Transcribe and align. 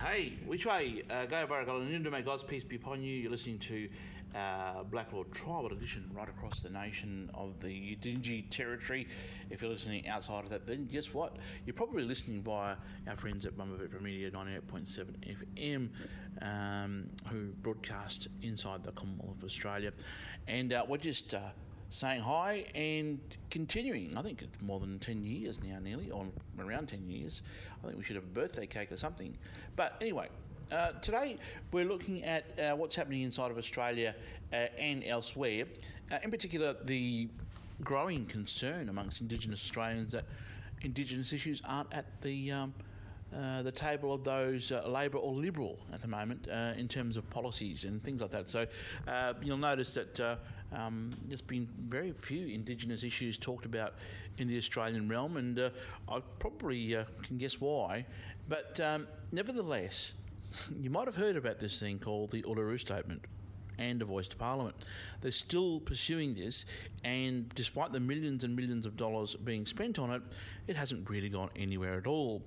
Hey, 0.00 0.38
which 0.46 0.64
way? 0.64 1.02
Uh, 1.10 1.26
go 1.26 1.46
Barragola 1.46 2.10
may 2.10 2.22
God's 2.22 2.42
peace 2.42 2.64
be 2.64 2.76
upon 2.76 3.02
you. 3.02 3.14
You're 3.14 3.30
listening 3.30 3.58
to 3.58 3.86
uh, 4.34 4.82
Blak 4.84 5.12
Law 5.12 5.24
Tribal 5.24 5.72
Edition 5.74 6.10
right 6.14 6.26
across 6.26 6.60
the 6.60 6.70
nation 6.70 7.28
of 7.34 7.60
the 7.60 7.68
Yidinji 7.68 8.48
Territory. 8.48 9.06
If 9.50 9.60
you're 9.60 9.70
listening 9.70 10.08
outside 10.08 10.44
of 10.44 10.48
that, 10.48 10.66
then 10.66 10.88
guess 10.90 11.12
what? 11.12 11.36
You're 11.66 11.74
probably 11.74 12.04
listening 12.04 12.40
via 12.40 12.76
our 13.06 13.16
friends 13.16 13.44
at 13.44 13.58
Bippera 13.58 14.00
Media 14.00 14.30
98.7 14.30 15.36
FM, 15.58 15.90
um, 16.40 17.10
who 17.26 17.48
broadcast 17.60 18.28
inside 18.40 18.82
the 18.82 18.92
Commonwealth 18.92 19.36
of 19.36 19.44
Australia. 19.44 19.92
And 20.48 20.72
uh, 20.72 20.82
we're 20.88 20.96
just. 20.96 21.34
Uh, 21.34 21.40
saying 21.90 22.20
hi 22.20 22.64
and 22.76 23.18
continuing. 23.50 24.16
I 24.16 24.22
think 24.22 24.42
it's 24.42 24.62
more 24.62 24.78
than 24.78 24.98
10 25.00 25.24
years 25.24 25.60
now, 25.62 25.78
nearly, 25.80 26.10
or 26.10 26.24
around 26.58 26.88
10 26.88 27.08
years. 27.08 27.42
I 27.82 27.88
think 27.88 27.98
we 27.98 28.04
should 28.04 28.14
have 28.14 28.24
a 28.24 28.28
birthday 28.28 28.66
cake 28.66 28.92
or 28.92 28.96
something. 28.96 29.36
But 29.74 29.96
anyway, 30.00 30.28
uh, 30.70 30.92
today 31.02 31.36
we're 31.72 31.84
looking 31.84 32.22
at 32.22 32.44
uh, 32.58 32.76
what's 32.76 32.94
happening 32.94 33.22
inside 33.22 33.50
of 33.50 33.58
Australia 33.58 34.14
uh, 34.52 34.56
and 34.78 35.02
elsewhere, 35.04 35.64
uh, 36.12 36.18
in 36.22 36.30
particular, 36.30 36.76
the 36.84 37.28
growing 37.82 38.24
concern 38.26 38.88
amongst 38.88 39.20
Indigenous 39.20 39.60
Australians 39.60 40.12
that 40.12 40.24
Indigenous 40.82 41.32
issues 41.32 41.60
aren't 41.66 41.92
at 41.92 42.06
the 42.22 42.52
um, 42.52 42.72
uh, 43.34 43.62
the 43.62 43.70
table 43.70 44.12
of 44.12 44.24
those 44.24 44.72
uh, 44.72 44.88
Labor 44.88 45.18
or 45.18 45.32
Liberal 45.32 45.78
at 45.92 46.02
the 46.02 46.08
moment 46.08 46.48
uh, 46.50 46.72
in 46.76 46.88
terms 46.88 47.16
of 47.16 47.28
policies 47.30 47.84
and 47.84 48.02
things 48.02 48.20
like 48.20 48.30
that. 48.32 48.50
So 48.50 48.66
uh, 49.06 49.34
you'll 49.40 49.56
notice 49.56 49.94
that 49.94 50.18
uh, 50.18 50.36
um, 50.72 51.10
there's 51.26 51.40
been 51.40 51.68
very 51.88 52.12
few 52.12 52.46
Indigenous 52.46 53.02
issues 53.02 53.36
talked 53.36 53.66
about 53.66 53.94
in 54.38 54.48
the 54.48 54.56
Australian 54.56 55.08
realm, 55.08 55.36
and 55.36 55.58
I 56.08 56.20
probably 56.38 56.96
can 57.22 57.38
guess 57.38 57.60
why. 57.60 58.06
But 58.48 58.80
um, 58.80 59.06
nevertheless, 59.32 60.12
you 60.80 60.90
might 60.90 61.06
have 61.06 61.16
heard 61.16 61.36
about 61.36 61.58
this 61.58 61.78
thing 61.80 61.98
called 61.98 62.30
the 62.30 62.42
Uluru 62.42 62.78
Statement 62.78 63.24
and 63.78 64.02
a 64.02 64.04
voice 64.04 64.28
to 64.28 64.36
Parliament. 64.36 64.76
They're 65.22 65.32
still 65.32 65.80
pursuing 65.80 66.34
this, 66.34 66.66
and 67.02 67.48
despite 67.54 67.92
the 67.92 68.00
millions 68.00 68.44
and 68.44 68.54
millions 68.54 68.86
of 68.86 68.96
dollars 68.96 69.34
being 69.34 69.66
spent 69.66 69.98
on 69.98 70.10
it, 70.10 70.22
it 70.66 70.76
hasn't 70.76 71.08
really 71.08 71.30
gone 71.30 71.50
anywhere 71.56 71.96
at 71.96 72.06
all. 72.06 72.42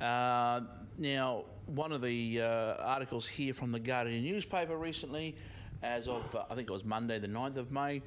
Uh, 0.00 0.62
now, 0.96 1.44
one 1.66 1.92
of 1.92 2.00
the 2.00 2.40
uh, 2.40 2.74
articles 2.82 3.26
here 3.26 3.52
from 3.52 3.70
the 3.72 3.78
Guardian 3.78 4.24
newspaper 4.24 4.76
recently, 4.76 5.36
as 5.82 6.08
of 6.08 6.34
uh, 6.34 6.44
I 6.50 6.54
think 6.54 6.68
it 6.68 6.72
was 6.72 6.84
Monday, 6.84 7.18
the 7.18 7.28
9th 7.28 7.56
of 7.56 7.72
May, 7.72 8.02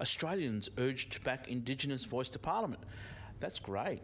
Australians 0.00 0.70
urged 0.78 1.22
back 1.24 1.48
Indigenous 1.48 2.04
voice 2.04 2.28
to 2.30 2.38
Parliament. 2.38 2.82
That's 3.40 3.58
great. 3.58 4.00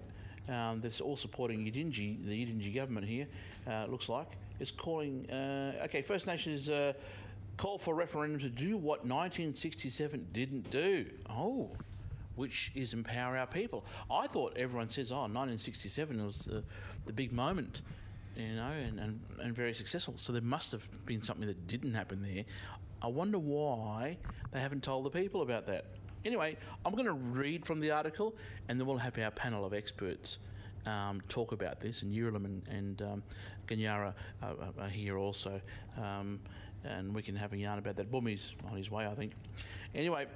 Um, 0.49 0.81
that's 0.81 1.01
all 1.01 1.17
supporting 1.17 1.65
Yidinji, 1.65 2.25
the 2.25 2.45
Yidinji 2.47 2.75
government 2.75 3.07
here, 3.07 3.27
uh, 3.69 3.87
looks 3.89 4.09
like, 4.09 4.29
is 4.59 4.71
calling. 4.71 5.31
Uh, 5.31 5.83
okay, 5.85 6.03
First 6.03 6.27
Nations 6.27 6.69
uh, 6.69 6.93
call 7.57 7.79
for 7.79 7.95
referendum 7.95 8.41
to 8.41 8.49
do 8.49 8.77
what 8.77 9.05
1967 9.05 10.27
didn't 10.33 10.71
do. 10.71 11.07
Oh, 11.29 11.71
which 12.37 12.73
is 12.75 12.95
empower 12.95 13.37
our 13.37 13.47
people. 13.47 13.85
I 14.11 14.27
thought 14.27 14.57
everyone 14.57 14.89
says, 14.89 15.13
oh, 15.13 15.29
1967 15.29 16.25
was 16.25 16.47
the, 16.47 16.65
the 17.05 17.13
big 17.13 17.33
moment, 17.33 17.83
you 18.41 18.57
know, 18.57 18.71
and, 18.71 18.99
and, 18.99 19.21
and 19.43 19.55
very 19.55 19.75
successful. 19.75 20.15
So 20.17 20.33
there 20.33 20.43
must 20.43 20.73
have 20.73 20.87
been 21.07 21.23
something 21.23 21.47
that 21.47 21.67
didn't 21.67 21.95
happen 21.95 22.23
there. 22.23 22.45
I 23.03 23.09
wonder 23.09 23.39
why 23.39 24.19
they 24.53 24.61
haven't 24.61 24.83
told 24.83 25.05
the 25.05 25.11
people 25.11 25.43
about 25.43 25.67
that. 25.67 25.87
Anyway, 26.25 26.57
I'm 26.85 26.93
going 26.93 27.07
to 27.07 27.13
read 27.13 27.65
from 27.65 27.81
the 27.81 27.91
article 27.91 28.37
and 28.69 28.79
then 28.79 28.87
we'll 28.87 28.99
have 28.99 29.19
our 29.19 29.31
panel 29.31 29.65
of 29.65 29.73
experts 29.73 30.39
um, 30.87 31.21
talk 31.29 31.53
about 31.53 31.81
this, 31.81 32.03
and 32.03 32.13
Yirrilam 32.13 32.45
and, 32.45 32.63
and 32.69 33.03
um, 33.03 33.23
Gaan-Yarra 33.67 34.15
are, 34.43 34.57
are, 34.79 34.89
here 34.89 35.19
also, 35.19 35.61
um, 36.03 36.41
and 36.85 37.15
we 37.15 37.23
can 37.23 37.37
have 37.37 37.53
a 37.53 37.57
yarn 37.57 37.79
about 37.79 37.97
that. 37.97 38.11
Bumi's 38.11 38.55
on 38.71 38.77
his 38.77 38.91
way, 38.91 39.07
I 39.07 39.15
think. 39.15 39.33
Anyway, 39.95 40.27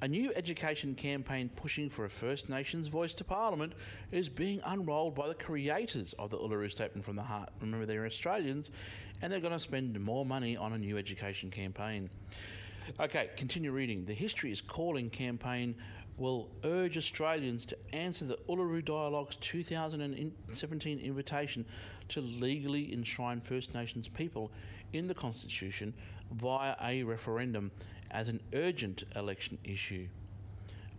a 0.00 0.08
new 0.08 0.32
education 0.34 0.94
campaign 0.94 1.50
pushing 1.56 1.90
for 1.90 2.04
a 2.04 2.10
First 2.10 2.48
Nations 2.48 2.86
voice 2.86 3.14
to 3.14 3.24
Parliament 3.24 3.72
is 4.12 4.28
being 4.28 4.60
unrolled 4.64 5.14
by 5.14 5.26
the 5.26 5.34
creators 5.34 6.12
of 6.14 6.30
the 6.30 6.38
Uluru 6.38 6.70
Statement 6.70 7.04
from 7.04 7.16
the 7.16 7.22
Heart. 7.22 7.50
Remember, 7.60 7.84
they're 7.84 8.06
Australians, 8.06 8.70
and 9.22 9.32
they're 9.32 9.40
going 9.40 9.52
to 9.52 9.58
spend 9.58 9.98
more 9.98 10.24
money 10.24 10.56
on 10.56 10.72
a 10.72 10.78
new 10.78 10.96
education 10.96 11.50
campaign. 11.50 12.08
Okay, 13.00 13.30
continue 13.36 13.72
reading. 13.72 14.04
The 14.04 14.14
History 14.14 14.52
is 14.52 14.60
Calling 14.60 15.10
campaign 15.10 15.74
will 16.16 16.48
urge 16.64 16.96
Australians 16.96 17.64
to 17.66 17.76
answer 17.92 18.24
the 18.24 18.38
Uluru 18.48 18.84
Dialogue's 18.84 19.36
2017 19.36 20.98
invitation 20.98 21.64
to 22.08 22.20
legally 22.20 22.92
enshrine 22.92 23.40
First 23.40 23.74
Nations 23.74 24.08
people 24.08 24.52
in 24.92 25.06
the 25.06 25.14
Constitution 25.14 25.92
via 26.32 26.74
a 26.82 27.02
referendum 27.02 27.70
as 28.10 28.28
an 28.28 28.40
urgent 28.54 29.04
election 29.16 29.58
issue. 29.64 30.08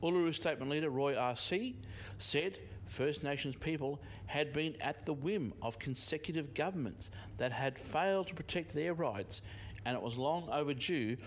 Uluru 0.01 0.33
Statement 0.33 0.71
leader 0.71 0.89
Roy 0.89 1.17
Ah-See 1.17 1.75
said 2.17 2.59
First 2.85 3.23
Nations 3.23 3.55
people 3.55 4.01
had 4.25 4.51
been 4.51 4.75
at 4.81 5.05
the 5.05 5.13
whim 5.13 5.53
of 5.61 5.77
consecutive 5.77 6.53
governments 6.53 7.11
that 7.37 7.51
had 7.51 7.77
failed 7.77 8.27
to 8.27 8.33
protect 8.33 8.73
their 8.73 8.93
rights, 8.93 9.41
and 9.85 9.95
it 9.95 10.01
was 10.01 10.17
long 10.17 10.49
overdue 10.51 11.17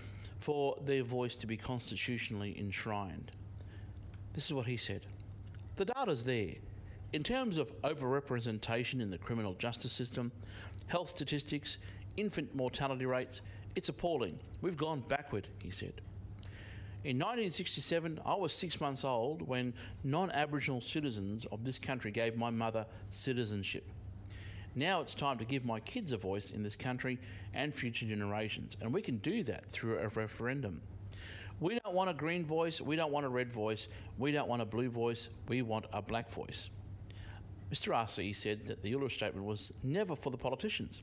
for 0.40 0.76
their 0.84 1.04
voice 1.04 1.36
to 1.36 1.46
be 1.46 1.56
constitutionally 1.56 2.58
enshrined. 2.58 3.30
This 4.32 4.46
is 4.46 4.54
what 4.54 4.66
he 4.66 4.76
said 4.76 5.06
The 5.76 5.84
data's 5.84 6.24
there. 6.24 6.54
In 7.12 7.22
terms 7.22 7.58
of 7.58 7.80
overrepresentation 7.82 9.02
in 9.02 9.10
the 9.10 9.18
criminal 9.18 9.54
justice 9.54 9.92
system, 9.92 10.32
health 10.86 11.10
statistics, 11.10 11.76
infant 12.16 12.54
mortality 12.54 13.04
rates, 13.04 13.42
it's 13.76 13.88
appalling. 13.88 14.38
We've 14.60 14.76
gone 14.76 15.02
backward, 15.08 15.48
he 15.58 15.70
said. 15.70 16.00
In 17.04 17.16
1967, 17.18 18.20
I 18.24 18.34
was 18.34 18.52
six 18.52 18.80
months 18.80 19.04
old 19.04 19.42
when 19.42 19.74
non 20.04 20.30
Aboriginal 20.30 20.80
citizens 20.80 21.46
of 21.50 21.64
this 21.64 21.78
country 21.78 22.12
gave 22.12 22.36
my 22.36 22.50
mother 22.50 22.86
citizenship. 23.10 23.84
Now 24.74 25.00
it's 25.00 25.12
time 25.12 25.36
to 25.38 25.44
give 25.44 25.64
my 25.64 25.80
kids 25.80 26.12
a 26.12 26.16
voice 26.16 26.50
in 26.50 26.62
this 26.62 26.76
country 26.76 27.18
and 27.54 27.74
future 27.74 28.06
generations, 28.06 28.76
and 28.80 28.92
we 28.92 29.02
can 29.02 29.18
do 29.18 29.42
that 29.42 29.66
through 29.66 29.98
a 29.98 30.08
referendum. 30.08 30.80
We 31.60 31.78
don't 31.78 31.94
want 31.94 32.08
a 32.08 32.14
green 32.14 32.44
voice, 32.44 32.80
we 32.80 32.96
don't 32.96 33.12
want 33.12 33.26
a 33.26 33.28
red 33.28 33.52
voice, 33.52 33.88
we 34.16 34.32
don't 34.32 34.48
want 34.48 34.62
a 34.62 34.64
blue 34.64 34.88
voice, 34.88 35.28
we 35.48 35.62
want 35.62 35.86
a 35.92 36.00
black 36.00 36.30
voice. 36.30 36.70
Mr. 37.72 37.94
Ah-See 37.94 38.32
said 38.32 38.66
that 38.66 38.82
the 38.82 38.92
Uluru 38.92 39.10
Statement 39.10 39.44
was 39.44 39.72
never 39.82 40.14
for 40.14 40.30
the 40.30 40.38
politicians, 40.38 41.02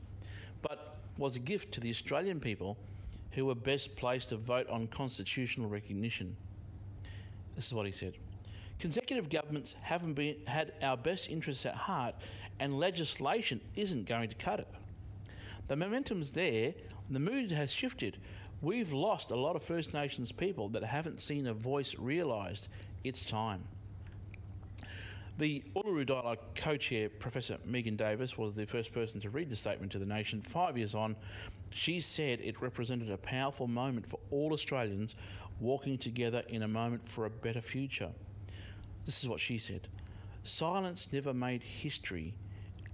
was 1.19 1.35
a 1.35 1.39
gift 1.39 1.73
to 1.73 1.79
the 1.81 1.89
Australian 1.89 2.39
people 2.39 2.77
who 3.31 3.45
were 3.45 3.55
best 3.55 3.95
placed 3.95 4.29
to 4.29 4.37
vote 4.37 4.67
on 4.69 4.87
constitutional 4.87 5.69
recognition. 5.69 6.35
This 7.55 7.67
is 7.67 7.73
what 7.73 7.85
he 7.85 7.91
said. 7.91 8.13
Consecutive 8.79 9.29
governments 9.29 9.75
haven't 9.81 10.13
been, 10.13 10.37
had 10.47 10.71
our 10.81 10.95
best 10.95 11.29
interests 11.29 11.65
at 11.65 11.75
heart, 11.75 12.15
and 12.59 12.73
legislation 12.79 13.59
isn't 13.75 14.05
going 14.05 14.29
to 14.29 14.35
cut 14.35 14.61
it. 14.61 14.67
The 15.67 15.75
momentum's 15.75 16.31
there, 16.31 16.73
the 17.09 17.19
mood 17.19 17.51
has 17.51 17.73
shifted. 17.73 18.17
We've 18.61 18.93
lost 18.93 19.31
a 19.31 19.35
lot 19.35 19.55
of 19.55 19.63
First 19.63 19.93
Nations 19.93 20.31
people 20.31 20.69
that 20.69 20.83
haven't 20.83 21.21
seen 21.21 21.47
a 21.47 21.53
voice 21.53 21.95
realised. 21.99 22.69
It's 23.03 23.23
time. 23.23 23.63
The 25.39 25.63
Uluru 25.73 26.05
Dialogue 26.05 26.39
co 26.53 26.75
chair, 26.75 27.07
Professor 27.07 27.59
Megan 27.63 27.95
Davis, 27.95 28.37
was 28.37 28.57
the 28.57 28.65
first 28.65 28.91
person 28.91 29.21
to 29.21 29.29
read 29.29 29.49
the 29.49 29.55
statement 29.55 29.89
to 29.93 29.97
the 29.97 30.05
nation 30.05 30.41
five 30.41 30.77
years 30.77 30.95
on. 30.95 31.15
She 31.73 32.01
said 32.01 32.41
it 32.41 32.61
represented 32.61 33.09
a 33.09 33.17
powerful 33.17 33.65
moment 33.65 34.05
for 34.05 34.19
all 34.31 34.51
Australians 34.51 35.15
walking 35.61 35.97
together 35.97 36.43
in 36.49 36.63
a 36.63 36.67
moment 36.67 37.07
for 37.07 37.25
a 37.25 37.29
better 37.29 37.61
future. 37.61 38.09
This 39.05 39.23
is 39.23 39.29
what 39.29 39.39
she 39.39 39.57
said 39.57 39.87
Silence 40.43 41.07
never 41.13 41.33
made 41.33 41.63
history, 41.63 42.33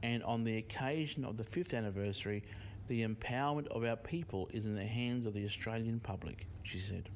and 0.03 0.21
on 0.21 0.43
the 0.43 0.57
occasion 0.57 1.25
of 1.25 1.37
the 1.37 1.43
fifth 1.43 1.73
anniversary, 1.73 2.43
the 2.87 3.07
empowerment 3.07 3.65
of 3.69 3.83
our 3.83 3.95
people 3.95 4.47
is 4.53 4.67
in 4.67 4.75
the 4.75 4.85
hands 4.85 5.25
of 5.25 5.33
the 5.33 5.45
Australian 5.45 5.99
public, 5.99 6.45
she 6.61 6.77
said. 6.77 7.09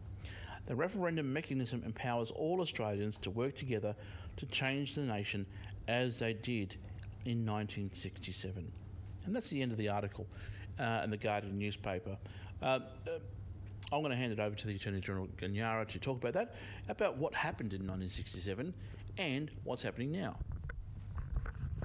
The 0.70 0.76
referendum 0.76 1.34
mechanism 1.34 1.82
empowers 1.84 2.30
all 2.30 2.62
Australians 2.62 3.18
to 3.24 3.32
work 3.32 3.56
together 3.56 3.96
to 4.38 4.46
change 4.46 4.94
the 4.94 5.02
nation 5.02 5.48
as 5.88 6.20
they 6.20 6.34
did 6.34 6.76
in 7.26 7.44
1967. 7.44 8.72
And 9.26 9.36
that's 9.36 9.50
the 9.50 9.64
end 9.64 9.72
of 9.72 9.80
the 9.80 9.90
article 9.90 10.28
uh, 10.80 11.02
in 11.04 11.10
the 11.10 11.18
Guardian 11.18 11.58
newspaper. 11.58 12.16
Uh, 12.62 12.66
uh, 12.66 12.82
I'm 13.92 14.02
going 14.02 14.12
to 14.12 14.16
hand 14.16 14.32
it 14.32 14.40
over 14.40 14.56
to 14.56 14.68
the 14.68 14.76
Attorney 14.76 15.00
General 15.00 15.28
Gaan-Yarra 15.38 15.88
to 15.88 15.98
talk 15.98 16.18
about 16.18 16.34
that, 16.34 16.54
about 16.88 17.18
what 17.18 17.34
happened 17.34 17.74
in 17.74 17.80
1967 17.80 18.72
and 19.18 19.50
what's 19.64 19.82
happening 19.82 20.12
now. 20.12 20.38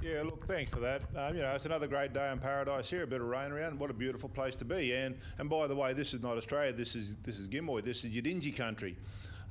Yeah, 0.05 0.21
look, 0.21 0.45
thanks 0.45 0.71
for 0.71 0.79
that. 0.81 1.01
Um, 1.15 1.35
you 1.35 1.41
know, 1.41 1.51
it's 1.53 1.65
another 1.65 1.87
great 1.87 2.13
day 2.13 2.31
in 2.31 2.37
paradise 2.37 2.91
here. 2.91 3.01
A 3.01 3.07
bit 3.07 3.21
of 3.21 3.27
rain 3.27 3.51
around. 3.51 3.79
What 3.79 3.89
a 3.89 3.93
beautiful 3.93 4.29
place 4.29 4.55
to 4.57 4.63
be. 4.63 4.93
And 4.93 5.17
and 5.39 5.49
by 5.49 5.65
the 5.65 5.75
way, 5.75 5.93
this 5.93 6.13
is 6.13 6.21
not 6.21 6.37
Australia. 6.37 6.71
This 6.71 6.95
is 6.95 7.15
this 7.23 7.39
is 7.39 7.47
Gimuy. 7.47 7.83
This 7.83 8.05
is 8.05 8.13
Yidinji 8.13 8.55
country. 8.55 8.95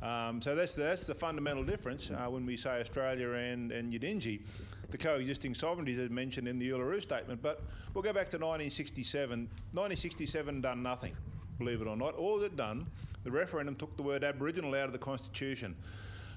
Um, 0.01 0.41
so 0.41 0.55
that's 0.55 0.75
that's 0.75 1.09
the 1.09 1.15
fundamental 1.15 1.65
difference 1.65 2.09
uh, 2.09 2.31
when 2.31 2.47
we 2.47 2.57
say 2.57 2.81
Australia 2.81 3.31
and 3.33 3.73
and 3.73 3.93
Yidinji. 3.93 4.43
the 4.93 4.99
coexisting 4.99 5.57
sovereignties 5.57 5.99
as 5.99 6.11
mentioned 6.11 6.47
in 6.47 6.61
the 6.61 6.71
Uluru 6.71 7.03
Statement. 7.03 7.43
But 7.43 7.61
we'll 7.93 8.05
go 8.05 8.13
back 8.13 8.31
to 8.31 8.37
1967. 8.37 9.49
1967 9.73 10.61
done 10.61 10.85
nothing, 10.85 11.17
believe 11.59 11.81
it 11.81 11.89
or 11.89 11.97
not. 11.97 12.15
All 12.15 12.41
it 12.45 12.57
done, 12.57 12.87
the 13.25 13.31
referendum 13.33 13.75
took 13.75 13.97
the 13.97 14.05
word 14.05 14.23
Aboriginal 14.23 14.77
out 14.77 14.87
of 14.87 14.93
the 14.93 14.99
Constitution. 14.99 15.75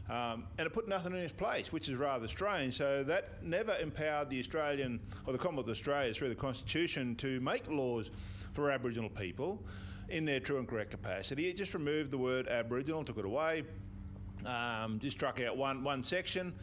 Um, 0.10 0.46
and 0.58 0.66
it 0.66 0.74
put 0.74 0.88
nothing 0.88 1.14
in 1.14 1.20
its 1.20 1.34
place, 1.34 1.74
which 1.74 1.90
is 1.90 1.96
rather 1.96 2.28
strange. 2.28 2.76
So 2.76 3.04
that 3.04 3.44
never 3.44 3.76
empowered 3.78 4.30
the 4.30 4.40
Australian 4.40 5.00
or 5.26 5.34
the 5.34 5.40
Commonwealth 5.40 5.68
of 5.68 5.72
Australia 5.72 6.14
through 6.14 6.30
the 6.30 6.36
Constitution 6.36 7.16
to 7.18 7.42
make 7.42 7.70
laws 7.70 8.10
for 8.54 8.72
Aboriginal 8.72 9.10
people 9.10 9.62
in 10.10 10.24
their 10.24 10.40
true 10.40 10.60
and 10.60 10.68
correct 10.68 10.92
capacity. 10.92 11.50
It 11.50 11.58
just 11.58 11.74
removed 11.74 12.12
the 12.12 12.18
word 12.18 12.48
Aboriginal, 12.48 13.04
took 13.04 13.18
it 13.18 13.26
away, 13.26 13.64
um, 14.46 15.00
just 15.00 15.18
struck 15.18 15.42
out 15.42 15.58
one 15.58 15.84
one 15.84 16.04
section 16.04 16.54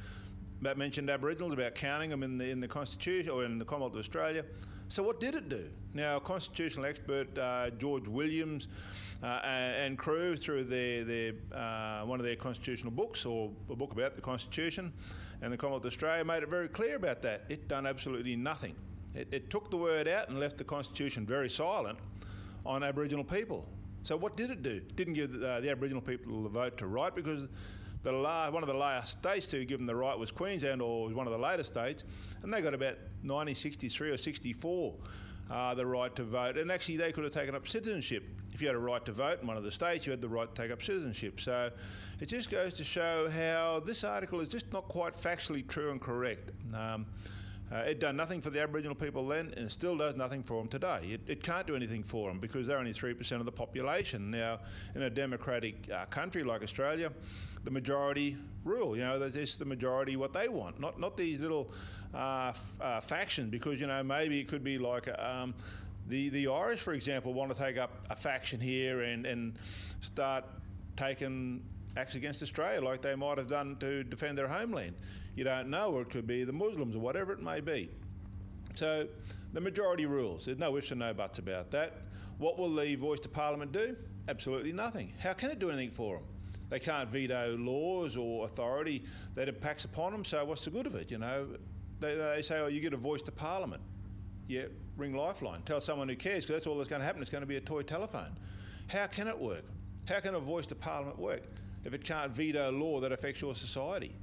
that 0.63 0.79
mentioned 0.79 1.11
Aboriginals 1.11 1.53
about 1.53 1.75
counting 1.75 2.09
them 2.09 2.23
in 2.23 2.39
the 2.39 2.49
in 2.49 2.61
the 2.61 2.69
Constitution 2.69 3.31
or 3.31 3.45
in 3.45 3.59
the 3.59 3.65
Commonwealth 3.65 3.93
of 3.93 3.99
Australia. 3.99 4.45
So 4.89 5.03
what 5.03 5.19
did 5.19 5.35
it 5.35 5.49
do? 5.49 5.71
Now, 5.95 6.19
constitutional 6.19 6.85
expert 6.87 7.37
uh, 7.39 7.71
George 7.71 8.07
Williams 8.07 8.69
uh, 9.25 9.41
and, 9.47 9.97
crew, 9.97 10.37
through 10.37 10.65
their, 10.65 11.03
their 11.03 11.33
uh, 11.53 12.03
one 12.05 12.21
of 12.21 12.27
their 12.27 12.37
constitutional 12.37 12.93
books 12.93 13.25
or 13.25 13.51
a 13.71 13.75
book 13.75 13.93
about 13.93 14.17
the 14.17 14.21
Constitution 14.21 14.93
and 15.41 15.51
the 15.51 15.57
Commonwealth 15.57 15.85
of 15.85 15.93
Australia, 15.93 16.23
made 16.25 16.43
it 16.43 16.51
very 16.51 16.69
clear 16.69 16.97
about 16.97 17.23
that. 17.23 17.45
It 17.49 17.67
done 17.67 17.87
absolutely 17.87 18.37
nothing. 18.37 18.75
It, 19.15 19.29
it 19.33 19.49
took 19.49 19.71
the 19.71 19.79
word 19.79 20.09
out 20.09 20.29
and 20.29 20.39
left 20.39 20.59
the 20.59 20.65
Constitution 20.65 21.25
very 21.25 21.49
silent 21.49 21.99
on 22.67 22.83
Aboriginal 22.83 23.25
people. 23.25 23.67
So 24.03 24.15
what 24.15 24.37
did 24.37 24.51
it 24.51 24.63
do? 24.63 24.81
Didn't 24.95 25.15
give 25.15 25.33
the, 25.33 25.49
uh, 25.49 25.61
the 25.61 25.71
Aboriginal 25.71 26.03
people 26.03 26.43
the 26.43 26.51
vote 26.51 26.77
to 26.79 26.87
right 26.87 27.15
because 27.15 27.49
the 28.03 28.13
la- 28.13 28.51
one 28.51 28.63
of 28.63 28.69
the 28.69 28.75
last 28.75 29.21
states 29.21 29.47
to 29.47 29.65
give 29.65 29.79
them 29.79 29.87
the 29.87 29.97
right 29.97 30.19
was 30.19 30.31
Queensland, 30.31 30.83
or 30.83 31.05
was 31.07 31.15
one 31.15 31.27
of 31.27 31.33
the 31.33 31.39
later 31.39 31.65
states, 31.65 32.05
and 32.43 32.53
they 32.53 32.61
got 32.61 32.75
about 32.75 32.99
1963 33.23 34.11
or 34.11 34.19
64 34.19 34.95
uh, 35.51 35.75
the 35.75 35.87
right 35.87 36.15
to 36.17 36.25
vote. 36.25 36.57
And 36.57 36.71
actually, 36.71 36.97
they 36.97 37.13
could 37.13 37.25
have 37.25 37.33
taken 37.33 37.55
up 37.55 37.67
citizenship. 37.69 38.25
If 38.53 38.61
you 38.61 38.69
had 38.69 38.77
a 38.77 38.81
right 38.81 39.05
to 39.05 39.13
vote 39.13 39.41
in 39.41 39.49
one 39.49 39.57
of 39.57 39.65
the 39.65 39.71
states, 39.71 40.07
you 40.07 40.13
had 40.13 40.21
the 40.21 40.29
right 40.29 40.53
to 40.53 40.63
take 40.63 40.71
up 40.71 40.83
citizenship. 40.83 41.41
So 41.41 41.71
it 42.21 42.27
just 42.27 42.51
goes 42.51 42.75
to 42.75 42.85
show 42.85 43.29
how 43.29 43.81
this 43.85 44.05
article 44.05 44.41
is 44.41 44.49
just 44.49 44.73
not 44.73 44.87
quite 44.89 45.15
factually 45.15 45.67
true 45.67 45.91
and 45.91 46.01
correct. 46.01 46.53
Um, 46.73 47.07
uh, 47.75 47.79
it 47.79 47.99
done 47.99 48.17
nothing 48.17 48.41
for 48.41 48.51
the 48.51 48.61
Aboriginal 48.61 48.95
people 48.95 49.27
then, 49.27 49.53
and 49.57 49.67
it 49.67 49.73
still 49.73 49.97
does 49.97 50.15
nothing 50.15 50.43
for 50.43 50.61
them 50.61 50.69
today. 50.69 51.01
It, 51.11 51.21
it 51.27 51.43
can't 51.43 51.67
do 51.67 51.75
anything 51.75 52.05
for 52.05 52.29
them 52.29 52.39
because 52.39 52.67
they're 52.67 52.79
only 52.79 52.93
3% 52.93 53.33
of 53.33 53.45
the 53.45 53.53
population. 53.53 54.31
Now, 54.31 54.61
in 54.95 55.03
a 55.03 55.11
democratic 55.11 55.89
uh, 55.93 56.05
country 56.07 56.45
like 56.45 56.63
Australia, 56.63 57.11
the 57.65 57.71
majority 57.71 58.37
rule. 58.63 58.97
You 58.97 59.03
know, 59.03 59.21
it's 59.21 59.57
the 59.57 59.65
majority 59.65 60.17
what 60.17 60.33
they 60.33 60.49
want, 60.49 60.79
not 60.79 61.01
not 61.01 61.17
these 61.17 61.41
little 61.41 61.73
uh, 62.15 62.49
f- 62.51 62.73
uh, 62.81 63.01
factions. 63.01 63.51
Because 63.51 63.81
you 63.81 63.87
know, 63.87 64.03
maybe 64.03 64.39
it 64.39 64.49
could 64.49 64.63
be 64.63 64.79
like 64.79 65.09
um, 65.19 65.55
the 66.07 66.29
the 66.29 66.49
Irish, 66.49 66.81
for 66.81 66.93
example, 66.93 67.33
want 67.33 67.53
to 67.53 67.61
take 67.61 67.79
up 67.79 68.07
a 68.11 68.15
faction 68.15 68.61
here 68.61 69.01
and 69.03 69.27
and 69.27 69.55
start 70.01 70.45
taking 70.97 71.63
acts 71.97 72.15
against 72.15 72.43
Australia, 72.43 72.81
like 72.81 73.01
they 73.01 73.15
might 73.15 73.39
have 73.39 73.49
done 73.49 73.77
to 73.81 74.05
defend 74.05 74.37
their 74.37 74.49
homeland. 74.49 74.95
You 75.35 75.45
don't 75.45 75.69
know, 75.69 75.93
or 75.93 76.03
it 76.03 76.11
could 76.11 76.27
be 76.27 76.45
the 76.45 76.53
Muslims 76.53 76.95
or 76.95 77.01
whatever 77.01 77.33
it 77.33 77.43
may 77.43 77.61
be. 77.61 77.91
So 78.75 79.09
the 79.53 79.61
majority 79.61 80.07
rules. 80.07 80.45
There's 80.45 80.59
no 80.59 80.77
ifs 80.77 80.91
and 80.91 81.01
no 81.01 81.15
buts 81.15 81.39
about 81.39 81.71
that. 81.73 81.93
What 82.39 82.59
will 82.59 82.75
the 82.75 82.95
voice 82.97 83.21
to 83.21 83.29
Parliament 83.29 83.73
do? 83.73 83.97
Absolutely 84.29 84.73
nothing. 84.73 85.13
How 85.19 85.33
can 85.33 85.51
it 85.51 85.59
do 85.59 85.71
anything 85.71 85.91
for 85.91 86.17
them? 86.17 86.25
They 86.71 86.79
can't 86.81 87.09
veto 87.09 87.57
laws 87.57 88.17
or 88.17 88.45
authority 88.45 89.05
that 89.35 89.49
impacts 89.49 89.85
upon 89.85 90.13
them. 90.13 90.25
So 90.25 90.45
what's 90.45 90.65
the 90.65 90.71
good 90.71 90.87
of 90.87 90.95
it? 90.95 91.11
You 91.11 91.19
know, 91.19 91.47
they, 92.01 92.17
they 92.17 92.43
say, 92.43 92.61
oh, 92.61 92.67
you 92.67 92.81
get 92.81 92.93
a 92.93 92.99
voice 92.99 93.23
to 93.23 93.33
Parliament. 93.33 93.83
Yeah, 94.49 94.65
ring 94.97 95.15
Lifeline. 95.15 95.63
Tell 95.63 95.81
someone 95.81 96.09
who 96.09 96.17
cares 96.17 96.45
because 96.45 96.57
that's 96.57 96.67
all 96.67 96.77
that's 96.77 96.89
going 96.89 97.01
to 97.01 97.07
happen. 97.07 97.23
It's 97.23 97.31
going 97.31 97.43
to 97.43 97.47
be 97.47 97.57
a 97.57 97.61
toy 97.61 97.83
telephone. 97.83 98.37
How 98.89 99.07
can 99.07 99.29
it 99.29 99.39
work? 99.39 99.65
How 100.07 100.21
can 100.21 100.35
a 100.35 100.41
voice 100.41 100.67
to 100.67 100.75
Parliament 100.75 101.19
work 101.19 101.43
if 101.85 101.95
it 101.95 102.05
can't 102.05 102.33
veto 102.33 102.73
law 102.73 103.01
that 103.01 103.13
affects 103.13 103.41
your 103.41 103.55
society? 103.55 104.15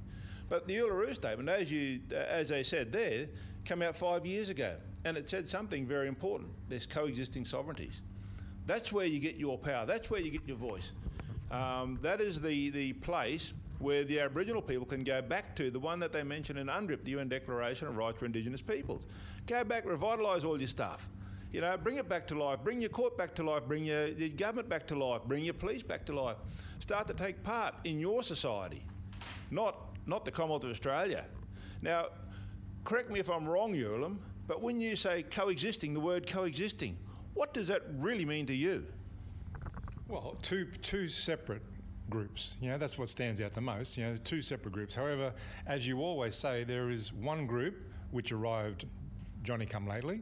But 0.48 0.66
the 0.68 0.76
Uluru 0.76 1.14
Statement, 1.14 1.48
as 1.48 1.70
you, 1.70 2.00
as 2.14 2.48
they 2.48 2.62
said 2.62 2.92
there, 2.92 3.26
came 3.64 3.82
out 3.82 3.96
five 3.96 4.26
years 4.26 4.50
ago, 4.50 4.74
and 5.04 5.16
it 5.16 5.28
said 5.28 5.46
something 5.48 5.86
very 5.86 6.08
important. 6.08 6.50
There's 6.68 6.86
coexisting 6.86 7.44
sovereignties. 7.44 8.02
That's 8.66 8.92
where 8.92 9.06
you 9.06 9.18
get 9.18 9.36
your 9.36 9.58
power. 9.58 9.86
That's 9.86 10.10
where 10.10 10.20
you 10.20 10.30
get 10.30 10.46
your 10.46 10.56
voice. 10.56 10.92
Um, 11.50 11.98
that 12.02 12.20
is 12.20 12.40
the, 12.40 12.70
the 12.70 12.92
place 12.94 13.52
where 13.78 14.04
the 14.04 14.20
Aboriginal 14.20 14.62
people 14.62 14.86
can 14.86 15.02
go 15.02 15.20
back 15.20 15.56
to, 15.56 15.70
the 15.70 15.78
one 15.78 15.98
that 15.98 16.12
they 16.12 16.22
mentioned 16.22 16.58
in 16.58 16.68
UNDRIP, 16.68 17.04
the 17.04 17.10
UN 17.12 17.28
Declaration 17.28 17.88
of 17.88 17.96
Rights 17.96 18.18
for 18.18 18.26
Indigenous 18.26 18.62
Peoples. 18.62 19.06
Go 19.46 19.64
back, 19.64 19.84
revitalise 19.84 20.44
all 20.44 20.58
your 20.58 20.68
stuff. 20.68 21.08
You 21.52 21.60
know, 21.60 21.76
bring 21.76 21.96
it 21.96 22.08
back 22.08 22.26
to 22.28 22.34
life. 22.34 22.60
Bring 22.64 22.80
your 22.80 22.88
court 22.88 23.18
back 23.18 23.34
to 23.34 23.42
life. 23.42 23.64
Bring 23.66 23.84
your, 23.84 24.06
your 24.08 24.30
government 24.30 24.68
back 24.68 24.86
to 24.86 24.94
life. 24.94 25.22
Bring 25.26 25.44
your 25.44 25.54
police 25.54 25.82
back 25.82 26.06
to 26.06 26.14
life. 26.14 26.36
Start 26.78 27.06
to 27.08 27.14
take 27.14 27.42
part 27.42 27.74
in 27.84 28.00
your 28.00 28.22
society, 28.22 28.82
not 29.50 29.91
not 30.06 30.24
the 30.24 30.30
Commonwealth 30.30 30.64
of 30.64 30.70
Australia. 30.70 31.26
Now, 31.80 32.06
correct 32.84 33.10
me 33.10 33.20
if 33.20 33.28
I'm 33.28 33.46
wrong, 33.46 33.74
Urim, 33.74 34.20
but 34.46 34.60
when 34.60 34.80
you 34.80 34.96
say 34.96 35.22
coexisting, 35.22 35.94
the 35.94 36.00
word 36.00 36.26
coexisting, 36.26 36.96
what 37.34 37.54
does 37.54 37.68
that 37.68 37.82
really 37.98 38.24
mean 38.24 38.46
to 38.46 38.54
you? 38.54 38.86
Well, 40.08 40.36
two 40.42 40.66
two 40.82 41.08
separate 41.08 41.62
groups. 42.10 42.56
You 42.60 42.70
know, 42.70 42.78
that's 42.78 42.98
what 42.98 43.08
stands 43.08 43.40
out 43.40 43.54
the 43.54 43.60
most. 43.60 43.96
You 43.96 44.04
know, 44.04 44.16
two 44.16 44.42
separate 44.42 44.72
groups. 44.72 44.94
However, 44.94 45.32
as 45.66 45.86
you 45.86 46.00
always 46.00 46.34
say, 46.34 46.64
there 46.64 46.90
is 46.90 47.12
one 47.12 47.46
group 47.46 47.76
which 48.10 48.30
arrived 48.32 48.84
Johnny 49.42 49.64
come 49.64 49.86
lately, 49.86 50.20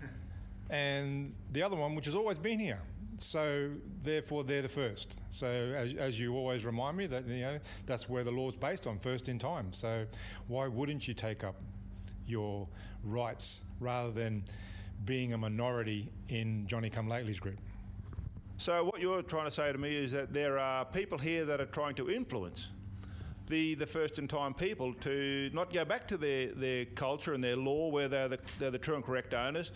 and 0.70 1.34
the 1.52 1.62
other 1.62 1.74
one 1.74 1.96
which 1.96 2.06
has 2.06 2.14
always 2.14 2.38
been 2.38 2.60
here. 2.60 2.80
So 3.18 3.70
therefore, 4.02 4.44
they're 4.44 4.62
the 4.62 4.68
first. 4.68 5.20
So 5.28 5.46
as, 5.46 5.94
as 5.94 6.20
you 6.20 6.34
always 6.34 6.64
remind 6.64 6.96
me 6.96 7.06
that 7.06 7.26
you 7.26 7.42
know 7.42 7.58
that's 7.86 8.08
where 8.08 8.24
the 8.24 8.30
law's 8.30 8.56
based 8.56 8.86
on, 8.86 8.98
first 8.98 9.28
in 9.28 9.38
time. 9.38 9.72
So 9.72 10.06
why 10.46 10.68
wouldn't 10.68 11.08
you 11.08 11.14
take 11.14 11.44
up 11.44 11.56
your 12.26 12.68
rights 13.04 13.62
rather 13.80 14.10
than 14.10 14.44
being 15.04 15.32
a 15.32 15.38
minority 15.38 16.10
in 16.28 16.66
Johnny 16.66 16.90
come 16.90 17.08
lately's 17.08 17.40
group? 17.40 17.58
So 18.56 18.84
what 18.84 19.00
you're 19.00 19.22
trying 19.22 19.44
to 19.44 19.50
say 19.50 19.70
to 19.70 19.78
me 19.78 19.96
is 19.96 20.12
that 20.12 20.32
there 20.32 20.58
are 20.58 20.84
people 20.84 21.18
here 21.18 21.44
that 21.44 21.60
are 21.60 21.66
trying 21.66 21.94
to 21.94 22.10
influence 22.10 22.70
the, 23.48 23.74
the 23.74 23.86
first 23.86 24.18
in 24.18 24.28
time 24.28 24.54
people 24.54 24.92
to 24.94 25.50
not 25.52 25.72
go 25.72 25.84
back 25.84 26.06
to 26.08 26.16
their, 26.16 26.48
their 26.48 26.84
culture 26.84 27.34
and 27.34 27.42
their 27.42 27.56
law 27.56 27.88
where 27.88 28.08
they're 28.08 28.28
the, 28.28 28.38
they're 28.58 28.70
the 28.70 28.78
true 28.78 28.96
and 28.96 29.04
correct 29.04 29.32
owners 29.32 29.72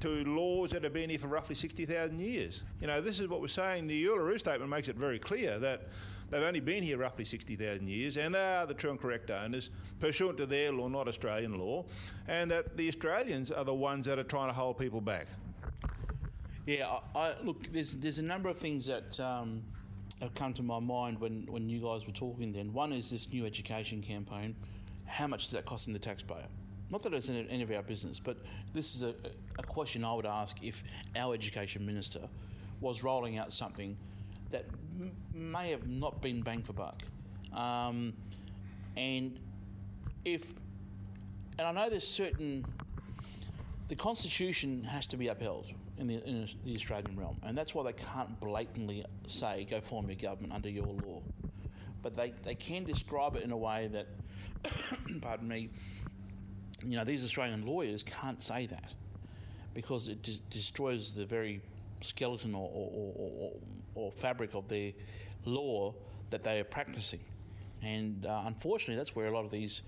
to 0.00 0.24
laws 0.24 0.70
that 0.70 0.82
have 0.84 0.92
been 0.92 1.10
here 1.10 1.18
for 1.18 1.28
roughly 1.28 1.54
60,000 1.54 2.18
years. 2.20 2.62
You 2.80 2.86
know, 2.86 3.00
this 3.00 3.20
is 3.20 3.28
what 3.28 3.40
we're 3.40 3.48
saying. 3.48 3.86
The 3.86 4.04
Uluru 4.04 4.38
Statement 4.38 4.70
makes 4.70 4.88
it 4.88 4.96
very 4.96 5.18
clear 5.18 5.58
that 5.58 5.88
they've 6.30 6.42
only 6.42 6.60
been 6.60 6.82
here 6.82 6.98
roughly 6.98 7.24
60,000 7.24 7.88
years 7.88 8.16
and 8.16 8.34
they 8.34 8.38
are 8.38 8.66
the 8.66 8.74
true 8.74 8.90
and 8.90 9.00
correct 9.00 9.30
owners 9.30 9.70
pursuant 10.00 10.36
to 10.38 10.46
their 10.46 10.72
law, 10.72 10.88
not 10.88 11.08
Australian 11.08 11.58
law, 11.58 11.84
and 12.28 12.50
that 12.50 12.76
the 12.76 12.88
Australians 12.88 13.50
are 13.50 13.64
the 13.64 13.74
ones 13.74 14.06
that 14.06 14.18
are 14.18 14.24
trying 14.24 14.48
to 14.48 14.54
hold 14.54 14.78
people 14.78 15.00
back. 15.00 15.26
Yeah, 16.66 16.98
I, 17.14 17.18
I, 17.18 17.34
look, 17.44 17.72
there's 17.72 17.96
there's 17.96 18.18
a 18.18 18.24
number 18.24 18.48
of 18.48 18.58
things 18.58 18.86
that 18.86 19.20
um, 19.20 19.62
have 20.20 20.34
come 20.34 20.52
to 20.54 20.62
my 20.62 20.80
mind 20.80 21.20
when, 21.20 21.46
when 21.48 21.68
you 21.68 21.80
guys 21.80 22.06
were 22.06 22.12
talking. 22.12 22.52
Then 22.52 22.72
one 22.72 22.92
is 22.92 23.10
this 23.10 23.30
new 23.32 23.46
education 23.46 24.02
campaign. 24.02 24.54
How 25.04 25.26
much 25.26 25.44
is 25.44 25.50
that 25.52 25.64
costing 25.64 25.92
the 25.92 25.98
taxpayer? 26.00 26.46
Not 26.90 27.02
that 27.02 27.12
it's 27.14 27.28
any 27.28 27.62
of 27.62 27.70
our 27.70 27.82
business, 27.82 28.20
but 28.20 28.36
this 28.72 28.94
is 28.94 29.02
a, 29.02 29.14
a 29.58 29.62
question 29.62 30.04
I 30.04 30.14
would 30.14 30.26
ask 30.26 30.56
if 30.62 30.84
our 31.16 31.34
education 31.34 31.84
minister 31.84 32.20
was 32.80 33.02
rolling 33.02 33.38
out 33.38 33.52
something 33.52 33.96
that 34.50 34.66
m- 35.00 35.12
may 35.34 35.70
have 35.70 35.88
not 35.88 36.22
been 36.22 36.42
bang 36.42 36.62
for 36.62 36.72
buck. 36.72 37.02
Um, 37.52 38.12
and 38.96 39.38
if, 40.24 40.54
and 41.58 41.66
I 41.66 41.72
know 41.72 41.90
there's 41.90 42.06
certain, 42.06 42.64
the 43.88 43.96
Constitution 43.96 44.84
has 44.84 45.06
to 45.08 45.16
be 45.16 45.28
upheld 45.28 45.66
in 45.98 46.06
the, 46.06 46.24
in 46.28 46.48
the 46.64 46.74
Australian 46.74 47.18
realm, 47.18 47.36
and 47.42 47.58
that's 47.58 47.74
why 47.74 47.82
they 47.82 47.94
can't 47.94 48.38
blatantly 48.40 49.04
say 49.26 49.66
go 49.68 49.80
form 49.80 50.06
your 50.06 50.16
government 50.16 50.52
under 50.52 50.68
your 50.68 50.86
law. 50.86 51.20
But 52.02 52.14
they, 52.14 52.32
they 52.42 52.54
can 52.54 52.84
describe 52.84 53.34
it 53.34 53.42
in 53.42 53.50
a 53.50 53.56
way 53.56 53.88
that, 53.88 54.06
pardon 55.20 55.48
me, 55.48 55.70
you 56.84 56.96
know, 56.96 57.04
these 57.04 57.24
Australian 57.24 57.64
lawyers 57.64 58.02
can't 58.02 58.42
say 58.42 58.66
that 58.66 58.92
because 59.74 60.08
it 60.08 60.22
des- 60.22 60.40
destroys 60.50 61.14
the 61.14 61.24
very 61.24 61.60
skeleton 62.00 62.54
or, 62.54 62.70
or, 62.72 63.12
or, 63.16 63.52
or, 63.94 64.12
fabric 64.12 64.54
of 64.54 64.68
their 64.68 64.92
law 65.44 65.94
that 66.30 66.42
they 66.42 66.60
are 66.60 66.64
practicing. 66.64 67.20
And 67.82 68.26
uh, 68.26 68.42
unfortunately, 68.46 68.96
that's 68.96 69.14
where 69.14 69.26
a 69.26 69.30
lot 69.30 69.44
of 69.44 69.50
these 69.50 69.82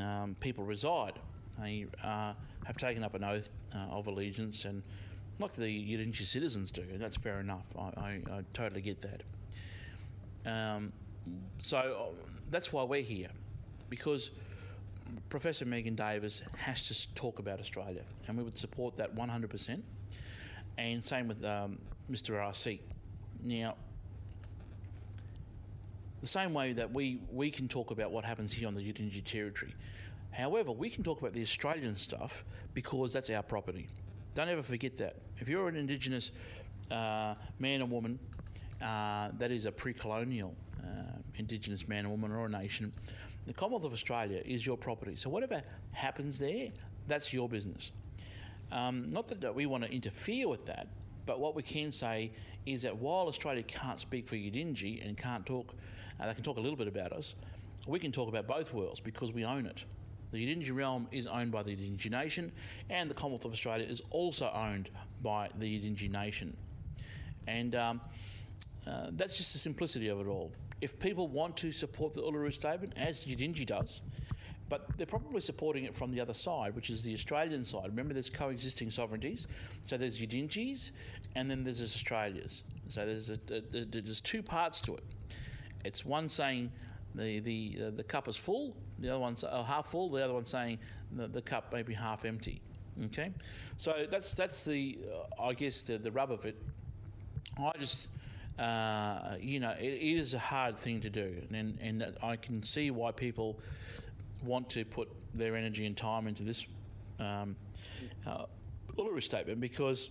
um, 0.00 0.36
people 0.40 0.64
reside. 0.64 1.18
They 1.58 1.86
uh, 2.02 2.32
have 2.66 2.76
taken 2.76 3.04
up 3.04 3.14
an 3.14 3.24
oath 3.24 3.50
uh, 3.74 3.96
of 3.96 4.06
allegiance 4.06 4.64
and 4.64 4.82
like 5.38 5.52
the 5.54 5.64
Yidinji 5.64 6.24
citizens 6.24 6.70
do, 6.70 6.82
and 6.82 7.00
that's 7.00 7.16
fair 7.16 7.40
enough. 7.40 7.66
I, 7.76 8.00
I, 8.00 8.20
I 8.30 8.42
totally 8.54 8.80
get 8.80 9.02
that. 9.02 9.22
Um, 10.44 10.92
so 11.58 11.76
uh, 11.78 12.24
that's 12.50 12.72
why 12.72 12.82
we're 12.82 13.02
here, 13.02 13.28
because 13.88 14.30
Professor 15.28 15.64
Megan 15.64 15.94
Davis 15.94 16.42
has 16.56 16.86
to 16.88 17.14
talk 17.14 17.38
about 17.38 17.60
Australia, 17.60 18.02
and 18.26 18.36
we 18.36 18.42
would 18.42 18.58
support 18.58 18.96
that 18.96 19.14
100%. 19.14 19.80
And 20.78 21.04
same 21.04 21.28
with 21.28 21.44
um, 21.44 21.78
Mr. 22.10 22.42
Ah-See. 22.42 22.80
Now, 23.42 23.74
the 26.20 26.26
same 26.26 26.54
way 26.54 26.72
that 26.72 26.92
we, 26.92 27.20
we 27.32 27.50
can 27.50 27.68
talk 27.68 27.90
about 27.90 28.12
what 28.12 28.24
happens 28.24 28.52
here 28.52 28.68
on 28.68 28.74
the 28.74 28.80
Yidinji 28.80 29.24
territory. 29.24 29.74
However, 30.30 30.72
we 30.72 30.88
can 30.88 31.02
talk 31.02 31.20
about 31.20 31.32
the 31.32 31.42
Australian 31.42 31.96
stuff 31.96 32.44
because 32.74 33.12
that's 33.12 33.28
our 33.28 33.42
property. 33.42 33.88
Don't 34.34 34.48
ever 34.48 34.62
forget 34.62 34.96
that. 34.98 35.16
If 35.38 35.48
you're 35.48 35.68
an 35.68 35.76
Indigenous 35.76 36.30
uh, 36.90 37.34
man 37.58 37.82
or 37.82 37.86
woman 37.86 38.18
uh, 38.80 39.30
that 39.38 39.50
is 39.50 39.66
a 39.66 39.72
pre 39.72 39.92
colonial 39.92 40.54
uh, 40.82 41.18
Indigenous 41.36 41.86
man 41.86 42.06
or 42.06 42.10
woman 42.10 42.32
or 42.32 42.46
a 42.46 42.48
nation, 42.48 42.92
the 43.46 43.52
Commonwealth 43.52 43.84
of 43.84 43.92
Australia 43.92 44.42
is 44.44 44.64
your 44.64 44.76
property. 44.76 45.16
So 45.16 45.28
whatever 45.30 45.62
happens 45.92 46.38
there, 46.38 46.68
that's 47.08 47.32
your 47.32 47.48
business. 47.48 47.90
Um, 48.70 49.12
not 49.12 49.28
that, 49.28 49.54
we 49.54 49.66
want 49.66 49.84
to 49.84 49.92
interfere 49.92 50.48
with 50.48 50.64
that, 50.66 50.88
but 51.26 51.40
what 51.40 51.54
we 51.54 51.62
can 51.62 51.92
say 51.92 52.32
is 52.66 52.82
that 52.82 52.96
while 52.96 53.26
Australia 53.26 53.62
can't 53.62 54.00
speak 54.00 54.26
for 54.26 54.36
Yidinji 54.36 55.06
and 55.06 55.16
can't 55.16 55.44
talk, 55.44 55.74
uh, 56.20 56.26
they 56.26 56.34
can 56.34 56.44
talk 56.44 56.56
a 56.56 56.60
little 56.60 56.76
bit 56.76 56.88
about 56.88 57.12
us, 57.12 57.34
we 57.86 57.98
can 57.98 58.12
talk 58.12 58.28
about 58.28 58.46
both 58.46 58.72
worlds 58.72 59.00
because 59.00 59.32
we 59.32 59.44
own 59.44 59.66
it. 59.66 59.84
The 60.30 60.38
Yidinji 60.38 60.74
realm 60.74 61.08
is 61.10 61.26
owned 61.26 61.52
by 61.52 61.62
the 61.62 61.76
Yidinji 61.76 62.10
nation, 62.10 62.52
and 62.88 63.10
the 63.10 63.14
Commonwealth 63.14 63.44
of 63.44 63.52
Australia 63.52 63.86
is 63.86 64.00
also 64.10 64.50
owned 64.54 64.88
by 65.22 65.50
the 65.58 65.66
Yidinji 65.66 66.10
nation. 66.10 66.56
And 67.46 67.74
um, 67.74 68.00
uh, 68.86 69.08
that's 69.10 69.36
just 69.36 69.52
the 69.52 69.58
simplicity 69.58 70.08
of 70.08 70.20
it 70.20 70.26
all. 70.26 70.52
If 70.82 70.98
people 70.98 71.28
want 71.28 71.56
to 71.58 71.70
support 71.70 72.12
the 72.12 72.20
Uluru 72.22 72.52
Statement, 72.52 72.92
as 72.96 73.24
Yidinji 73.24 73.64
does, 73.64 74.02
but 74.68 74.88
they're 74.96 75.06
probably 75.06 75.40
supporting 75.40 75.84
it 75.84 75.94
from 75.94 76.10
the 76.10 76.20
other 76.20 76.34
side, 76.34 76.74
which 76.74 76.90
is 76.90 77.04
the 77.04 77.14
Australian 77.14 77.64
side. 77.64 77.86
Remember, 77.86 78.14
there's 78.14 78.28
coexisting 78.30 78.90
sovereignties. 78.90 79.46
So 79.82 79.96
there's 79.96 80.18
Yidinjis, 80.18 80.90
and 81.36 81.48
then 81.48 81.62
there's 81.62 81.80
Australia's. 81.80 82.64
So 82.88 83.06
there's 83.06 83.30
a, 83.30 83.38
a, 83.50 83.56
a- 83.78 83.84
there's 83.84 84.20
two 84.20 84.42
parts 84.42 84.80
to 84.82 84.96
it. 84.96 85.04
It's 85.84 86.04
one 86.04 86.28
saying 86.28 86.72
the 87.14 87.40
the 87.40 87.78
uh, 87.86 87.90
the 87.90 88.02
cup 88.02 88.26
is 88.26 88.36
full, 88.36 88.76
the 88.98 89.10
other 89.10 89.20
one's 89.20 89.44
uh, 89.44 89.62
half 89.62 89.86
full, 89.88 90.08
the 90.08 90.24
other 90.24 90.34
one 90.34 90.44
saying 90.46 90.78
the, 91.12 91.28
the 91.28 91.42
cup 91.42 91.72
may 91.72 91.82
be 91.82 91.94
half 91.94 92.24
empty. 92.24 92.60
Okay, 93.06 93.30
so 93.76 94.06
that's 94.10 94.34
that's 94.34 94.64
the 94.64 94.98
uh, 95.38 95.42
I 95.48 95.52
guess 95.54 95.82
the 95.82 95.98
the 95.98 96.10
rub 96.10 96.32
of 96.32 96.44
it. 96.44 96.56
I 97.58 97.72
just, 97.78 98.08
uh, 98.58 99.36
you 99.40 99.60
know, 99.60 99.74
it, 99.78 99.84
it 99.84 100.16
is 100.16 100.34
a 100.34 100.38
hard 100.38 100.76
thing 100.76 101.00
to 101.00 101.10
do, 101.10 101.34
and 101.52 101.78
and 101.80 102.14
I 102.22 102.36
can 102.36 102.62
see 102.62 102.90
why 102.90 103.12
people 103.12 103.58
want 104.44 104.68
to 104.70 104.84
put 104.84 105.08
their 105.34 105.56
energy 105.56 105.86
and 105.86 105.96
time 105.96 106.26
into 106.26 106.42
this 106.42 106.66
um, 107.18 107.56
uh, 108.26 108.44
Uluru 108.96 109.22
statement 109.22 109.60
because, 109.60 110.10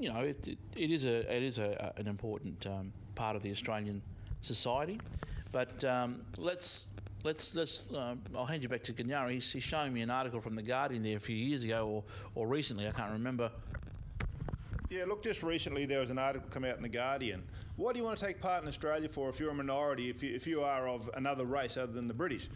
you 0.00 0.12
know, 0.12 0.20
it, 0.20 0.48
it, 0.48 0.58
it 0.76 0.90
is 0.90 1.04
a 1.04 1.34
it 1.34 1.42
is 1.42 1.58
a, 1.58 1.92
an 1.96 2.08
important 2.08 2.66
um, 2.66 2.92
part 3.14 3.36
of 3.36 3.42
the 3.42 3.50
Australian 3.50 4.02
society. 4.40 5.00
But 5.52 5.84
um, 5.84 6.22
let's. 6.36 6.88
Let's, 7.24 7.56
let's 7.56 7.80
um, 7.96 8.22
I'll 8.32 8.46
hand 8.46 8.62
you 8.62 8.68
back 8.68 8.84
to 8.84 8.92
Gaan-Yarra. 8.92 9.32
He's, 9.32 9.50
he's 9.50 9.64
showing 9.64 9.92
me 9.92 10.02
an 10.02 10.08
article 10.08 10.40
from 10.40 10.54
The 10.54 10.62
Guardian 10.62 11.02
there 11.02 11.16
a 11.16 11.20
few 11.20 11.34
years 11.34 11.64
ago 11.64 11.88
or, 11.88 12.04
or 12.36 12.46
recently, 12.46 12.86
I 12.86 12.92
can't 12.92 13.10
remember. 13.10 13.50
Yeah, 14.90 15.04
look, 15.04 15.22
just 15.22 15.42
recently 15.42 15.84
there 15.84 16.00
was 16.00 16.10
an 16.10 16.18
article 16.18 16.48
come 16.50 16.64
out 16.64 16.76
in 16.76 16.82
The 16.82 16.88
Guardian. 16.88 17.42
What 17.76 17.92
do 17.92 17.98
you 17.98 18.06
want 18.06 18.18
to 18.18 18.24
take 18.24 18.40
part 18.40 18.62
in 18.62 18.68
Australia 18.68 19.06
for 19.06 19.28
if 19.28 19.38
you're 19.38 19.50
a 19.50 19.54
minority, 19.54 20.08
if 20.08 20.22
you, 20.22 20.34
if 20.34 20.46
you 20.46 20.62
are 20.62 20.88
of 20.88 21.10
another 21.12 21.44
race 21.44 21.76
other 21.76 21.92
than 21.92 22.06
the 22.06 22.14
British? 22.14 22.48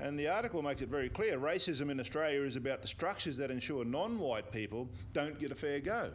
And 0.00 0.18
the 0.18 0.26
article 0.26 0.62
makes 0.62 0.82
it 0.82 0.88
very 0.88 1.08
clear 1.08 1.38
racism 1.38 1.90
in 1.90 2.00
Australia 2.00 2.42
is 2.42 2.56
about 2.56 2.82
the 2.82 2.88
structures 2.88 3.36
that 3.36 3.52
ensure 3.52 3.84
non 3.84 4.18
white 4.18 4.50
people 4.50 4.88
don't 5.12 5.38
get 5.38 5.52
a 5.52 5.54
fair 5.54 5.78
go. 5.78 6.10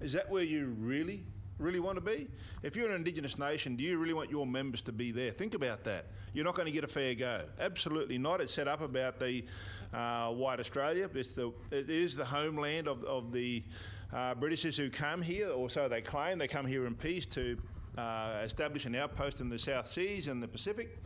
Is 0.00 0.14
that 0.14 0.30
where 0.30 0.44
you 0.44 0.74
really, 0.80 1.22
really 1.58 1.78
want 1.78 1.96
to 1.96 2.00
be? 2.00 2.26
If 2.62 2.74
you're 2.74 2.88
an 2.88 2.96
Indigenous 2.96 3.38
nation, 3.38 3.76
do 3.76 3.84
you 3.84 3.98
really 3.98 4.14
want 4.14 4.30
your 4.30 4.46
members 4.46 4.80
to 4.82 4.92
be 4.92 5.12
there? 5.12 5.30
Think 5.30 5.52
about 5.52 5.84
that. 5.84 6.06
You're 6.32 6.46
not 6.46 6.54
going 6.54 6.66
to 6.66 6.72
get 6.72 6.84
a 6.84 6.88
fair 6.88 7.14
go. 7.14 7.42
Absolutely 7.60 8.16
not. 8.16 8.40
It's 8.40 8.52
set 8.52 8.66
up 8.66 8.80
about 8.80 9.20
the 9.20 9.44
uh, 9.92 10.30
white 10.30 10.58
Australia. 10.58 11.08
It's 11.14 11.34
the, 11.34 11.52
it 11.70 11.90
is 11.90 12.16
the 12.16 12.24
homeland 12.24 12.88
of, 12.88 13.04
of 13.04 13.30
the 13.30 13.62
uh, 14.12 14.34
Britishers 14.34 14.76
who 14.76 14.90
come 14.90 15.22
here, 15.22 15.50
or 15.50 15.70
so 15.70 15.88
they 15.88 16.02
claim. 16.02 16.38
They 16.38 16.48
come 16.48 16.66
here 16.66 16.86
in 16.86 16.94
peace 16.94 17.26
to 17.26 17.56
uh, 17.96 18.40
establish 18.44 18.86
an 18.86 18.94
outpost 18.94 19.40
in 19.40 19.48
the 19.48 19.58
South 19.58 19.86
Seas 19.86 20.28
and 20.28 20.42
the 20.42 20.48
Pacific. 20.48 20.98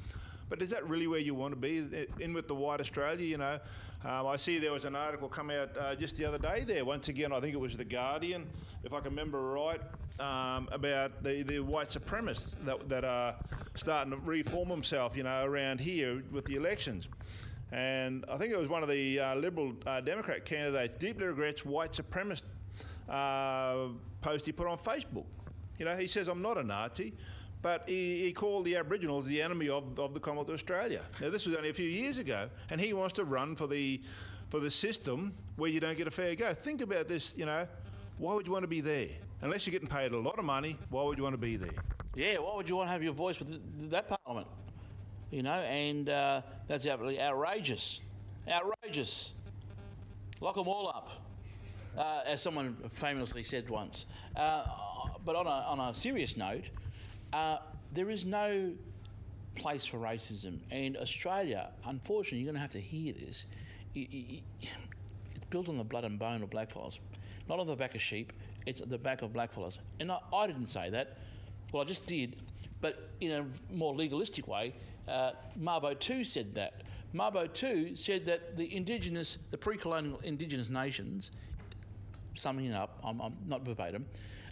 But 0.49 0.63
is 0.63 0.71
that 0.71 0.89
really 0.89 1.09
where 1.09 1.19
you 1.19 1.35
want 1.35 1.53
to 1.53 1.61
be? 1.61 2.07
In 2.21 2.33
with 2.33 2.47
the 2.47 2.55
white 2.55 2.81
Australia, 2.81 3.25
you 3.25 3.39
know? 3.39 3.59
Um, 4.05 4.29
I 4.29 4.37
see 4.37 4.59
there 4.59 4.73
was 4.73 4.85
an 4.85 4.95
article 4.95 5.29
come 5.29 5.51
out 5.51 5.77
uh, 5.77 5.97
just 5.97 6.17
the 6.17 6.25
other 6.25 6.39
day 6.39 6.63
there. 6.65 6.85
Once 6.85 7.09
again, 7.09 7.33
I 7.33 7.41
think 7.41 7.55
it 7.55 7.61
was 7.61 7.77
The 7.77 7.85
Guardian, 7.85 8.47
if 8.85 8.93
I 8.93 9.01
can 9.01 9.11
remember 9.11 9.41
right, 9.41 9.81
um, 10.21 10.69
about 10.71 11.25
the, 11.25 11.43
the 11.43 11.59
white 11.59 11.89
supremacists 11.89 12.55
that, 12.65 12.89
that 12.89 13.05
are 13.05 13.35
starting 13.75 14.13
to 14.13 14.19
reform 14.19 14.69
themselves, 14.69 15.17
you 15.17 15.25
know, 15.25 15.45
around 15.45 15.81
here 15.81 16.23
with 16.31 16.45
the 16.45 16.55
elections. 16.55 17.09
And 17.73 18.25
I 18.29 18.37
think 18.37 18.53
it 18.53 18.59
was 18.59 18.69
one 18.69 18.85
of 18.85 18.89
the 18.89 19.19
uh, 19.19 19.35
Liberal 19.35 19.73
uh, 19.85 20.01
Democrat 20.01 20.45
candidates 20.45 20.97
deeply 20.97 21.27
regrets 21.27 21.65
white 21.65 21.91
supremacist 21.91 22.45
uh, 23.09 23.89
post 24.21 24.47
he 24.47 24.53
put 24.53 24.67
on 24.67 24.79
Facebook. 24.79 25.27
You 25.79 25.85
know, 25.85 25.97
he 25.97 26.07
says, 26.07 26.29
I'm 26.29 26.43
not 26.43 26.57
a 26.59 26.63
Nazi, 26.63 27.13
but 27.63 27.85
he, 27.87 28.23
he 28.23 28.33
called 28.33 28.65
the 28.65 28.77
Aboriginals 28.77 29.27
the 29.27 29.43
enemy 29.43 29.69
of, 29.69 29.99
of 29.99 30.15
the 30.15 30.21
Commonwealth 30.21 30.49
of 30.49 30.55
Australia. 30.55 31.03
Now, 31.21 31.31
this 31.31 31.47
was 31.47 31.55
only 31.55 31.69
a 31.71 31.75
few 31.75 31.89
years 31.89 32.19
ago, 32.19 32.49
and 32.71 32.81
he 32.81 32.93
wants 32.93 33.13
to 33.15 33.25
run 33.25 33.57
for 33.57 33.67
the, 33.67 34.01
for 34.51 34.61
the 34.61 34.71
system 34.71 35.35
where 35.57 35.71
you 35.71 35.81
don't 35.81 35.97
get 35.97 36.07
a 36.07 36.11
fair 36.11 36.35
go. 36.35 36.55
Think 36.55 36.81
about 36.81 37.09
this, 37.09 37.35
you 37.37 37.47
know, 37.47 37.67
why 38.19 38.35
would 38.35 38.47
you 38.47 38.53
want 38.53 38.63
to 38.63 38.69
be 38.69 38.81
there? 38.81 39.09
Unless 39.43 39.67
you're 39.67 39.73
getting 39.73 39.89
paid 39.89 40.13
a 40.13 40.19
lot 40.19 40.39
of 40.39 40.45
money, 40.45 40.79
why 40.89 41.03
would 41.03 41.19
you 41.19 41.25
want 41.25 41.35
to 41.35 41.39
be 41.39 41.57
there? 41.57 41.71
Yeah, 42.15 42.39
why 42.39 42.57
would 42.57 42.69
you 42.69 42.77
want 42.77 42.89
to 42.89 42.93
have 42.93 43.03
your 43.03 43.13
voice 43.13 43.39
with 43.39 43.91
that 43.91 44.09
parliament? 44.09 44.49
You 45.31 45.43
know, 45.43 45.53
and 45.53 46.09
uh, 46.09 46.41
that's 46.67 46.87
absolutely 46.87 47.21
outrageous. 47.21 48.01
Outrageous. 48.49 49.35
Lock 50.41 50.55
them 50.55 50.69
all 50.69 50.89
up, 50.89 51.11
uh, 51.97 52.23
as 52.27 52.43
someone 52.43 52.77
famously 52.91 53.43
said 53.43 53.69
once. 53.69 54.07
Uh, 54.37 54.65
but 55.25 55.37
on 55.37 55.47
a, 55.47 55.51
on 55.51 55.81
a 55.81 55.95
serious 55.95 56.37
note, 56.37 56.65
uh, 57.33 57.59
there 57.93 58.11
is 58.11 58.25
no 58.25 58.73
place 59.55 59.85
for 59.85 59.99
racism. 59.99 60.59
And 60.71 60.97
Australia, 60.97 61.71
unfortunately, 61.87 62.39
you're 62.39 62.53
going 62.53 62.57
to 62.57 62.61
have 62.61 62.71
to 62.71 62.81
hear 62.81 63.13
this. 63.13 63.47
It's 63.95 64.43
built 65.51 65.69
on 65.69 65.77
the 65.77 65.85
blood 65.85 66.05
and 66.05 66.19
bone 66.19 66.43
of 66.43 66.51
blackfellas, 66.51 66.99
not 67.49 67.59
on 67.59 67.67
the 67.67 67.77
back 67.77 67.95
of 67.95 68.03
sheep. 68.03 68.33
It's 68.67 68.81
at 68.81 68.91
the 68.91 68.99
back 68.99 69.23
of 69.23 69.33
blackfellas. 69.33 69.79
And 70.01 70.13
I, 70.13 70.19
I 70.33 70.47
didn't 70.47 70.67
say 70.67 70.91
that. 70.91 71.19
Well, 71.73 71.83
I 71.83 71.87
just 71.87 72.07
did, 72.07 72.37
but 72.81 73.11
in 73.21 73.33
a 73.33 73.47
more 73.73 73.95
legalistic 73.95 74.47
way. 74.47 74.75
Uh, 75.09 75.33
Mabo 75.61 75.99
2 75.99 76.25
said 76.25 76.55
that. 76.55 76.83
Mabo 77.15 77.53
2 77.53 77.97
said 77.97 78.27
that 78.27 78.57
the 78.57 78.75
indigenous, 78.75 79.39
the 79.51 79.57
pre-colonial 79.57 80.19
indigenous 80.25 80.69
nations, 80.69 81.31
summing 82.37 82.67
it 82.67 82.75
up, 82.75 82.99
I'm, 83.05 83.21
I'm 83.21 83.35
not 83.47 83.65
verbatim, 83.65 84.07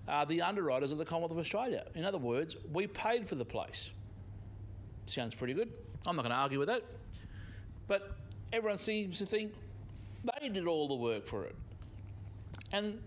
are 0.08 0.26
the 0.26 0.42
underwriters 0.42 0.92
of 0.92 0.98
the 0.98 1.04
Commonwealth 1.04 1.32
of 1.32 1.38
Australia. 1.38 1.84
In 1.94 2.04
other 2.04 2.18
words, 2.18 2.56
we 2.72 2.86
paid 2.86 3.28
for 3.28 3.36
the 3.36 3.44
place. 3.44 3.90
Sounds 5.06 5.34
pretty 5.34 5.54
good. 5.54 5.72
I'm 6.06 6.16
not 6.16 6.22
going 6.22 6.34
to 6.34 6.38
argue 6.38 6.58
with 6.58 6.68
that. 6.68 6.82
But 7.86 8.16
everyone 8.52 8.78
seems 8.78 9.18
to 9.18 9.26
think 9.26 9.52
they 10.40 10.48
did 10.48 10.66
all 10.66 10.88
the 10.88 10.94
work 10.94 11.26
for 11.26 11.44
it. 11.44 11.54
And 12.72 13.00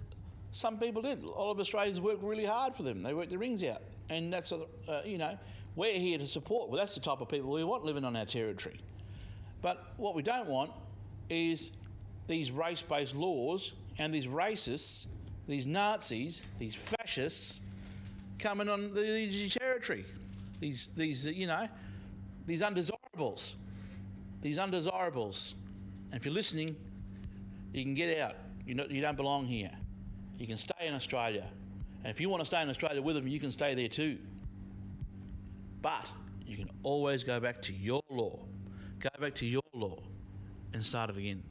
some 0.51 0.77
people 0.77 1.01
did. 1.01 1.23
A 1.23 1.27
lot 1.27 1.51
of 1.51 1.59
Australians 1.59 1.99
worked 1.99 2.23
really 2.23 2.45
hard 2.45 2.75
for 2.75 2.83
them. 2.83 3.03
They 3.03 3.13
worked 3.13 3.29
their 3.29 3.39
rings 3.39 3.63
out. 3.63 3.81
And 4.09 4.31
that's, 4.31 4.51
uh, 4.51 5.01
you 5.05 5.17
know, 5.17 5.37
we're 5.75 5.93
here 5.93 6.17
to 6.17 6.27
support. 6.27 6.69
Well, 6.69 6.79
that's 6.79 6.95
the 6.95 7.01
type 7.01 7.21
of 7.21 7.29
people 7.29 7.51
we 7.51 7.63
want 7.63 7.83
living 7.83 8.03
on 8.03 8.15
our 8.15 8.25
territory. 8.25 8.79
But 9.61 9.93
what 9.97 10.15
we 10.15 10.23
don't 10.23 10.47
want 10.47 10.71
is 11.29 11.71
these 12.27 12.51
race 12.51 12.81
based 12.81 13.15
laws 13.15 13.73
and 13.99 14.13
these 14.13 14.27
racists, 14.27 15.07
these 15.47 15.65
Nazis, 15.65 16.41
these 16.59 16.75
fascists 16.75 17.61
coming 18.39 18.69
on 18.69 18.93
the 18.93 19.49
territory. 19.49 20.05
These, 20.59 20.87
these, 20.95 21.27
you 21.27 21.47
know, 21.47 21.67
these 22.45 22.61
undesirables. 22.61 23.55
These 24.41 24.59
undesirables. 24.59 25.55
And 26.11 26.19
if 26.19 26.25
you're 26.25 26.33
listening, 26.33 26.75
you 27.73 27.83
can 27.83 27.93
get 27.93 28.19
out. 28.19 28.35
You, 28.65 28.75
you 28.89 29.01
don't 29.01 29.17
belong 29.17 29.45
here. 29.45 29.71
You 30.37 30.47
can 30.47 30.57
stay 30.57 30.87
in 30.87 30.93
Australia. 30.93 31.45
And 32.03 32.11
if 32.11 32.21
you 32.21 32.29
want 32.29 32.41
to 32.41 32.45
stay 32.45 32.61
in 32.61 32.69
Australia 32.69 33.01
with 33.01 33.15
them, 33.15 33.27
you 33.27 33.39
can 33.39 33.51
stay 33.51 33.73
there 33.75 33.87
too. 33.87 34.17
But 35.81 36.11
you 36.45 36.57
can 36.57 36.69
always 36.83 37.23
go 37.23 37.39
back 37.39 37.61
to 37.63 37.73
your 37.73 38.01
law. 38.09 38.39
Go 38.99 39.09
back 39.19 39.35
to 39.35 39.45
your 39.45 39.63
law 39.73 39.97
and 40.73 40.83
start 40.83 41.09
it 41.09 41.17
again. 41.17 41.43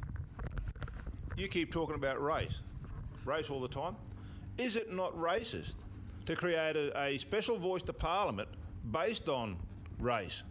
You 1.37 1.49
keep 1.49 1.71
talking 1.71 1.95
about 1.95 2.23
race, 2.23 2.61
race 3.25 3.51
all 3.51 3.61
the 3.61 3.69
time. 3.69 3.97
Is 4.57 4.77
it 4.77 4.93
not 4.93 5.15
racist 5.17 5.77
to 6.25 6.35
create 6.35 6.77
a, 6.77 6.99
a 6.99 7.19
special 7.19 7.59
voice 7.59 7.83
to 7.83 7.93
Parliament 7.93 8.49
based 8.91 9.29
on 9.29 9.59
race? 9.99 10.43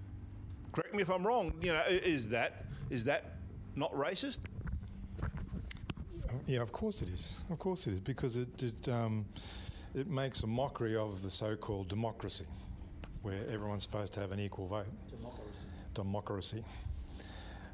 Correct 0.71 0.93
me 0.93 1.01
if 1.01 1.09
I'm 1.09 1.25
wrong. 1.25 1.53
You 1.61 1.73
know, 1.73 1.81
is 1.87 2.27
that 2.29 2.65
is 2.89 3.03
that 3.05 3.37
not 3.75 3.91
racist? 3.93 4.39
Yeah, 6.45 6.61
of 6.61 6.71
course 6.71 7.01
it 7.01 7.09
is. 7.09 7.39
Of 7.49 7.57
course 7.57 7.87
it 7.87 7.93
is 7.93 7.99
because 7.99 8.35
it 8.35 8.61
it, 8.61 8.89
um, 8.89 9.25
it 9.95 10.07
makes 10.07 10.43
a 10.43 10.47
mockery 10.47 10.95
of 10.95 11.23
the 11.23 11.29
so-called 11.29 11.87
democracy, 11.87 12.45
where 13.23 13.39
everyone's 13.49 13.83
supposed 13.83 14.13
to 14.13 14.19
have 14.19 14.31
an 14.31 14.39
equal 14.39 14.67
vote. 14.67 14.85
Democracy. 15.95 16.63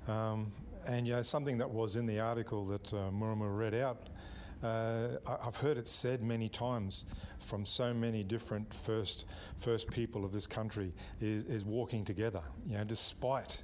Um, 0.08 0.52
and 0.88 1.08
you 1.08 1.14
know 1.14 1.22
something 1.22 1.58
that 1.58 1.70
was 1.70 1.96
in 1.96 2.06
the 2.06 2.20
article 2.20 2.66
that 2.66 2.94
uh, 2.94 3.10
read 3.12 3.74
out. 3.74 4.10
Uh, 4.64 5.18
I've 5.44 5.56
heard 5.56 5.78
it 5.78 5.88
said 5.88 6.22
many 6.22 6.48
times 6.48 7.06
from 7.40 7.66
so 7.66 7.94
many 7.94 8.24
different 8.24 8.72
first 8.72 9.26
first 9.58 9.90
people 9.90 10.24
of 10.24 10.32
this 10.32 10.46
country 10.46 10.94
is, 11.20 11.46
is 11.46 11.66
walking 11.66 12.06
together. 12.06 12.42
You 12.68 12.78
know, 12.78 12.84
despite 12.84 13.64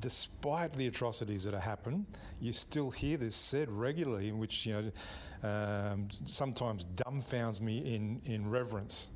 despite 0.00 0.72
the 0.72 0.88
atrocities 0.88 1.44
that 1.44 1.54
have 1.54 1.62
happened, 1.62 2.06
you 2.40 2.52
still 2.52 2.90
hear 2.90 3.16
this 3.16 3.36
said 3.36 3.70
regularly, 3.70 4.32
which 4.32 4.66
you 4.66 4.74
know 4.74 5.48
um, 5.48 6.08
sometimes 6.26 6.86
dumbfounds 6.96 7.60
me 7.60 7.78
in 7.94 8.20
in 8.24 8.50
reverence, 8.50 9.10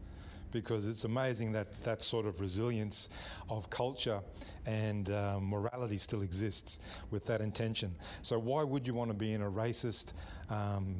because 0.51 0.87
it's 0.87 1.05
amazing 1.05 1.53
that 1.53 1.79
that 1.81 2.03
sort 2.03 2.27
of 2.27 2.41
resilience 2.41 3.09
of 3.49 3.69
culture 3.71 4.21
and 4.67 5.11
um, 5.11 5.49
morality 5.49 5.99
still 5.99 6.23
exists 6.23 6.79
with 7.11 7.27
that 7.27 7.41
intention. 7.41 7.95
So 8.23 8.39
why 8.39 8.63
would 8.63 8.87
you 8.87 8.95
want 8.95 9.11
to 9.11 9.17
be 9.17 9.33
in 9.33 9.43
a 9.43 9.51
racist 9.51 10.13
um, 10.51 10.97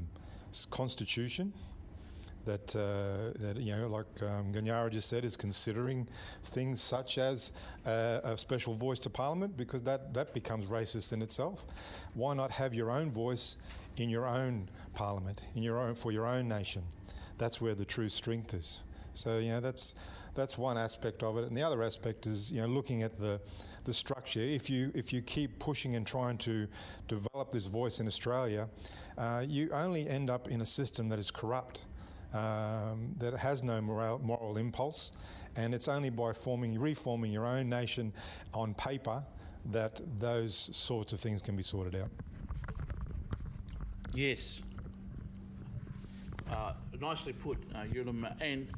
constitution? 0.71 1.53
that, 2.47 2.75
uh, 2.75 3.37
that 3.41 3.61
you 3.61 3.77
know, 3.77 3.89
like 3.89 4.07
um, 4.23 4.53
Gaan-Yarra 4.53 4.91
just 4.91 5.09
said, 5.09 5.25
is 5.25 5.37
considering 5.37 6.09
things 6.45 6.81
such 6.81 7.19
as 7.19 7.53
uh, 7.85 8.21
a 8.25 8.39
special 8.39 8.75
voice 8.75 8.99
to 9.01 9.11
Parliament 9.11 9.57
because 9.57 9.83
that, 9.83 10.15
that 10.15 10.33
becomes 10.33 10.67
racist 10.67 11.13
in 11.13 11.21
itself. 11.21 11.67
Why 12.15 12.35
not 12.35 12.51
have 12.53 12.73
your 12.73 12.91
own 12.91 13.11
voice 13.11 13.59
in 13.99 14.09
your 14.09 14.27
own 14.27 14.69
Parliament, 14.95 15.43
in 15.55 15.63
your 15.63 15.79
own 15.79 15.95
for 15.95 16.13
your 16.13 16.27
own 16.27 16.49
nation? 16.49 16.83
That's 17.37 17.61
where 17.61 17.75
the 17.75 17.85
true 17.85 18.09
strength 18.09 18.55
is. 18.55 18.79
So 19.17 19.39
you 19.39 19.51
know 19.51 19.61
that's 19.61 19.95
that's 20.35 20.59
one 20.59 20.77
aspect 20.77 21.23
of 21.23 21.39
it, 21.39 21.45
and 21.45 21.57
the 21.57 21.63
other 21.63 21.83
aspect 21.83 22.27
is 22.27 22.53
you 22.53 22.61
know 22.61 22.69
looking 22.69 23.03
at 23.03 23.19
the 23.19 23.41
the 23.85 23.93
structure. 23.93 24.41
If 24.41 24.69
you 24.69 24.93
if 24.95 25.13
you 25.13 25.23
keep 25.23 25.59
pushing 25.59 25.97
and 25.97 26.07
trying 26.07 26.39
to 26.39 26.67
develop 27.09 27.51
this 27.51 27.67
voice 27.67 28.01
in 28.01 28.07
Australia, 28.07 28.69
uh, 29.19 29.45
you 29.47 29.71
only 29.73 30.09
end 30.09 30.31
up 30.31 30.49
in 30.49 30.61
a 30.61 30.67
system 30.67 31.09
that 31.09 31.19
is 31.19 31.31
corrupt 31.31 31.87
um, 32.35 33.15
that 33.19 33.35
has 33.35 33.63
no 33.63 33.81
moral, 33.81 34.19
moral 34.19 34.59
impulse, 34.59 35.13
and 35.57 35.75
it's 35.75 35.89
only 35.89 36.11
by 36.11 36.33
forming, 36.33 36.79
reforming 36.79 37.33
your 37.33 37.47
own 37.47 37.69
nation 37.69 38.13
on 38.53 38.75
paper 38.75 39.23
that 39.73 40.01
those 40.19 40.55
sorts 40.77 41.13
of 41.13 41.21
things 41.21 41.43
can 41.43 41.57
be 41.57 41.63
sorted 41.63 41.97
out. 41.97 42.11
Yes. 44.15 44.63
Uh, 46.51 46.75
nicely 47.01 47.33
put, 47.33 47.59
uh, 47.75 47.81
Yulam. 47.85 48.33
And 48.41 48.69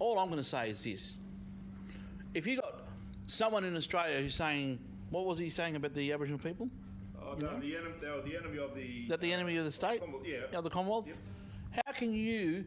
all 0.00 0.18
I'm 0.18 0.26
going 0.28 0.40
to 0.40 0.44
say 0.44 0.70
is 0.70 0.82
this: 0.82 1.16
if 2.34 2.46
you 2.46 2.56
got 2.56 2.82
someone 3.28 3.64
in 3.64 3.76
Australia 3.76 4.20
who's 4.20 4.34
saying, 4.34 4.78
what 5.10 5.24
was 5.24 5.38
he 5.38 5.48
saying 5.48 5.76
about 5.76 5.94
the 5.94 6.12
Aboriginal 6.12 6.40
people? 6.40 6.68
Oh, 7.22 7.34
no, 7.38 7.60
the, 7.60 7.76
enemy, 7.76 7.94
they 8.00 8.10
were 8.10 8.22
the 8.22 8.36
enemy 8.36 8.58
of 8.58 8.74
the. 8.74 9.06
That 9.08 9.20
the 9.20 9.32
enemy 9.32 9.56
of 9.56 9.64
the 9.64 9.68
uh, 9.68 9.72
state, 9.72 10.00
Commonwealth, 10.00 10.26
yeah. 10.26 10.58
of 10.58 10.64
the 10.64 10.70
Commonwealth. 10.70 11.08
How 11.72 11.92
can 11.92 12.12
you? 12.12 12.64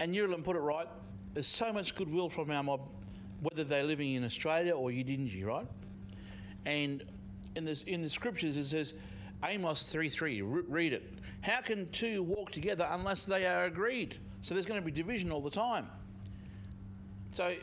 And 0.00 0.14
Yulam 0.14 0.44
put 0.44 0.56
it 0.56 0.60
right. 0.60 0.88
There's 1.32 1.46
so 1.46 1.72
much 1.72 1.94
goodwill 1.94 2.28
from 2.28 2.50
our 2.50 2.62
mob, 2.62 2.82
whether 3.40 3.64
they're 3.64 3.84
living 3.84 4.12
in 4.12 4.24
Australia 4.24 4.72
or 4.72 4.90
Yidinji, 4.90 5.46
right? 5.46 5.66
And 6.66 7.02
in 7.56 7.64
this 7.64 7.82
in 7.82 8.02
the 8.02 8.10
scriptures 8.10 8.56
it 8.56 8.64
says, 8.64 8.94
Amos 9.44 9.84
three 9.84 10.08
three. 10.08 10.42
Re- 10.42 10.62
read 10.68 10.92
it. 10.92 11.14
How 11.40 11.60
can 11.60 11.88
two 11.90 12.22
walk 12.22 12.50
together 12.50 12.86
unless 12.90 13.24
they 13.24 13.46
are 13.46 13.64
agreed? 13.64 14.18
So 14.42 14.54
there's 14.54 14.66
going 14.66 14.80
to 14.80 14.84
be 14.84 14.92
division 14.92 15.30
all 15.30 15.40
the 15.40 15.50
time. 15.50 15.86
So 17.30 17.54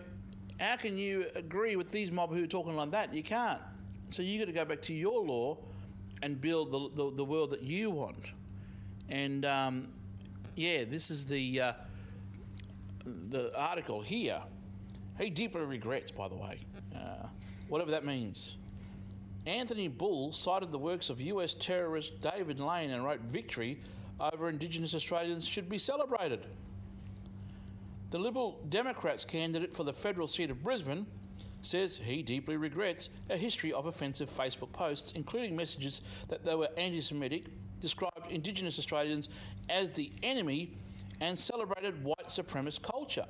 how 0.59 0.77
can 0.77 0.97
you 0.97 1.27
agree 1.35 1.75
with 1.75 1.91
these 1.91 2.11
mob 2.11 2.31
who 2.31 2.43
are 2.43 2.47
talking 2.47 2.75
like 2.75 2.91
that? 2.91 3.13
You 3.13 3.21
can't. 3.21 3.61
So 4.07 4.21
you 4.21 4.39
got 4.39 4.45
to 4.45 4.51
go 4.53 4.65
back 4.65 4.81
to 4.83 4.93
your 4.93 5.21
law 5.23 5.57
and 6.23 6.39
build 6.39 6.71
the, 6.71 6.89
the, 6.95 7.15
the 7.17 7.25
world 7.25 7.51
that 7.51 7.61
you 7.61 7.91
want. 7.91 8.17
And 9.09 9.45
um, 9.45 9.89
yeah, 10.55 10.83
this 10.85 11.11
is 11.11 11.25
the 11.25 11.61
uh, 11.61 11.73
the 13.29 13.57
article 13.57 14.01
here. 14.01 14.41
He 15.19 15.29
deeply 15.29 15.61
regrets, 15.61 16.11
by 16.11 16.27
the 16.27 16.35
way, 16.35 16.59
uh, 16.95 17.27
whatever 17.67 17.91
that 17.91 18.05
means. 18.05 18.57
Anthony 19.45 19.87
Bull 19.87 20.31
cited 20.31 20.71
the 20.71 20.77
works 20.77 21.09
of 21.09 21.19
US 21.21 21.53
terrorist 21.55 22.21
David 22.21 22.59
Lane 22.59 22.91
and 22.91 23.03
wrote 23.03 23.21
victory 23.21 23.79
over 24.19 24.49
Indigenous 24.49 24.93
Australians 24.93 25.47
should 25.47 25.69
be 25.69 25.77
celebrated. 25.77 26.45
The 28.11 28.17
Liberal 28.17 28.59
Democrats 28.69 29.23
candidate 29.23 29.75
for 29.75 29.83
the 29.83 29.93
federal 29.93 30.27
seat 30.27 30.49
of 30.49 30.63
Brisbane 30.63 31.05
says 31.61 31.97
he 31.97 32.23
deeply 32.23 32.57
regrets 32.57 33.09
a 33.29 33.37
history 33.37 33.71
of 33.71 33.85
offensive 33.85 34.31
Facebook 34.31 34.71
posts, 34.71 35.11
including 35.11 35.55
messages 35.55 36.01
that 36.27 36.43
they 36.43 36.55
were 36.55 36.69
anti 36.75 37.01
Semitic, 37.01 37.45
described 37.79 38.31
Indigenous 38.31 38.79
Australians 38.79 39.29
as 39.69 39.91
the 39.91 40.11
enemy, 40.23 40.75
and 41.21 41.37
celebrated 41.37 42.03
white 42.03 42.27
supremacist 42.27 42.81
culture. 42.81 43.25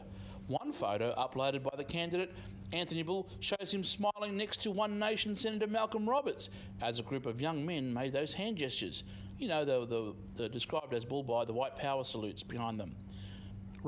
One 0.47 0.71
photo 0.71 1.13
uploaded 1.15 1.61
by 1.61 1.75
the 1.75 1.83
candidate, 1.83 2.33
Anthony 2.71 3.03
Bull, 3.03 3.27
shows 3.41 3.73
him 3.73 3.83
smiling 3.83 4.37
next 4.37 4.61
to 4.61 4.71
One 4.71 4.97
Nation 4.97 5.35
Senator 5.35 5.67
Malcolm 5.67 6.07
Roberts 6.07 6.49
as 6.81 6.99
a 6.99 7.03
group 7.03 7.25
of 7.25 7.41
young 7.41 7.65
men 7.65 7.93
made 7.93 8.13
those 8.13 8.31
hand 8.31 8.57
gestures. 8.57 9.03
You 9.37 9.49
know, 9.49 9.65
the, 9.65 9.85
the, 9.85 10.15
the 10.35 10.49
described 10.49 10.93
as 10.93 11.03
Bull 11.03 11.23
by 11.23 11.43
the 11.43 11.53
white 11.53 11.75
power 11.75 12.05
salutes 12.05 12.43
behind 12.43 12.79
them. 12.79 12.95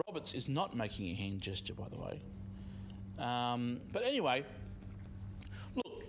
Roberts 0.07 0.33
is 0.33 0.47
not 0.47 0.75
making 0.75 1.07
a 1.11 1.13
hand 1.13 1.41
gesture, 1.41 1.73
by 1.73 1.87
the 1.89 1.99
way. 1.99 2.21
Um, 3.19 3.81
but 3.91 4.03
anyway, 4.03 4.43
look, 5.75 6.03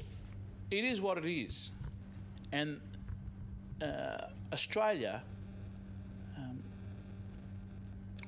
it 0.70 0.84
is 0.84 1.00
what 1.00 1.18
it 1.18 1.26
is. 1.26 1.70
And 2.52 2.80
uh, 3.82 4.26
Australia, 4.52 5.22
um, 6.36 6.62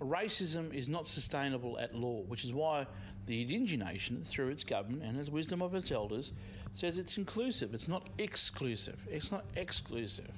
racism 0.01 0.73
is 0.73 0.89
not 0.89 1.07
sustainable 1.07 1.79
at 1.79 1.95
law, 1.95 2.23
which 2.29 2.45
is 2.45 2.53
why 2.53 2.87
the 3.27 3.45
Yidinji 3.45 3.79
Nation, 3.79 4.23
through 4.25 4.49
its 4.49 4.65
government 4.65 5.03
and 5.03 5.19
its 5.19 5.31
wisdom 5.31 5.63
of 5.63 5.75
its 5.75 5.91
elders, 5.91 6.33
says 6.73 6.99
it's 6.99 7.17
inclusive. 7.17 7.73
It's 7.73 7.89
not 7.89 8.09
exclusive. 8.19 9.07
It's 9.11 9.31
not 9.31 9.45
exclusive. 9.57 10.31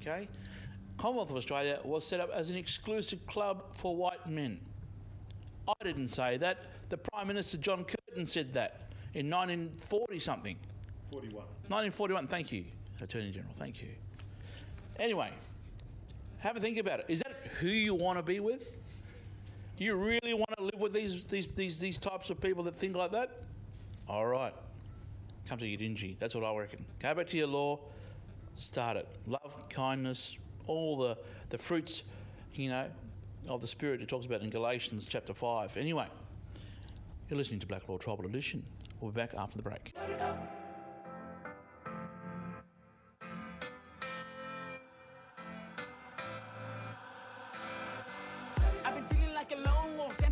Okay? 0.00 0.28
Commonwealth 1.00 1.30
of 1.30 1.36
Australia 1.36 1.78
was 1.82 2.06
set 2.06 2.20
up 2.20 2.28
as 2.30 2.50
an 2.50 2.56
exclusive 2.56 3.26
club 3.26 3.62
for 3.72 3.96
white 3.96 4.28
men. 4.28 4.60
I 5.66 5.72
didn't 5.82 6.08
say 6.08 6.36
that. 6.36 6.58
The 6.90 6.98
Prime 6.98 7.26
Minister 7.26 7.56
John 7.56 7.86
Curtin 7.86 8.26
said 8.26 8.52
that 8.52 8.92
in 9.14 9.30
1940 9.30 10.18
something. 10.18 10.56
41. 11.10 11.36
1941, 11.68 12.26
thank 12.26 12.52
you, 12.52 12.64
Attorney 13.00 13.30
General, 13.30 13.54
thank 13.58 13.80
you. 13.80 13.88
Anyway, 14.98 15.30
have 16.40 16.58
a 16.58 16.60
think 16.60 16.76
about 16.76 17.00
it. 17.00 17.06
Is 17.08 17.20
that 17.20 17.34
who 17.60 17.68
you 17.68 17.94
want 17.94 18.18
to 18.18 18.22
be 18.22 18.40
with? 18.40 18.70
You 19.78 19.94
really 19.94 20.34
want 20.34 20.50
to 20.58 20.64
live 20.64 20.80
with 20.80 20.92
these, 20.92 21.24
these, 21.24 21.46
these, 21.46 21.78
these 21.78 21.96
types 21.96 22.28
of 22.28 22.42
people 22.42 22.62
that 22.64 22.76
think 22.76 22.94
like 22.94 23.12
that? 23.12 23.38
All 24.06 24.26
right. 24.26 24.52
Come 25.48 25.58
to 25.60 25.64
Yidinji. 25.64 26.18
That's 26.18 26.34
what 26.34 26.44
I 26.44 26.54
reckon. 26.54 26.84
Go 26.98 27.14
back 27.14 27.28
to 27.28 27.38
your 27.38 27.46
law, 27.46 27.78
start 28.56 28.98
it. 28.98 29.08
Love, 29.26 29.66
kindness, 29.70 30.36
all 30.66 30.96
the, 30.96 31.18
the 31.50 31.58
fruits, 31.58 32.02
you 32.54 32.68
know, 32.68 32.86
of 33.48 33.60
the 33.60 33.68
Spirit 33.68 34.00
it 34.02 34.08
talks 34.08 34.26
about 34.26 34.42
in 34.42 34.50
Galatians 34.50 35.06
chapter 35.06 35.34
5. 35.34 35.76
Anyway, 35.76 36.06
you're 37.28 37.38
listening 37.38 37.60
to 37.60 37.66
Blak 37.66 37.88
Law 37.88 37.98
Tribal 37.98 38.26
Edition. 38.26 38.64
We'll 39.00 39.10
be 39.10 39.16
back 39.20 39.34
after 39.36 39.56
the 39.56 39.62
break. 39.62 39.94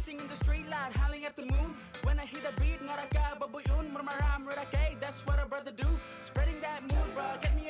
In 0.09 0.27
the 0.27 0.37
street 0.37 0.67
light, 0.71 0.95
howling 0.95 1.27
at 1.27 1.37
the 1.37 1.43
moon. 1.43 1.75
When 2.03 2.19
I 2.19 2.25
hit 2.25 2.41
beat, 2.59 2.79
that's 5.09 5.25
what 5.27 5.39
a 5.43 5.47
brother 5.47 5.71
do. 5.71 5.87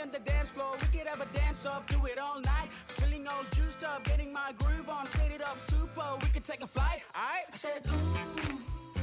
On 0.01 0.09
the 0.13 0.21
dance 0.21 0.51
floor. 0.51 0.77
We 0.81 0.99
could 0.99 1.09
have 1.09 1.21
a 1.21 1.27
dance 1.37 1.67
off, 1.67 1.85
do 1.89 2.07
it 2.07 2.19
all 2.19 2.41
night. 2.41 2.69
Feeling 2.99 3.27
all 3.27 3.43
juiced 3.51 3.83
up, 3.83 4.05
getting 4.05 4.33
my 4.33 4.53
groove 4.57 4.89
on, 4.89 5.09
set 5.11 5.33
it 5.33 5.43
up 5.43 5.59
super. 5.69 6.07
We 6.23 6.29
could 6.29 6.45
take 6.45 6.63
a 6.63 6.69
flight, 6.69 7.03
alright? 7.17 7.47
I 7.53 7.57
said, 7.57 7.83
ooh, 7.89 8.59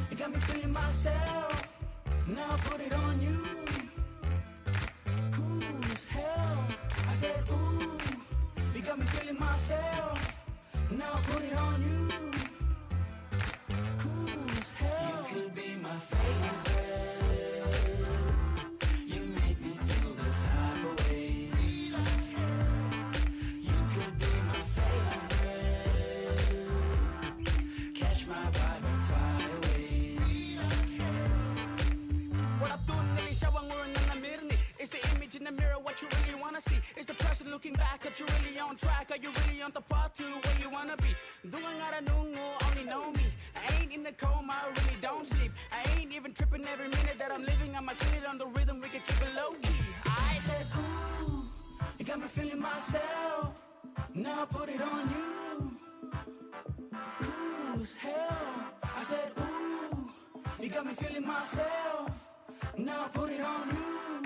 you 0.09 0.15
got 0.15 0.31
me 0.31 0.39
feeling 0.39 0.71
myself. 0.71 1.67
Now 2.27 2.55
put 2.69 2.79
it 2.79 2.93
on 2.93 3.21
you. 3.21 3.45
Cool 5.33 5.63
as 5.91 6.05
hell. 6.05 6.65
I 7.09 7.13
said, 7.13 7.43
ooh, 7.51 7.97
you 8.73 8.81
got 8.81 8.97
me 8.97 9.05
feeling 9.05 9.39
myself. 9.39 10.33
Now 10.91 11.19
put 11.23 11.43
it 11.43 11.55
on 11.55 11.83
you. 11.83 12.44
Are 38.15 38.19
you 38.19 38.25
really 38.39 38.59
on 38.59 38.77
track? 38.77 39.11
Are 39.11 39.17
you 39.17 39.29
really 39.45 39.61
on 39.61 39.71
the 39.73 39.81
path 39.81 40.13
to 40.13 40.23
where 40.23 40.57
you 40.61 40.69
wanna 40.69 40.95
be? 40.95 41.13
Doing 41.49 41.81
out 41.81 42.01
of 42.01 42.07
only 42.65 42.85
know 42.85 43.11
me. 43.11 43.25
I 43.53 43.81
ain't 43.81 43.91
in 43.91 44.03
the 44.03 44.13
coma, 44.13 44.53
I 44.53 44.67
really 44.69 44.97
don't 45.01 45.27
sleep. 45.27 45.51
I 45.69 45.99
ain't 45.99 46.13
even 46.13 46.33
tripping 46.33 46.65
every 46.65 46.87
minute 46.87 47.17
that 47.19 47.33
I'm 47.33 47.43
living. 47.43 47.75
I'm 47.75 47.89
a 47.89 47.95
kid 47.95 48.23
on 48.25 48.37
the 48.37 48.45
rhythm, 48.47 48.79
we 48.79 48.87
can 48.87 49.01
keep 49.01 49.21
it 49.21 49.35
low 49.35 49.51
key. 49.61 49.83
I 50.05 50.39
said, 50.39 50.65
ooh, 50.77 51.43
you 51.99 52.05
got 52.05 52.21
me 52.21 52.27
feeling 52.27 52.61
myself. 52.61 53.53
Now 54.13 54.43
I 54.43 54.45
put 54.45 54.69
it 54.69 54.81
on 54.81 55.09
you. 55.09 55.71
Cool 57.19 57.81
as 57.81 57.95
hell. 57.97 58.47
I 58.81 59.03
said, 59.03 59.31
ooh, 59.39 60.09
you 60.61 60.69
got 60.69 60.85
me 60.85 60.93
feeling 60.93 61.27
myself. 61.27 62.11
Now 62.77 63.05
I 63.05 63.07
put 63.09 63.29
it 63.29 63.41
on 63.41 63.67
you. 63.75 64.23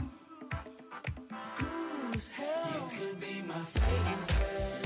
Cool 1.56 1.99
hell. 2.28 2.92
You 2.92 2.98
could 2.98 3.20
be 3.20 3.42
my 3.48 3.60
favorite. 3.60 4.79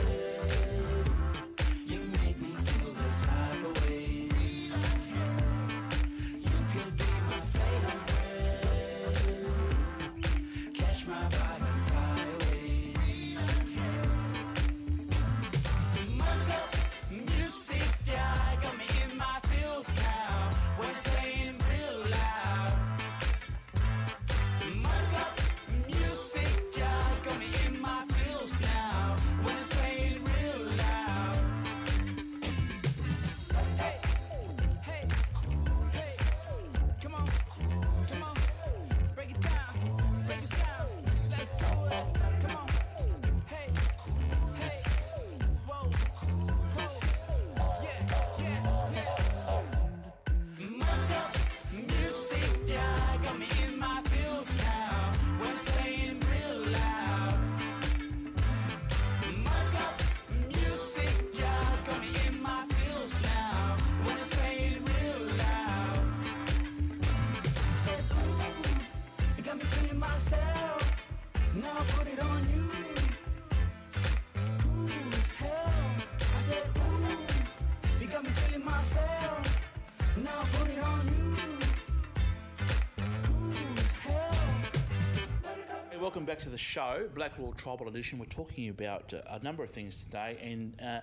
Back 86.34 86.42
to 86.42 86.50
the 86.50 86.58
show, 86.58 87.08
Black 87.14 87.36
Blak 87.36 87.46
Law 87.46 87.54
Tribal 87.54 87.88
Edition. 87.88 88.18
We're 88.18 88.26
talking 88.26 88.70
about 88.70 89.14
uh, 89.14 89.22
a 89.30 89.44
number 89.44 89.64
of 89.64 89.70
things 89.70 90.04
today, 90.04 90.36
and 90.42 90.74
uh, 90.82 91.02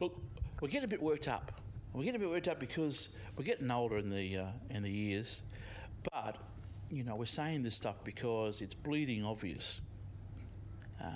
look, 0.00 0.20
we're 0.60 0.66
getting 0.66 0.86
a 0.86 0.88
bit 0.88 1.00
worked 1.00 1.28
up. 1.28 1.52
We're 1.92 2.02
getting 2.02 2.16
a 2.16 2.18
bit 2.18 2.30
worked 2.30 2.48
up 2.48 2.58
because 2.58 3.10
we're 3.36 3.44
getting 3.44 3.70
older 3.70 3.98
in 3.98 4.10
the 4.10 4.38
uh, 4.38 4.46
in 4.70 4.82
the 4.82 4.90
years, 4.90 5.42
but 6.12 6.36
you 6.90 7.04
know 7.04 7.14
we're 7.14 7.26
saying 7.26 7.62
this 7.62 7.76
stuff 7.76 8.02
because 8.02 8.60
it's 8.60 8.74
bleeding 8.74 9.24
obvious 9.24 9.80
uh, 11.00 11.06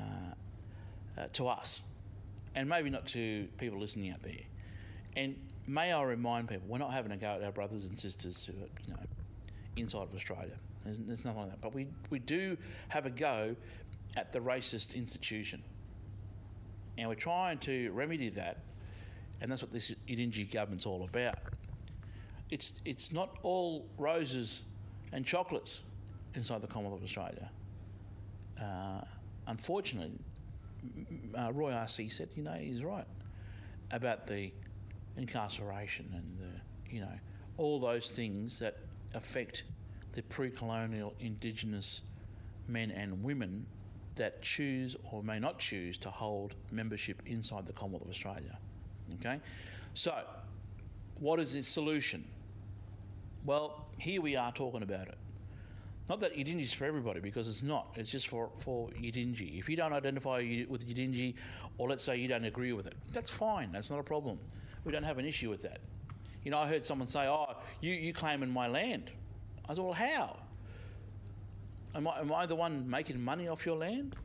uh, 1.18 1.26
to 1.32 1.48
us, 1.48 1.82
and 2.54 2.68
maybe 2.68 2.88
not 2.88 3.04
to 3.08 3.48
people 3.58 3.80
listening 3.80 4.12
out 4.12 4.22
there. 4.22 4.44
And 5.16 5.34
may 5.66 5.92
I 5.92 6.04
remind 6.04 6.46
people, 6.46 6.68
we're 6.68 6.78
not 6.78 6.92
having 6.92 7.10
a 7.10 7.16
go 7.16 7.34
at 7.34 7.42
our 7.42 7.50
brothers 7.50 7.84
and 7.86 7.98
sisters 7.98 8.46
who 8.46 8.52
are, 8.62 8.68
you 8.86 8.92
know, 8.92 9.00
inside 9.74 10.04
of 10.04 10.14
Australia. 10.14 10.56
There's, 10.86 10.98
there's 10.98 11.24
nothing 11.24 11.42
like 11.42 11.50
that. 11.50 11.60
But 11.60 11.74
we, 11.74 11.86
we 12.10 12.18
do 12.18 12.56
have 12.88 13.06
a 13.06 13.10
go 13.10 13.54
at 14.16 14.32
the 14.32 14.38
racist 14.40 14.94
institution. 14.94 15.62
And 16.98 17.08
we're 17.08 17.14
trying 17.14 17.58
to 17.58 17.90
remedy 17.92 18.30
that, 18.30 18.58
and 19.40 19.52
that's 19.52 19.62
what 19.62 19.72
this 19.72 19.94
Yidinji 20.08 20.50
government's 20.50 20.86
all 20.86 21.04
about. 21.04 21.38
It's, 22.50 22.80
it's 22.84 23.12
not 23.12 23.38
all 23.42 23.86
roses 23.98 24.62
and 25.12 25.24
chocolates 25.24 25.82
inside 26.34 26.62
the 26.62 26.66
Commonwealth 26.66 27.00
of 27.00 27.04
Australia. 27.04 27.50
Uh, 28.60 29.02
unfortunately, 29.48 30.18
uh, 31.36 31.52
Roy 31.52 31.72
Ah-See 31.72 32.08
said, 32.08 32.28
you 32.36 32.42
know, 32.42 32.52
he's 32.52 32.82
right 32.82 33.06
about 33.90 34.26
the 34.26 34.50
incarceration 35.16 36.08
and 36.14 36.38
the, 36.38 36.94
you 36.94 37.00
know, 37.00 37.12
all 37.58 37.78
those 37.78 38.10
things 38.10 38.58
that 38.58 38.78
affect 39.14 39.64
the 40.16 40.22
pre-colonial 40.22 41.14
indigenous 41.20 42.00
men 42.68 42.90
and 42.90 43.22
women 43.22 43.66
that 44.14 44.40
choose 44.40 44.96
or 45.12 45.22
may 45.22 45.38
not 45.38 45.58
choose 45.58 45.98
to 45.98 46.08
hold 46.08 46.54
membership 46.72 47.22
inside 47.26 47.66
the 47.66 47.72
Commonwealth 47.74 48.04
of 48.04 48.10
Australia. 48.10 48.58
Okay? 49.16 49.38
So, 49.92 50.14
what 51.20 51.38
is 51.38 51.52
the 51.52 51.62
solution? 51.62 52.24
Well, 53.44 53.86
here 53.98 54.22
we 54.22 54.36
are 54.36 54.50
talking 54.52 54.82
about 54.82 55.06
it. 55.08 55.18
Not 56.08 56.20
that 56.20 56.34
Yidinji 56.34 56.62
is 56.62 56.72
for 56.72 56.86
everybody, 56.86 57.20
because 57.20 57.46
it's 57.46 57.62
not. 57.62 57.88
It's 57.96 58.10
just 58.10 58.28
for, 58.28 58.48
for 58.60 58.88
Yidinji. 58.90 59.58
If 59.58 59.68
you 59.68 59.76
don't 59.76 59.92
identify 59.92 60.38
with 60.66 60.88
Yidinji, 60.88 61.34
or 61.76 61.90
let's 61.90 62.02
say 62.02 62.16
you 62.16 62.28
don't 62.28 62.44
agree 62.44 62.72
with 62.72 62.86
it, 62.86 62.94
that's 63.12 63.28
fine. 63.28 63.70
That's 63.70 63.90
not 63.90 64.00
a 64.00 64.04
problem. 64.04 64.38
We 64.84 64.92
don't 64.92 65.02
have 65.02 65.18
an 65.18 65.26
issue 65.26 65.50
with 65.50 65.62
that. 65.62 65.80
You 66.42 66.52
know, 66.52 66.58
I 66.58 66.66
heard 66.68 66.86
someone 66.86 67.08
say, 67.08 67.26
oh, 67.26 67.56
you, 67.82 67.92
you 67.92 68.14
claim 68.14 68.42
in 68.42 68.50
my 68.50 68.66
land. 68.66 69.10
I 69.68 69.74
said, 69.74 69.84
well, 69.84 69.92
how? 69.92 70.36
Am 71.94 72.06
I, 72.06 72.20
am 72.20 72.32
I 72.32 72.46
the 72.46 72.54
one 72.54 72.88
making 72.88 73.20
money 73.20 73.48
off 73.48 73.64
your 73.66 73.76
land? 73.76 74.16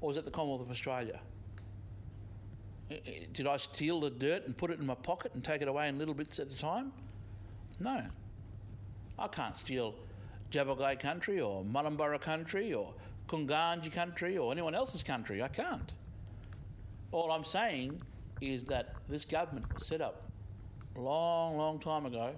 Or 0.00 0.10
is 0.10 0.16
it 0.16 0.24
the 0.24 0.30
Commonwealth 0.30 0.62
of 0.62 0.70
Australia? 0.70 1.20
Did 3.32 3.46
I 3.46 3.56
steal 3.56 4.00
the 4.00 4.10
dirt 4.10 4.46
and 4.46 4.56
put 4.56 4.70
it 4.70 4.80
in 4.80 4.86
my 4.86 4.94
pocket 4.94 5.32
and 5.34 5.42
take 5.42 5.62
it 5.62 5.68
away 5.68 5.88
in 5.88 5.98
little 5.98 6.14
bits 6.14 6.38
at 6.40 6.52
a 6.52 6.58
time? 6.58 6.92
No. 7.80 8.02
I 9.18 9.28
can't 9.28 9.56
steal 9.56 9.94
Djabugay 10.50 10.98
country 10.98 11.40
or 11.40 11.64
Mullumborough 11.64 12.20
country 12.20 12.74
or 12.74 12.92
Kunganji 13.28 13.92
country 13.92 14.36
or 14.36 14.52
anyone 14.52 14.74
else's 14.74 15.02
country. 15.02 15.42
I 15.42 15.48
can't. 15.48 15.92
All 17.12 17.30
I'm 17.30 17.44
saying 17.44 18.02
is 18.40 18.64
that 18.64 18.94
this 19.08 19.24
government 19.24 19.72
was 19.72 19.86
set 19.86 20.00
up 20.00 20.24
a 20.96 21.00
long, 21.00 21.56
long 21.56 21.78
time 21.78 22.04
ago, 22.04 22.34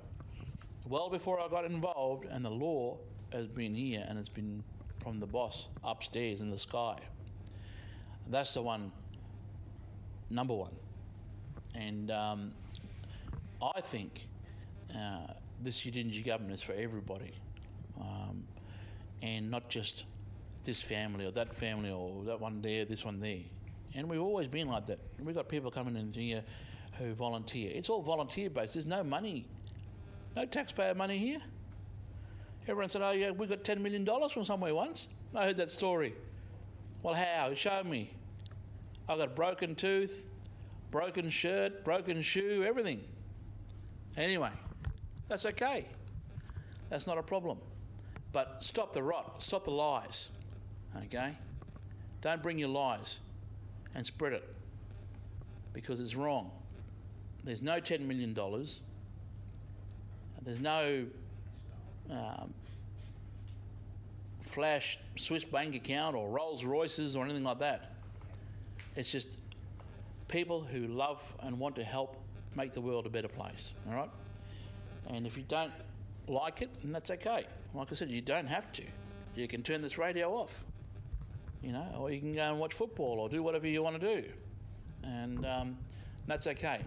well 0.89 1.09
before 1.11 1.41
I 1.41 1.49
got 1.49 1.65
involved, 1.65 2.27
and 2.31 2.45
the 2.45 2.51
law 2.51 2.99
has 3.33 3.47
been 3.47 3.75
here 3.75 4.05
and 4.09 4.19
it's 4.19 4.29
been 4.29 4.63
from 5.03 5.21
the 5.21 5.27
boss 5.27 5.69
upstairs 5.83 6.41
in 6.41 6.51
the 6.51 6.59
sky. 6.59 6.99
That's 8.31 8.55
the 8.55 8.63
one, 8.63 8.91
number 10.31 10.55
one. 10.55 10.73
And 11.75 12.11
um, 12.11 12.53
I 13.61 13.81
think 13.81 14.27
uh, 14.95 15.33
this 15.63 15.83
Yidinji 15.83 16.25
government 16.25 16.55
is 16.55 16.63
for 16.63 16.73
everybody, 16.73 17.35
um, 18.01 18.45
and 19.23 19.51
not 19.51 19.69
just 19.69 20.05
this 20.65 20.81
family 20.81 21.27
or 21.27 21.33
that 21.33 21.53
family 21.53 21.91
or 21.91 22.25
that 22.25 22.41
one 22.41 22.63
there, 22.63 22.85
this 22.85 23.05
one 23.05 23.21
there. 23.21 23.41
And 23.95 24.09
we've 24.09 24.21
always 24.21 24.49
been 24.49 24.69
like 24.69 24.87
that. 24.87 24.99
We've 25.19 25.35
got 25.35 25.49
people 25.49 25.71
coming 25.71 25.97
in 25.97 26.13
here 26.13 26.43
who 26.99 27.13
volunteer. 27.15 27.71
It's 27.75 27.89
all 27.89 28.03
volunteer 28.03 28.51
based. 28.51 28.75
There's 28.75 28.87
no 28.87 29.03
money, 29.05 29.47
no 30.37 30.45
taxpayer 30.47 30.95
money 30.95 31.19
here. 31.19 31.41
Everyone 32.67 32.89
said, 32.89 33.03
"Oh 33.03 33.11
yeah, 33.11 33.31
we 33.31 33.47
got 33.47 33.65
ten 33.65 33.83
million 33.83 34.05
dollars 34.05 34.33
from 34.33 34.45
somewhere 34.45 34.75
once." 34.75 35.09
I 35.35 35.47
heard 35.47 35.57
that 35.59 35.71
story. 35.71 36.15
Well, 37.03 37.15
how? 37.15 37.53
Show 37.55 37.85
me. 37.85 38.11
I 39.09 39.17
got 39.17 39.27
a 39.27 39.31
broken 39.31 39.75
tooth, 39.75 40.27
broken 40.91 41.29
shirt, 41.29 41.85
broken 41.85 42.23
shoe, 42.23 42.65
everything. 42.67 43.03
Anyway, 44.17 44.51
that's 45.29 45.45
okay. 45.45 45.87
That's 46.89 47.07
not 47.07 47.19
a 47.19 47.23
problem. 47.23 47.59
But 48.33 48.63
stop 48.65 48.93
the 48.93 49.03
rot, 49.03 49.43
stop 49.43 49.65
the 49.65 49.71
lies. 49.71 50.29
Okay? 51.05 51.37
Don't 52.21 52.43
bring 52.43 52.59
your 52.59 52.69
lies 52.69 53.19
and 53.95 54.05
spread 54.05 54.33
it 54.33 54.49
because 55.73 56.01
it's 56.01 56.15
wrong. 56.15 56.51
There's 57.45 57.63
no 57.63 57.81
$10 57.81 58.01
million. 58.01 58.37
There's 60.45 60.61
no 60.61 61.07
um, 62.11 62.53
flash 64.43 64.99
Swiss 65.17 65.45
bank 65.45 65.75
account 65.75 66.17
or 66.17 66.29
Rolls 66.29 66.65
Royces 66.65 67.17
or 67.17 67.25
anything 67.25 67.45
like 67.45 67.59
that. 67.61 67.93
It's 68.97 69.11
just 69.11 69.39
people 70.29 70.61
who 70.61 70.87
love 70.87 71.25
and 71.43 71.59
want 71.59 71.77
to 71.77 71.85
help 71.85 72.17
make 72.55 72.73
the 72.73 72.81
world 72.81 73.07
a 73.07 73.11
better 73.11 73.29
place. 73.29 73.73
All 73.89 73.95
right. 73.95 74.11
And 75.09 75.27
if 75.27 75.37
you 75.37 75.45
don't 75.49 75.73
like 76.29 76.63
it, 76.63 76.71
then 76.83 76.93
that's 76.93 77.11
okay. 77.11 77.47
Like 77.75 77.91
I 77.91 77.95
said, 77.95 78.11
you 78.11 78.21
don't 78.21 78.47
have 78.47 78.73
to. 78.73 78.85
You 79.35 79.49
can 79.49 79.63
turn 79.63 79.83
this 79.83 79.99
radio 79.99 80.33
off, 80.33 80.65
you 81.63 81.73
know, 81.73 81.87
or 81.99 82.11
you 82.11 82.21
can 82.21 82.33
go 82.33 82.43
and 82.43 82.59
watch 82.59 82.73
football 82.73 83.19
or 83.19 83.29
do 83.29 83.43
whatever 83.43 83.67
you 83.67 83.83
want 83.83 84.01
to 84.01 84.23
do, 84.23 84.29
and 85.03 85.45
um, 85.45 85.79
that's 86.29 86.47
okay. 86.47 86.81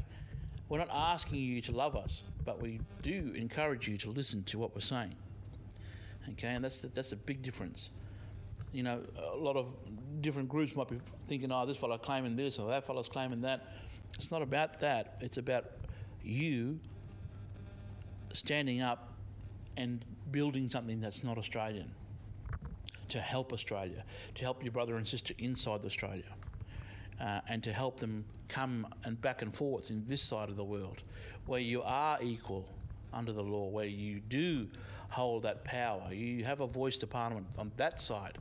We're 0.70 0.78
not 0.78 0.90
asking 0.92 1.40
you 1.40 1.60
to 1.62 1.72
love 1.74 1.98
us, 1.98 2.24
but 2.48 2.62
we 2.62 2.80
do 3.02 3.34
encourage 3.36 3.90
you 3.90 3.98
to 3.98 4.10
listen 4.10 4.42
to 4.46 4.58
what 4.58 4.74
we're 4.74 4.80
saying. 4.80 5.14
Okay, 6.30 6.48
and 6.48 6.64
that's 6.64 6.82
that's 6.82 7.12
a 7.12 7.18
big 7.18 7.42
difference. 7.42 7.90
You 8.72 8.84
know, 8.84 9.02
a 9.34 9.36
lot 9.36 9.58
of 9.58 9.78
different 10.22 10.48
groups 10.48 10.74
might 10.74 10.88
be 10.88 10.98
thinking, 11.28 11.52
"Oh, 11.52 11.66
this 11.66 11.76
fellow 11.76 11.98
claiming 11.98 12.38
this 12.38 12.58
or 12.58 12.70
that 12.70 12.88
fellow's 12.88 13.10
claiming 13.10 13.42
that." 13.42 13.68
It's 14.16 14.32
not 14.32 14.42
about 14.42 14.80
that. 14.80 15.18
It's 15.20 15.38
about 15.38 15.66
you 16.24 16.80
standing 18.32 18.82
up 18.82 19.14
and 19.76 20.06
building 20.32 20.70
something 20.70 21.02
that's 21.02 21.26
not 21.26 21.38
Australian 21.38 21.92
to 23.10 23.20
help 23.20 23.52
Australia, 23.52 24.06
to 24.36 24.42
help 24.42 24.64
your 24.64 24.72
brother 24.72 24.96
and 24.96 25.06
sister 25.06 25.34
inside 25.38 25.84
Australia, 25.84 26.32
uh, 27.20 27.42
and 27.50 27.64
to 27.64 27.74
help 27.74 28.00
them 28.00 28.26
come 28.48 28.88
and 29.04 29.20
back 29.22 29.42
and 29.42 29.54
forth 29.54 29.90
in 29.90 30.04
this 30.06 30.22
side 30.22 30.50
of 30.50 30.56
the 30.56 30.64
world, 30.64 31.04
where 31.46 31.60
you 31.60 31.82
are 31.84 32.18
equal 32.22 32.68
under 33.14 33.32
the 33.32 33.44
law, 33.44 33.68
where 33.68 33.86
you 33.86 34.20
do 34.20 34.68
hold 35.10 35.44
that 35.44 35.64
power, 35.64 36.12
you 36.12 36.44
have 36.44 36.60
a 36.60 36.68
voice 36.68 36.98
to 36.98 37.08
Parliament 37.08 37.48
on 37.58 37.72
that 37.78 38.02
side, 38.02 38.38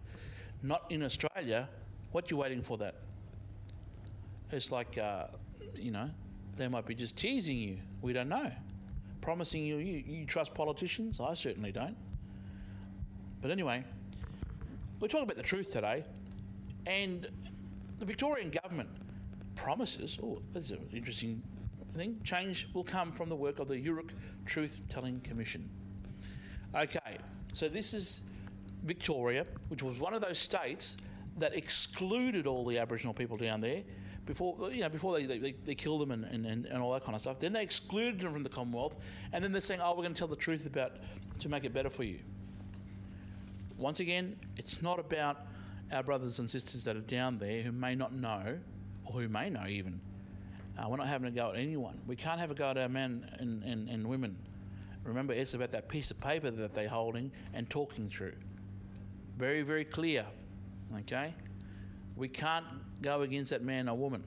not 0.62 0.84
in 0.90 1.02
Australia. 1.02 1.68
What 2.12 2.30
you 2.30 2.36
waiting 2.36 2.62
for 2.62 2.76
that? 2.78 2.96
It's 4.50 4.70
like, 4.72 4.98
uh, 4.98 5.26
you 5.74 5.90
know, 5.90 6.10
they 6.56 6.68
might 6.68 6.86
be 6.86 6.94
just 6.94 7.16
teasing 7.16 7.56
you. 7.58 7.78
We 8.00 8.12
don't 8.12 8.28
know. 8.28 8.50
Promising 9.20 9.64
you, 9.64 9.76
you, 9.76 10.02
you 10.06 10.24
trust 10.24 10.54
politicians? 10.54 11.20
I 11.20 11.34
certainly 11.34 11.72
don't. 11.72 11.96
But 13.42 13.50
anyway, 13.50 13.84
we're 15.00 15.08
talking 15.08 15.24
about 15.24 15.36
the 15.36 15.42
truth 15.42 15.72
today, 15.72 16.04
and 16.86 17.26
the 17.98 18.06
Victorian 18.06 18.50
government 18.50 18.88
promises. 19.54 20.18
Oh, 20.22 20.40
that's 20.52 20.70
an 20.70 20.88
interesting 20.92 21.42
thing. 21.94 22.20
Change 22.24 22.68
will 22.74 22.84
come 22.84 23.12
from 23.12 23.28
the 23.28 23.36
work 23.36 23.58
of 23.58 23.68
the 23.68 23.76
Yoorrook 23.76 24.10
Truth 24.44 24.82
Telling 24.88 25.20
Commission. 25.20 25.68
Okay, 26.74 27.18
so 27.52 27.68
this 27.68 27.94
is 27.94 28.20
Victoria, 28.84 29.46
which 29.68 29.82
was 29.82 29.98
one 29.98 30.14
of 30.14 30.20
those 30.20 30.38
states 30.38 30.96
that 31.38 31.54
excluded 31.54 32.46
all 32.46 32.64
the 32.64 32.78
Aboriginal 32.78 33.14
people 33.14 33.36
down 33.36 33.60
there 33.60 33.82
before 34.26 34.72
you 34.72 34.80
know 34.80 34.88
before 34.88 35.18
they, 35.18 35.38
they, 35.38 35.52
they 35.64 35.74
killed 35.74 36.00
them 36.00 36.10
and, 36.10 36.24
and, 36.24 36.66
and 36.66 36.82
all 36.82 36.92
that 36.92 37.04
kind 37.04 37.14
of 37.14 37.20
stuff. 37.20 37.38
Then 37.38 37.52
they 37.52 37.62
excluded 37.62 38.20
them 38.20 38.32
from 38.32 38.42
the 38.42 38.48
Commonwealth, 38.48 38.96
and 39.32 39.42
then 39.42 39.52
they're 39.52 39.60
saying, 39.60 39.80
"Oh, 39.82 39.90
we're 39.90 40.02
going 40.02 40.14
to 40.14 40.18
tell 40.18 40.28
the 40.28 40.36
truth 40.36 40.66
about 40.66 40.92
to 41.38 41.48
make 41.48 41.64
it 41.64 41.72
better 41.72 41.90
for 41.90 42.02
you." 42.02 42.18
Once 43.78 44.00
again, 44.00 44.36
it's 44.56 44.82
not 44.82 44.98
about 44.98 45.46
our 45.92 46.02
brothers 46.02 46.38
and 46.38 46.48
sisters 46.48 46.84
that 46.84 46.96
are 46.96 47.00
down 47.00 47.38
there 47.38 47.62
who 47.62 47.72
may 47.72 47.94
not 47.94 48.12
know, 48.12 48.58
or 49.04 49.20
who 49.20 49.28
may 49.28 49.50
know 49.50 49.66
even. 49.66 50.00
Uh, 50.78 50.88
we're 50.88 50.96
not 50.96 51.06
having 51.06 51.28
a 51.28 51.30
go 51.30 51.50
at 51.50 51.56
anyone. 51.56 51.98
We 52.06 52.16
can't 52.16 52.38
have 52.38 52.50
a 52.50 52.54
go 52.54 52.70
at 52.70 52.78
our 52.78 52.88
men 52.88 53.30
and, 53.38 53.62
and, 53.62 53.88
and 53.88 54.06
women. 54.06 54.36
Remember, 55.04 55.32
it's 55.32 55.54
about 55.54 55.70
that 55.70 55.88
piece 55.88 56.10
of 56.10 56.20
paper 56.20 56.50
that 56.50 56.74
they're 56.74 56.88
holding 56.88 57.30
and 57.54 57.70
talking 57.70 58.08
through. 58.08 58.34
Very, 59.38 59.62
very 59.62 59.84
clear. 59.84 60.26
Okay? 60.98 61.32
We 62.16 62.28
can't 62.28 62.66
go 63.02 63.22
against 63.22 63.50
that 63.50 63.62
man 63.62 63.88
or 63.88 63.96
woman. 63.96 64.24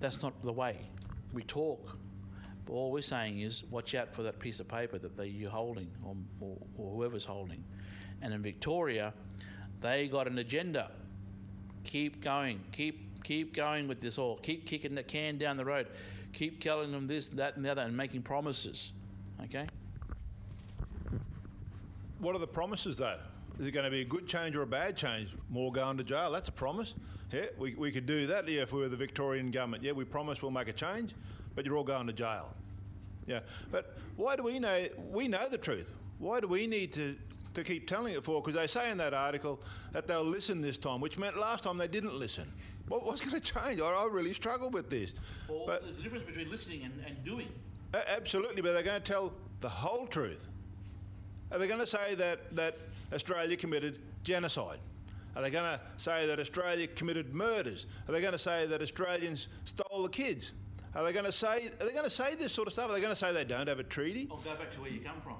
That's 0.00 0.22
not 0.22 0.40
the 0.42 0.52
way. 0.52 0.78
We 1.32 1.42
talk. 1.42 1.98
But 2.64 2.72
all 2.72 2.90
we're 2.90 3.02
saying 3.02 3.40
is 3.40 3.64
watch 3.70 3.94
out 3.94 4.14
for 4.14 4.22
that 4.22 4.38
piece 4.38 4.60
of 4.60 4.68
paper 4.68 4.98
that 4.98 5.16
they, 5.16 5.26
you're 5.26 5.50
holding 5.50 5.90
or, 6.04 6.16
or, 6.40 6.56
or 6.76 6.94
whoever's 6.94 7.24
holding. 7.24 7.62
And 8.22 8.32
in 8.32 8.42
Victoria, 8.42 9.12
they 9.80 10.08
got 10.08 10.26
an 10.26 10.38
agenda. 10.38 10.90
Keep 11.84 12.22
going. 12.22 12.60
Keep 12.72 13.22
keep 13.24 13.54
going 13.54 13.88
with 13.88 14.00
this 14.00 14.18
all. 14.18 14.36
Keep 14.38 14.66
kicking 14.66 14.94
the 14.94 15.02
can 15.02 15.38
down 15.38 15.56
the 15.56 15.64
road. 15.64 15.86
Keep 16.32 16.62
telling 16.62 16.92
them 16.92 17.06
this, 17.06 17.28
that, 17.28 17.56
and 17.56 17.64
the 17.64 17.70
other, 17.70 17.82
and 17.82 17.96
making 17.96 18.22
promises. 18.22 18.92
Okay. 19.44 19.66
What 22.20 22.36
are 22.36 22.38
the 22.38 22.46
promises, 22.46 22.96
though? 22.96 23.18
Is 23.58 23.66
it 23.66 23.72
going 23.72 23.84
to 23.84 23.90
be 23.90 24.02
a 24.02 24.04
good 24.04 24.26
change 24.26 24.54
or 24.56 24.62
a 24.62 24.66
bad 24.66 24.96
change? 24.96 25.30
More 25.48 25.72
going 25.72 25.96
to 25.98 26.04
jail? 26.04 26.30
That's 26.30 26.48
a 26.48 26.52
promise. 26.52 26.94
Yeah, 27.32 27.46
we, 27.58 27.74
we 27.74 27.90
could 27.90 28.06
do 28.06 28.26
that 28.26 28.48
yeah, 28.48 28.62
if 28.62 28.72
we 28.72 28.80
were 28.80 28.88
the 28.88 28.96
Victorian 28.96 29.50
government. 29.50 29.82
Yeah, 29.82 29.92
we 29.92 30.04
promise 30.04 30.42
we'll 30.42 30.50
make 30.50 30.68
a 30.68 30.72
change, 30.72 31.14
but 31.54 31.64
you're 31.64 31.76
all 31.76 31.84
going 31.84 32.06
to 32.06 32.12
jail. 32.12 32.54
Yeah, 33.26 33.40
but 33.70 33.96
why 34.16 34.36
do 34.36 34.42
we 34.42 34.58
know? 34.58 34.86
We 35.10 35.28
know 35.28 35.48
the 35.48 35.58
truth. 35.58 35.92
Why 36.18 36.40
do 36.40 36.48
we 36.48 36.66
need 36.66 36.92
to, 36.94 37.16
to 37.64 37.72
keep 37.72 37.86
telling 37.86 38.14
it 38.14 38.24
for? 38.24 38.40
Because 38.40 38.54
they 38.54 38.66
say 38.66 38.90
in 38.90 38.98
that 38.98 39.14
article 39.14 39.60
that 39.92 40.06
they'll 40.06 40.24
listen 40.24 40.60
this 40.60 40.78
time, 40.78 41.00
which 41.00 41.18
meant 41.18 41.38
last 41.38 41.64
time 41.64 41.78
they 41.78 41.88
didn't 41.88 42.14
listen. 42.14 42.50
What, 42.88 43.04
what's 43.04 43.20
going 43.20 43.40
to 43.40 43.52
change? 43.52 43.80
I, 43.80 43.84
I 43.84 44.06
really 44.06 44.32
struggle 44.32 44.70
with 44.70 44.90
this. 44.90 45.14
Well, 45.48 45.64
but 45.66 45.82
there's 45.84 46.00
a 46.00 46.02
difference 46.02 46.24
between 46.24 46.50
listening 46.50 46.82
and, 46.84 46.92
and 47.06 47.22
doing. 47.24 47.48
absolutely, 47.94 48.62
but 48.62 48.72
they're 48.72 48.82
going 48.82 49.00
to 49.00 49.12
tell 49.12 49.32
the 49.60 49.68
whole 49.68 50.06
truth. 50.06 50.48
Are 51.52 51.58
they 51.58 51.66
going 51.66 51.80
to 51.80 51.86
say 51.86 52.14
that, 52.14 52.54
that 52.56 52.78
Australia 53.12 53.56
committed 53.56 53.98
genocide? 54.22 54.78
Are 55.36 55.42
they 55.42 55.50
going 55.50 55.64
to 55.64 55.80
say 55.96 56.26
that 56.26 56.40
Australia 56.40 56.86
committed 56.88 57.34
murders? 57.34 57.86
Are 58.08 58.12
they 58.12 58.20
going 58.20 58.32
to 58.32 58.38
say 58.38 58.66
that 58.66 58.82
Australians 58.82 59.48
stole 59.64 60.02
the 60.02 60.08
kids? 60.08 60.52
Are 60.94 61.04
they 61.04 61.12
going 61.12 61.24
to 61.24 61.32
say 61.32 61.70
are 61.80 61.86
they 61.86 61.92
going 61.92 62.04
to 62.04 62.10
say 62.10 62.34
this 62.34 62.52
sort 62.52 62.66
of 62.66 62.72
stuff? 62.72 62.90
Are 62.90 62.94
they 62.94 63.00
going 63.00 63.12
to 63.12 63.16
say 63.16 63.32
they 63.32 63.44
don't 63.44 63.68
have 63.68 63.78
a 63.78 63.84
treaty? 63.84 64.28
I'll 64.30 64.38
go 64.38 64.54
back 64.56 64.72
to 64.72 64.80
where 64.80 64.90
you 64.90 65.00
come 65.00 65.20
from. 65.20 65.36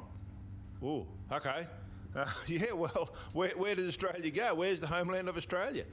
Oh, 0.82 1.06
okay. 1.32 1.66
Uh, 2.14 2.26
yeah, 2.46 2.72
well, 2.72 3.14
where, 3.32 3.50
where 3.50 3.74
does 3.74 3.88
Australia 3.88 4.30
go? 4.30 4.54
Where's 4.54 4.80
the 4.80 4.86
homeland 4.86 5.28
of 5.28 5.36
Australia? 5.36 5.84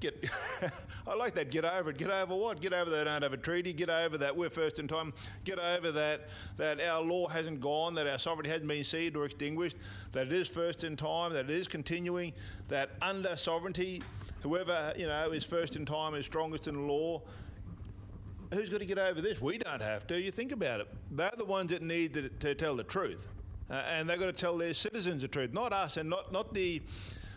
Get, 0.00 0.28
I 1.06 1.14
like 1.14 1.34
that. 1.34 1.52
Get 1.52 1.64
over 1.64 1.90
it. 1.90 1.96
Get 1.96 2.10
over 2.10 2.34
what? 2.34 2.60
Get 2.60 2.72
over 2.72 2.90
that. 2.90 2.96
They 2.96 3.04
don't 3.04 3.22
have 3.22 3.32
a 3.32 3.36
treaty. 3.36 3.72
Get 3.72 3.88
over 3.88 4.18
that. 4.18 4.36
We're 4.36 4.50
first 4.50 4.80
in 4.80 4.88
time. 4.88 5.12
Get 5.44 5.60
over 5.60 5.92
that. 5.92 6.28
That 6.56 6.80
our 6.80 7.00
law 7.00 7.28
hasn't 7.28 7.60
gone. 7.60 7.94
That 7.94 8.08
our 8.08 8.18
sovereignty 8.18 8.50
hasn't 8.50 8.68
been 8.68 8.82
ceded 8.82 9.16
or 9.16 9.26
extinguished. 9.26 9.76
That 10.10 10.26
it 10.26 10.32
is 10.32 10.48
first 10.48 10.82
in 10.82 10.96
time. 10.96 11.32
That 11.32 11.44
it 11.44 11.50
is 11.50 11.68
continuing. 11.68 12.32
That 12.66 12.90
under 13.00 13.36
sovereignty, 13.36 14.02
whoever 14.42 14.92
you 14.96 15.06
know 15.06 15.30
is 15.30 15.44
first 15.44 15.76
in 15.76 15.86
time 15.86 16.14
is 16.14 16.26
strongest 16.26 16.66
in 16.66 16.88
law. 16.88 17.22
Who's 18.52 18.70
going 18.70 18.80
to 18.80 18.86
get 18.86 18.98
over 18.98 19.20
this? 19.20 19.40
We 19.40 19.56
don't 19.56 19.80
have 19.80 20.08
to. 20.08 20.20
You 20.20 20.32
think 20.32 20.50
about 20.50 20.80
it. 20.80 20.88
They're 21.12 21.30
the 21.38 21.44
ones 21.44 21.70
that 21.70 21.80
need 21.80 22.12
to, 22.14 22.28
to 22.28 22.56
tell 22.56 22.74
the 22.74 22.82
truth, 22.82 23.28
uh, 23.70 23.74
and 23.74 24.08
they've 24.08 24.18
got 24.18 24.26
to 24.26 24.32
tell 24.32 24.56
their 24.56 24.74
citizens 24.74 25.22
the 25.22 25.28
truth, 25.28 25.52
not 25.52 25.72
us, 25.72 25.96
and 25.96 26.08
not 26.08 26.32
not 26.32 26.52
the 26.52 26.82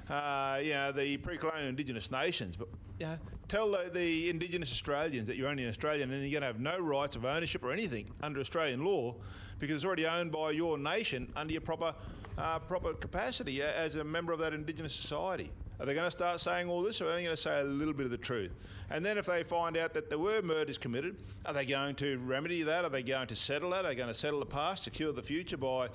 uh, 0.09 0.59
you 0.61 0.73
know, 0.73 0.91
the 0.91 1.17
pre-colonial 1.17 1.67
Indigenous 1.67 2.11
nations, 2.11 2.55
but 2.55 2.67
you 2.99 3.05
know, 3.07 3.17
tell 3.47 3.71
the, 3.71 3.89
the 3.93 4.29
Indigenous 4.29 4.71
Australians 4.71 5.27
that 5.27 5.35
you're 5.35 5.47
only 5.47 5.63
an 5.63 5.69
Australian 5.69 6.11
and 6.11 6.21
you're 6.21 6.39
going 6.39 6.41
to 6.41 6.47
have 6.47 6.59
no 6.59 6.79
rights 6.79 7.15
of 7.15 7.25
ownership 7.25 7.63
or 7.63 7.71
anything 7.71 8.09
under 8.21 8.39
Australian 8.39 8.85
law 8.85 9.15
because 9.59 9.77
it's 9.77 9.85
already 9.85 10.05
owned 10.05 10.31
by 10.31 10.51
your 10.51 10.77
nation 10.77 11.31
under 11.35 11.53
your 11.53 11.61
proper 11.61 11.93
uh, 12.37 12.59
proper 12.59 12.93
capacity 12.93 13.61
as 13.61 13.95
a 13.95 14.03
member 14.03 14.33
of 14.33 14.39
that 14.39 14.53
Indigenous 14.53 14.93
society. 14.93 15.51
Are 15.79 15.85
they 15.85 15.93
going 15.93 16.05
to 16.05 16.11
start 16.11 16.39
saying 16.39 16.69
all 16.69 16.81
this, 16.81 17.01
or 17.01 17.09
are 17.09 17.15
they 17.15 17.23
going 17.23 17.35
to 17.35 17.41
say 17.41 17.59
a 17.59 17.63
little 17.63 17.93
bit 17.93 18.05
of 18.05 18.11
the 18.11 18.17
truth? 18.17 18.51
And 18.89 19.05
then, 19.05 19.17
if 19.17 19.25
they 19.25 19.43
find 19.43 19.75
out 19.77 19.93
that 19.93 20.09
there 20.09 20.19
were 20.19 20.41
murders 20.41 20.77
committed, 20.77 21.17
are 21.45 21.53
they 21.53 21.65
going 21.65 21.95
to 21.95 22.17
remedy 22.19 22.63
that? 22.63 22.85
Are 22.85 22.89
they 22.89 23.03
going 23.03 23.27
to 23.27 23.35
settle 23.35 23.71
that? 23.71 23.85
Are 23.85 23.89
they 23.89 23.95
going 23.95 24.07
to 24.07 24.13
settle 24.13 24.39
the 24.39 24.45
past, 24.45 24.83
secure 24.83 25.11
the 25.11 25.23
future 25.23 25.57
by 25.57 25.89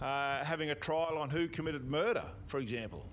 uh, 0.00 0.44
having 0.44 0.70
a 0.70 0.74
trial 0.74 1.18
on 1.18 1.28
who 1.28 1.48
committed 1.48 1.90
murder, 1.90 2.24
for 2.46 2.60
example? 2.60 3.06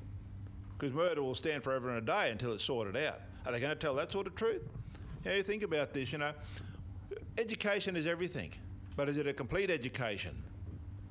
because 0.84 0.94
murder 0.94 1.24
will 1.24 1.36
stand 1.36 1.64
forever 1.64 1.90
and 1.90 1.98
a 1.98 2.02
day 2.02 2.30
until 2.30 2.52
it's 2.52 2.64
sorted 2.64 2.98
out. 2.98 3.22
Are 3.46 3.54
they 3.54 3.62
going 3.62 3.72
to 3.72 3.80
tell 3.80 3.96
that 3.96 4.12
sort 4.12 4.28
of 4.28 4.36
truth? 4.36 4.62
Know, 5.24 5.34
you 5.34 5.42
think 5.42 5.64
about 5.64 5.94
this, 5.94 6.12
you 6.12 6.18
know, 6.18 6.34
education 7.38 7.96
is 7.96 8.06
everything, 8.06 8.52
but 8.98 9.08
is 9.08 9.18
it 9.18 9.26
a 9.26 9.32
complete 9.32 9.72
education? 9.72 10.36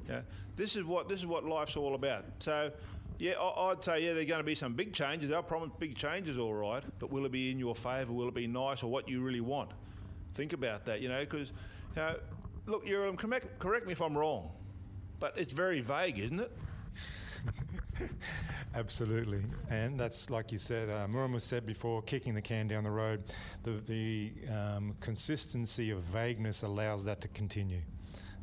Yeah, 0.06 0.20
this 0.56 0.76
is 0.76 0.84
what 0.84 1.08
this 1.08 1.20
is 1.20 1.26
what 1.26 1.46
life's 1.46 1.76
all 1.76 1.94
about. 1.94 2.26
So, 2.40 2.70
yeah, 3.22 3.40
I'd 3.40 3.84
say 3.84 4.04
yeah, 4.04 4.14
there 4.14 4.22
are 4.22 4.26
going 4.26 4.40
to 4.40 4.44
be 4.44 4.56
some 4.56 4.74
big 4.74 4.92
changes. 4.92 5.30
They'll 5.30 5.44
promise 5.44 5.70
big 5.78 5.94
changes, 5.94 6.38
all 6.38 6.54
right, 6.54 6.82
but 6.98 7.12
will 7.12 7.24
it 7.24 7.30
be 7.30 7.52
in 7.52 7.58
your 7.60 7.76
favour? 7.76 8.12
Will 8.12 8.26
it 8.26 8.34
be 8.34 8.48
nice 8.48 8.82
or 8.82 8.90
what 8.90 9.08
you 9.08 9.22
really 9.22 9.40
want? 9.40 9.70
Think 10.34 10.54
about 10.54 10.84
that, 10.86 11.00
you 11.00 11.08
know, 11.08 11.20
because 11.20 11.52
you 11.94 12.02
know, 12.02 12.16
look, 12.66 12.82
you're 12.84 13.12
correct, 13.12 13.60
correct 13.60 13.86
me 13.86 13.92
if 13.92 14.02
I'm 14.02 14.18
wrong, 14.18 14.50
but 15.20 15.38
it's 15.38 15.52
very 15.52 15.80
vague, 15.80 16.18
isn't 16.18 16.40
it? 16.40 16.50
Absolutely, 18.74 19.44
and 19.70 20.00
that's 20.00 20.28
like 20.28 20.50
you 20.50 20.58
said. 20.58 20.90
Uh, 20.90 21.06
Murrumu 21.06 21.40
said 21.40 21.64
before, 21.64 22.02
kicking 22.02 22.34
the 22.34 22.42
can 22.42 22.66
down 22.66 22.82
the 22.82 22.90
road. 22.90 23.22
The 23.62 23.70
the 23.86 24.32
um, 24.52 24.96
consistency 24.98 25.92
of 25.92 26.02
vagueness 26.02 26.64
allows 26.64 27.04
that 27.04 27.20
to 27.20 27.28
continue. 27.28 27.82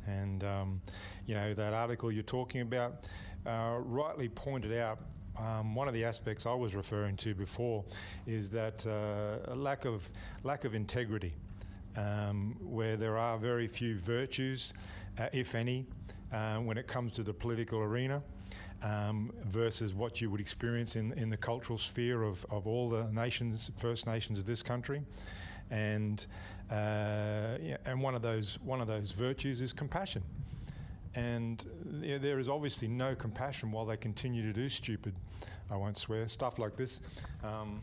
And, 0.06 0.44
um, 0.44 0.80
you 1.26 1.34
know, 1.34 1.52
that 1.54 1.72
article 1.72 2.10
you're 2.10 2.22
talking 2.22 2.62
about 2.62 3.04
uh, 3.46 3.78
rightly 3.80 4.28
pointed 4.28 4.76
out 4.76 4.98
um, 5.38 5.74
one 5.74 5.88
of 5.88 5.94
the 5.94 6.04
aspects 6.04 6.46
I 6.46 6.54
was 6.54 6.74
referring 6.74 7.16
to 7.18 7.34
before 7.34 7.84
is 8.26 8.50
that 8.50 8.86
uh, 8.86 9.54
lack 9.54 9.84
of 9.84 10.10
lack 10.42 10.64
of 10.64 10.74
integrity, 10.74 11.32
um, 11.96 12.56
where 12.60 12.96
there 12.96 13.16
are 13.16 13.38
very 13.38 13.66
few 13.66 13.96
virtues, 13.96 14.74
uh, 15.18 15.28
if 15.32 15.54
any, 15.54 15.86
uh, 16.32 16.56
when 16.56 16.76
it 16.76 16.86
comes 16.86 17.12
to 17.12 17.22
the 17.22 17.32
political 17.32 17.80
arena. 17.80 18.22
Um, 18.82 19.30
versus 19.44 19.92
what 19.92 20.22
you 20.22 20.30
would 20.30 20.40
experience 20.40 20.96
in, 20.96 21.12
in 21.12 21.28
the 21.28 21.36
cultural 21.36 21.76
sphere 21.76 22.22
of, 22.22 22.46
of 22.48 22.66
all 22.66 22.88
the 22.88 23.04
nations, 23.12 23.70
First 23.76 24.06
Nations 24.06 24.38
of 24.38 24.46
this 24.46 24.62
country, 24.62 25.02
and 25.70 26.24
uh, 26.70 27.58
yeah, 27.60 27.76
and 27.84 28.00
one 28.00 28.14
of 28.14 28.22
those 28.22 28.58
one 28.62 28.80
of 28.80 28.86
those 28.86 29.10
virtues 29.10 29.60
is 29.60 29.74
compassion 29.74 30.22
and 31.14 31.64
there 31.84 32.38
is 32.38 32.48
obviously 32.48 32.88
no 32.88 33.14
compassion 33.14 33.72
while 33.72 33.84
they 33.84 33.96
continue 33.96 34.42
to 34.42 34.52
do 34.52 34.68
stupid, 34.68 35.14
I 35.70 35.76
won't 35.76 35.96
swear, 35.96 36.28
stuff 36.28 36.58
like 36.58 36.76
this. 36.76 37.00
Um, 37.42 37.80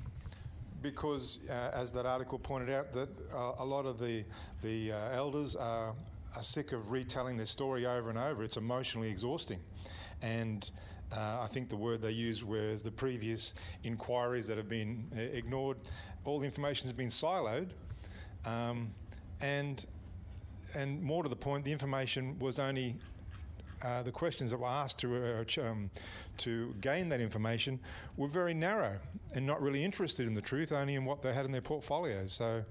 because, 0.82 1.40
uh, 1.50 1.72
as 1.74 1.92
that 1.94 2.06
article 2.06 2.40
pointed 2.40 2.70
out, 2.70 2.94
that 2.94 3.10
uh, 3.34 3.54
a 3.60 3.66
lot 3.66 3.86
of 3.86 4.00
the, 4.00 4.24
the 4.62 4.92
uh, 4.92 5.10
elders 5.12 5.56
are, 5.56 5.94
are 6.36 6.44
sick 6.44 6.72
of 6.72 6.92
retelling 6.92 7.36
their 7.36 7.46
story 7.46 7.86
over 7.86 8.10
and 8.10 8.18
over. 8.18 8.44
It's 8.44 8.58
emotionally 8.58 9.10
exhausting. 9.10 9.60
And 10.22 10.70
uh, 11.12 11.40
I 11.42 11.48
think 11.48 11.70
the 11.70 11.76
word 11.76 12.02
they 12.02 12.12
used 12.12 12.44
was 12.44 12.84
the 12.84 12.92
previous 12.92 13.56
inquiries 13.84 14.48
that 14.48 14.58
have 14.58 14.70
been 14.70 15.04
uh, 15.18 15.20
ignored. 15.20 15.78
All 16.26 16.40
the 16.40 16.46
information 16.46 16.86
has 16.86 16.94
been 16.94 17.08
siloed. 17.08 17.70
Um, 18.46 18.92
and 19.42 19.86
and 20.74 21.02
more 21.02 21.24
to 21.24 21.30
the 21.30 21.36
point, 21.36 21.66
the 21.66 21.72
information 21.72 22.38
was 22.40 22.60
only 22.60 22.96
uh, 23.82 24.02
the 24.04 24.12
questions 24.12 24.52
that 24.52 24.58
were 24.58 24.68
asked 24.68 25.00
to, 25.00 25.16
uh, 25.16 25.62
um, 25.62 25.90
to 26.38 26.74
gain 26.82 27.10
that 27.10 27.22
information 27.22 27.80
were 28.16 28.28
very 28.28 28.54
narrow 28.54 28.98
and 29.34 29.46
not 29.46 29.62
really 29.62 29.84
interested 29.84 30.28
in 30.28 30.34
the 30.34 30.42
truth, 30.42 30.72
only 30.72 30.96
in 30.96 31.06
what 31.06 31.22
they 31.22 31.34
had 31.34 31.46
in 31.46 31.52
their 31.52 31.62
portfolios. 31.62 32.32
So, 32.32 32.64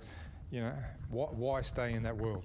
you 0.51 0.61
know, 0.61 0.75
wh- 1.11 1.33
why 1.38 1.62
stay 1.62 1.92
in 1.92 2.03
that 2.03 2.16
world? 2.16 2.45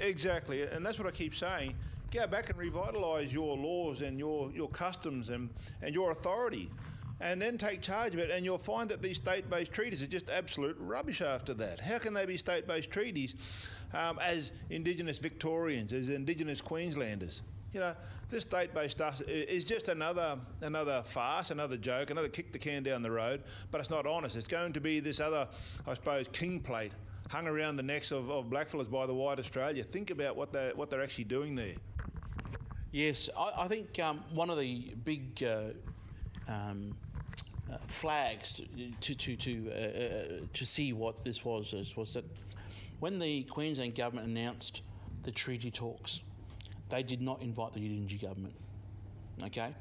Exactly, 0.00 0.62
and 0.62 0.84
that's 0.84 0.98
what 0.98 1.08
I 1.08 1.10
keep 1.10 1.34
saying. 1.34 1.74
Go 2.10 2.26
back 2.26 2.50
and 2.50 2.58
revitalise 2.58 3.32
your 3.32 3.56
laws 3.56 4.02
and 4.02 4.18
your, 4.18 4.50
your 4.52 4.68
customs 4.68 5.30
and, 5.30 5.50
and 5.80 5.94
your 5.94 6.10
authority, 6.10 6.70
and 7.20 7.40
then 7.40 7.56
take 7.58 7.80
charge 7.80 8.12
of 8.12 8.18
it. 8.18 8.30
And 8.30 8.44
you'll 8.44 8.58
find 8.58 8.88
that 8.90 9.00
these 9.00 9.16
state 9.16 9.48
based 9.48 9.72
treaties 9.72 10.02
are 10.02 10.06
just 10.06 10.30
absolute 10.30 10.76
rubbish 10.78 11.22
after 11.22 11.54
that. 11.54 11.80
How 11.80 11.98
can 11.98 12.12
they 12.12 12.26
be 12.26 12.36
state 12.36 12.66
based 12.66 12.90
treaties 12.90 13.34
um, 13.94 14.18
as 14.20 14.52
Indigenous 14.70 15.18
Victorians, 15.18 15.92
as 15.92 16.08
Indigenous 16.08 16.60
Queenslanders. 16.60 17.42
You 17.72 17.80
know, 17.80 17.94
this 18.28 18.42
state-based 18.42 18.92
stuff 18.92 19.22
is 19.26 19.64
just 19.64 19.88
another 19.88 20.38
another 20.60 21.02
farce, 21.02 21.50
another 21.50 21.76
joke, 21.76 22.10
another 22.10 22.28
kick 22.28 22.52
the 22.52 22.58
can 22.58 22.82
down 22.82 23.02
the 23.02 23.10
road. 23.10 23.42
But 23.70 23.80
it's 23.80 23.90
not 23.90 24.06
honest. 24.06 24.36
It's 24.36 24.46
going 24.46 24.74
to 24.74 24.80
be 24.80 25.00
this 25.00 25.20
other, 25.20 25.48
I 25.86 25.94
suppose, 25.94 26.28
king 26.32 26.60
plate 26.60 26.92
hung 27.30 27.46
around 27.46 27.76
the 27.76 27.82
necks 27.82 28.12
of, 28.12 28.30
of 28.30 28.46
blackfellas 28.46 28.90
by 28.90 29.06
the 29.06 29.14
white 29.14 29.38
Australia. 29.38 29.82
Think 29.82 30.10
about 30.10 30.36
what 30.36 30.52
they 30.52 30.72
what 30.74 30.90
they're 30.90 31.02
actually 31.02 31.24
doing 31.24 31.54
there. 31.54 31.74
Yes, 32.92 33.30
I, 33.36 33.52
I 33.64 33.68
think 33.68 33.98
um, 34.00 34.22
one 34.34 34.50
of 34.50 34.58
the 34.58 34.94
big 35.04 35.42
uh, 35.42 35.70
um, 36.46 36.94
uh, 37.72 37.78
flags 37.86 38.60
to 39.00 39.14
to 39.14 39.36
to 39.36 39.70
uh, 39.70 39.74
uh 39.74 40.40
to 40.52 40.66
see 40.66 40.92
what 40.92 41.24
this 41.24 41.42
was 41.42 41.72
was 41.96 42.12
that 42.12 42.24
when 43.02 43.18
the 43.18 43.42
Queensland 43.42 43.96
government 43.96 44.28
announced 44.28 44.82
the 45.24 45.32
treaty 45.32 45.72
talks, 45.72 46.22
they 46.88 47.02
did 47.02 47.20
not 47.20 47.42
invite 47.42 47.74
the 47.74 47.80
Yidinji 47.80 48.22
government. 48.22 48.54
Okay? 49.42 49.74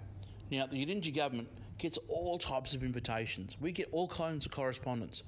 Now, 0.50 0.66
the 0.66 0.84
Yidinji 0.84 1.16
government 1.16 1.48
gets 1.78 2.00
all 2.08 2.40
types 2.40 2.74
of 2.74 2.82
invitations. 2.84 3.58
We 3.62 3.74
get 3.74 3.90
all 3.92 4.08
kinds 4.08 4.48
of 4.48 4.52
correspondence 4.52 5.22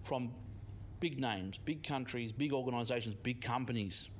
from 0.00 0.32
big 0.98 1.20
names, 1.20 1.56
big 1.56 1.84
countries, 1.84 2.32
big 2.32 2.52
organisations, 2.52 3.14
big 3.22 3.40
companies. 3.40 4.10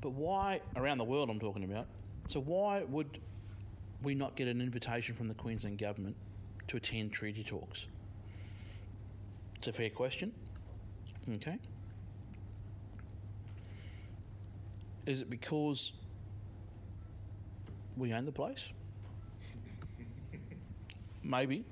But 0.00 0.12
why, 0.12 0.62
around 0.74 0.96
the 0.96 1.04
world 1.04 1.28
I'm 1.28 1.38
talking 1.38 1.64
about, 1.64 1.86
so 2.28 2.40
why 2.40 2.82
would 2.84 3.20
we 4.02 4.14
not 4.14 4.36
get 4.36 4.48
an 4.48 4.62
invitation 4.62 5.14
from 5.14 5.28
the 5.28 5.34
Queensland 5.34 5.76
government 5.76 6.16
to 6.68 6.78
attend 6.78 7.12
treaty 7.12 7.44
talks? 7.44 7.88
It's 9.56 9.68
a 9.68 9.72
fair 9.74 9.90
question. 9.90 10.32
Okay. 11.34 11.58
Is 15.06 15.22
it 15.22 15.30
because 15.30 15.92
we 17.96 18.12
own 18.12 18.26
the 18.26 18.32
place? 18.32 18.72
Maybe. 21.22 21.64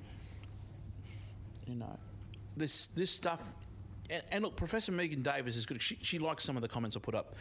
You 1.66 1.74
know, 1.74 1.98
this 2.56 2.88
this 2.88 3.10
stuff. 3.10 3.40
And, 4.10 4.22
and, 4.30 4.44
look, 4.44 4.54
Professor 4.54 4.92
Megan 4.92 5.22
Davis 5.22 5.56
is 5.56 5.64
good. 5.64 5.80
She, 5.80 5.98
she 6.02 6.18
likes 6.18 6.44
some 6.44 6.56
of 6.56 6.62
the 6.62 6.68
comments 6.68 6.94
I 6.94 7.00
put 7.00 7.14
up. 7.14 7.34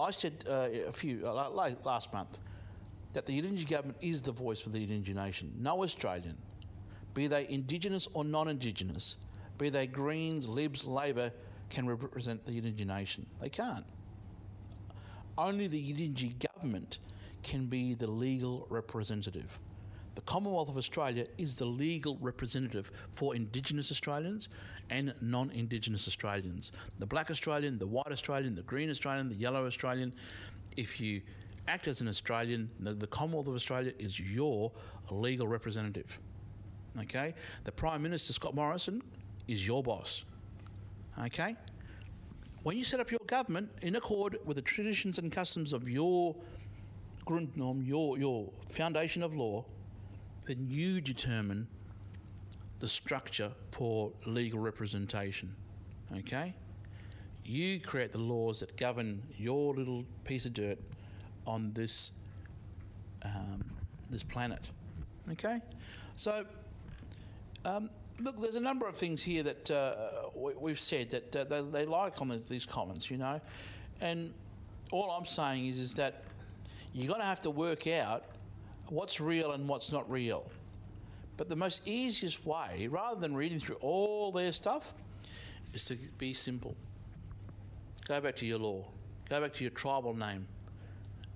I 0.00 0.10
said 0.10 0.44
uh, 0.48 0.68
a 0.88 0.92
few 0.92 1.24
uh, 1.24 1.48
last 1.84 2.12
month 2.12 2.40
that 3.12 3.26
the 3.26 3.40
Yidinji 3.40 3.68
government 3.68 3.96
is 4.00 4.20
the 4.20 4.32
voice 4.32 4.60
for 4.60 4.70
the 4.70 4.84
Yidinji 4.84 5.14
nation. 5.14 5.52
No 5.58 5.82
Australian, 5.84 6.36
be 7.14 7.28
they 7.28 7.48
Indigenous 7.48 8.08
or 8.12 8.24
non-Indigenous, 8.24 9.16
be 9.56 9.68
they 9.70 9.86
Greens, 9.86 10.48
Libs, 10.48 10.84
Labor, 10.84 11.32
can 11.70 11.86
represent 11.86 12.44
the 12.44 12.60
Yidinji 12.60 12.84
nation. 12.84 13.24
They 13.40 13.48
can't 13.48 13.84
only 15.38 15.68
the 15.68 15.80
Yidinji 15.80 16.34
government 16.52 16.98
can 17.42 17.66
be 17.66 17.94
the 17.94 18.06
legal 18.06 18.66
representative. 18.68 19.58
The 20.16 20.20
Commonwealth 20.22 20.68
of 20.68 20.76
Australia 20.76 21.26
is 21.38 21.54
the 21.54 21.64
legal 21.64 22.18
representative 22.20 22.90
for 23.10 23.36
Indigenous 23.36 23.92
Australians 23.92 24.48
and 24.90 25.14
non 25.20 25.50
Indigenous 25.52 26.08
Australians. 26.08 26.72
The 26.98 27.06
black 27.06 27.30
Australian, 27.30 27.78
the 27.78 27.86
white 27.86 28.10
Australian, 28.10 28.56
the 28.56 28.62
green 28.62 28.90
Australian, 28.90 29.28
the 29.28 29.36
yellow 29.36 29.64
Australian. 29.64 30.12
If 30.76 31.00
you 31.00 31.22
act 31.68 31.86
as 31.86 32.00
an 32.00 32.08
Australian, 32.08 32.68
the, 32.80 32.94
the 32.94 33.06
Commonwealth 33.06 33.46
of 33.46 33.54
Australia 33.54 33.92
is 33.98 34.18
your 34.18 34.72
legal 35.08 35.46
representative. 35.46 36.18
Okay? 37.00 37.32
The 37.62 37.72
Prime 37.72 38.02
Minister, 38.02 38.32
Scott 38.32 38.56
Morrison, 38.56 39.02
is 39.46 39.64
your 39.64 39.84
boss. 39.84 40.24
Okay? 41.26 41.54
When 42.62 42.76
you 42.76 42.84
set 42.84 43.00
up 43.00 43.10
your 43.10 43.20
government 43.26 43.70
in 43.82 43.96
accord 43.96 44.38
with 44.44 44.56
the 44.56 44.62
traditions 44.62 45.18
and 45.18 45.30
customs 45.30 45.72
of 45.72 45.88
your 45.88 46.34
Grundnorm, 47.26 47.86
your, 47.86 48.18
your 48.18 48.50
foundation 48.66 49.22
of 49.22 49.34
law, 49.34 49.64
then 50.46 50.66
you 50.68 51.00
determine 51.00 51.66
the 52.78 52.88
structure 52.88 53.52
for 53.70 54.10
legal 54.24 54.58
representation. 54.58 55.54
Okay? 56.16 56.54
You 57.44 57.80
create 57.80 58.12
the 58.12 58.18
laws 58.18 58.60
that 58.60 58.76
govern 58.76 59.22
your 59.36 59.74
little 59.74 60.04
piece 60.24 60.46
of 60.46 60.54
dirt 60.54 60.78
on 61.46 61.72
this 61.74 62.12
um, 63.22 63.64
this 64.10 64.22
planet. 64.22 64.70
Okay? 65.32 65.60
So, 66.16 66.44
um, 67.64 67.90
look, 68.20 68.40
there's 68.40 68.56
a 68.56 68.60
number 68.60 68.86
of 68.86 68.96
things 68.96 69.22
here 69.22 69.42
that 69.42 69.70
uh, 69.70 69.94
we, 70.34 70.70
have 70.70 70.80
said 70.80 71.10
that 71.10 71.36
uh, 71.36 71.44
they, 71.44 71.60
they, 71.62 71.86
like 71.86 72.20
on 72.20 72.28
the, 72.28 72.36
these 72.36 72.66
comments, 72.66 73.10
you 73.10 73.16
know, 73.16 73.40
and 74.00 74.32
all 74.90 75.10
I'm 75.10 75.26
saying 75.26 75.66
is 75.66 75.78
is 75.78 75.94
that 75.94 76.24
you're 76.92 77.08
going 77.08 77.20
to 77.20 77.26
have 77.26 77.40
to 77.42 77.50
work 77.50 77.86
out 77.86 78.24
what's 78.88 79.20
real 79.20 79.52
and 79.52 79.68
what's 79.68 79.92
not 79.92 80.10
real. 80.10 80.50
But 81.36 81.48
the 81.48 81.56
most 81.56 81.86
easiest 81.86 82.44
way, 82.44 82.88
rather 82.90 83.20
than 83.20 83.34
reading 83.34 83.58
through 83.58 83.76
all 83.76 84.32
their 84.32 84.52
stuff, 84.52 84.94
is 85.74 85.84
to 85.86 85.96
be 86.18 86.34
simple. 86.34 86.74
Go 88.08 88.20
back 88.20 88.36
to 88.36 88.46
your 88.46 88.58
law, 88.58 88.84
go 89.28 89.40
back 89.40 89.52
to 89.54 89.64
your 89.64 89.70
tribal 89.70 90.14
name, 90.14 90.46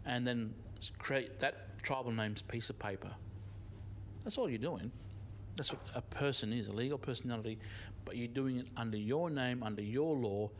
and 0.07 0.27
then 0.27 0.55
create 0.99 1.39
that 1.39 1.79
tribal 1.83 2.11
name's 2.11 2.43
piece 2.43 2.71
of 2.71 2.79
paper. 2.79 3.11
That's 4.25 4.39
all 4.39 4.49
you're 4.49 4.59
doing. 4.59 4.91
That's 5.57 5.73
what 5.73 5.81
a 5.95 6.01
person 6.01 6.53
is, 6.53 6.69
a 6.69 6.73
legal 6.73 6.99
personality, 6.99 7.59
but 8.05 8.17
you're 8.17 8.29
doing 8.29 8.59
it 8.59 8.67
under 8.77 8.97
your 8.97 9.31
name, 9.31 9.63
under 9.63 9.83
your 9.83 10.17
law, 10.17 10.51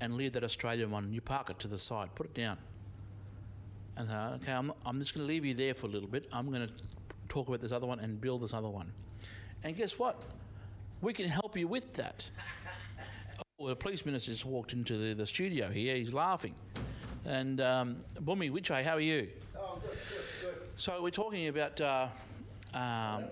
and 0.00 0.16
leave 0.16 0.32
that 0.32 0.44
Australian 0.44 0.90
one. 0.90 1.12
You 1.12 1.20
park 1.20 1.50
it 1.50 1.58
to 1.60 1.68
the 1.68 1.78
side, 1.78 2.14
put 2.14 2.26
it 2.26 2.34
down. 2.34 2.58
And 3.96 4.08
say, 4.08 4.14
okay, 4.14 4.52
I'm, 4.52 4.72
I'm 4.84 4.98
just 4.98 5.14
going 5.14 5.26
to 5.26 5.32
leave 5.32 5.44
you 5.44 5.54
there 5.54 5.74
for 5.74 5.86
a 5.86 5.90
little 5.90 6.08
bit. 6.08 6.26
I'm 6.32 6.50
going 6.50 6.66
to 6.66 6.72
talk 7.28 7.48
about 7.48 7.60
this 7.60 7.72
other 7.72 7.86
one 7.86 8.00
and 8.00 8.20
build 8.20 8.42
this 8.42 8.54
other 8.54 8.68
one. 8.68 8.92
And 9.62 9.76
guess 9.76 9.98
what? 9.98 10.22
We 11.00 11.12
can 11.12 11.28
help 11.28 11.56
you 11.56 11.68
with 11.68 11.92
that. 11.94 12.28
oh, 13.60 13.68
the 13.68 13.76
police 13.76 14.04
minister 14.04 14.32
just 14.32 14.46
walked 14.46 14.72
into 14.72 14.96
the, 14.96 15.14
the 15.14 15.26
studio 15.26 15.68
here. 15.68 15.96
He's 15.96 16.12
laughing. 16.12 16.54
And 17.24 17.60
um, 17.60 17.96
Bumi, 18.22 18.50
which 18.50 18.70
way? 18.70 18.82
How 18.82 18.94
are 18.94 19.00
you? 19.00 19.28
Oh, 19.56 19.78
good, 19.82 19.90
good, 19.90 20.58
good. 20.60 20.68
So 20.76 21.02
we're 21.02 21.10
talking 21.10 21.48
about 21.48 21.80
uh, 21.80 22.08
um, 22.74 23.24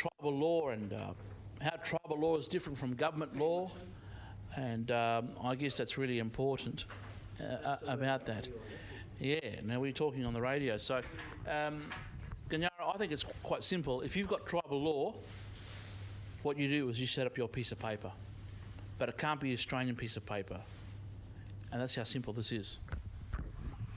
tribal 0.00 0.36
law 0.36 0.70
and 0.70 0.92
uh, 0.92 1.12
how 1.60 1.76
tribal 1.84 2.18
law 2.18 2.36
is 2.36 2.48
different 2.48 2.78
from 2.78 2.94
government 2.94 3.36
law. 3.36 3.70
And 4.56 4.90
um, 4.90 5.28
I 5.44 5.54
guess 5.54 5.76
that's 5.76 5.98
really 5.98 6.18
important. 6.18 6.84
uh, 7.40 7.76
about 7.86 8.26
that. 8.26 8.48
Yeah, 9.18 9.38
now 9.64 9.80
we're 9.80 9.92
talking 9.92 10.24
on 10.24 10.32
the 10.32 10.40
radio. 10.40 10.78
So, 10.78 11.00
um, 11.48 11.82
Gaan-Yarra, 12.48 12.94
I 12.94 12.96
think 12.98 13.12
it's 13.12 13.24
quite 13.42 13.62
simple. 13.62 14.00
If 14.00 14.16
you've 14.16 14.28
got 14.28 14.46
tribal 14.46 14.80
law, 14.80 15.14
what 16.42 16.56
you 16.56 16.68
do 16.68 16.88
is 16.88 17.00
you 17.00 17.06
set 17.06 17.26
up 17.26 17.36
your 17.36 17.48
piece 17.48 17.72
of 17.72 17.78
paper. 17.78 18.10
But 18.98 19.08
it 19.08 19.18
can't 19.18 19.40
be 19.40 19.48
an 19.48 19.54
Australian 19.54 19.96
piece 19.96 20.16
of 20.16 20.26
paper. 20.26 20.58
And 21.72 21.80
that's 21.80 21.94
how 21.94 22.04
simple 22.04 22.32
this 22.32 22.52
is. 22.52 22.78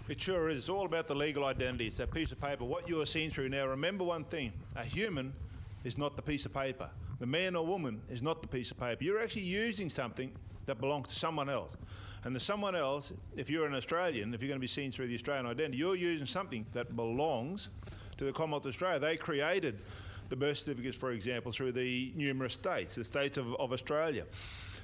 It 0.10 0.20
sure 0.20 0.50
is. 0.50 0.58
It's 0.58 0.70
all 0.70 0.86
about 0.86 1.08
the 1.08 1.16
legal 1.16 1.46
identity. 1.46 1.88
It's 1.88 1.98
that 1.98 2.12
piece 2.12 2.32
of 2.32 2.40
paper. 2.40 2.66
What 2.66 2.90
you 2.90 3.02
are 3.02 3.06
seeing 3.06 3.30
through 3.30 3.50
now, 3.50 3.66
remember 3.66 4.04
one 4.04 4.26
thing 4.26 4.52
a 4.76 4.84
human 4.84 5.34
is 5.84 5.98
not 5.98 6.16
the 6.16 6.22
piece 6.22 6.46
of 6.46 6.54
paper. 6.54 6.90
The 7.20 7.26
man 7.26 7.56
or 7.56 7.66
woman 7.66 8.02
is 8.10 8.22
not 8.22 8.42
the 8.42 8.48
piece 8.48 8.72
of 8.72 8.80
paper. 8.80 9.04
You're 9.04 9.22
actually 9.22 9.44
using 9.44 9.90
something 9.90 10.32
that 10.66 10.80
belongs 10.80 11.08
to 11.10 11.16
someone 11.16 11.50
else. 11.50 11.76
And 12.24 12.36
the 12.36 12.40
someone 12.40 12.76
else, 12.76 13.12
if 13.36 13.50
you're 13.50 13.68
an 13.68 13.76
Australian, 13.76 14.34
if 14.34 14.42
you're 14.42 14.48
going 14.48 14.60
to 14.60 14.62
be 14.62 14.68
seen 14.68 14.92
through 14.92 15.08
the 15.08 15.16
Australian 15.16 15.46
identity, 15.46 15.78
you're 15.78 15.96
using 15.96 16.26
something 16.26 16.66
that 16.74 16.96
belongs 16.96 17.70
to 18.18 18.24
the 18.24 18.32
Commonwealth 18.32 18.66
of 18.66 18.70
Australia. 18.70 19.00
They 19.00 19.18
created 19.18 19.80
the 20.30 20.36
birth 20.38 20.60
certificates, 20.60 20.98
for 20.98 21.12
example, 21.12 21.52
through 21.52 21.74
the 21.74 22.14
numerous 22.16 22.54
states, 22.54 22.96
the 22.96 23.04
states 23.04 23.38
of, 23.38 23.54
of 23.56 23.74
Australia. 23.74 24.26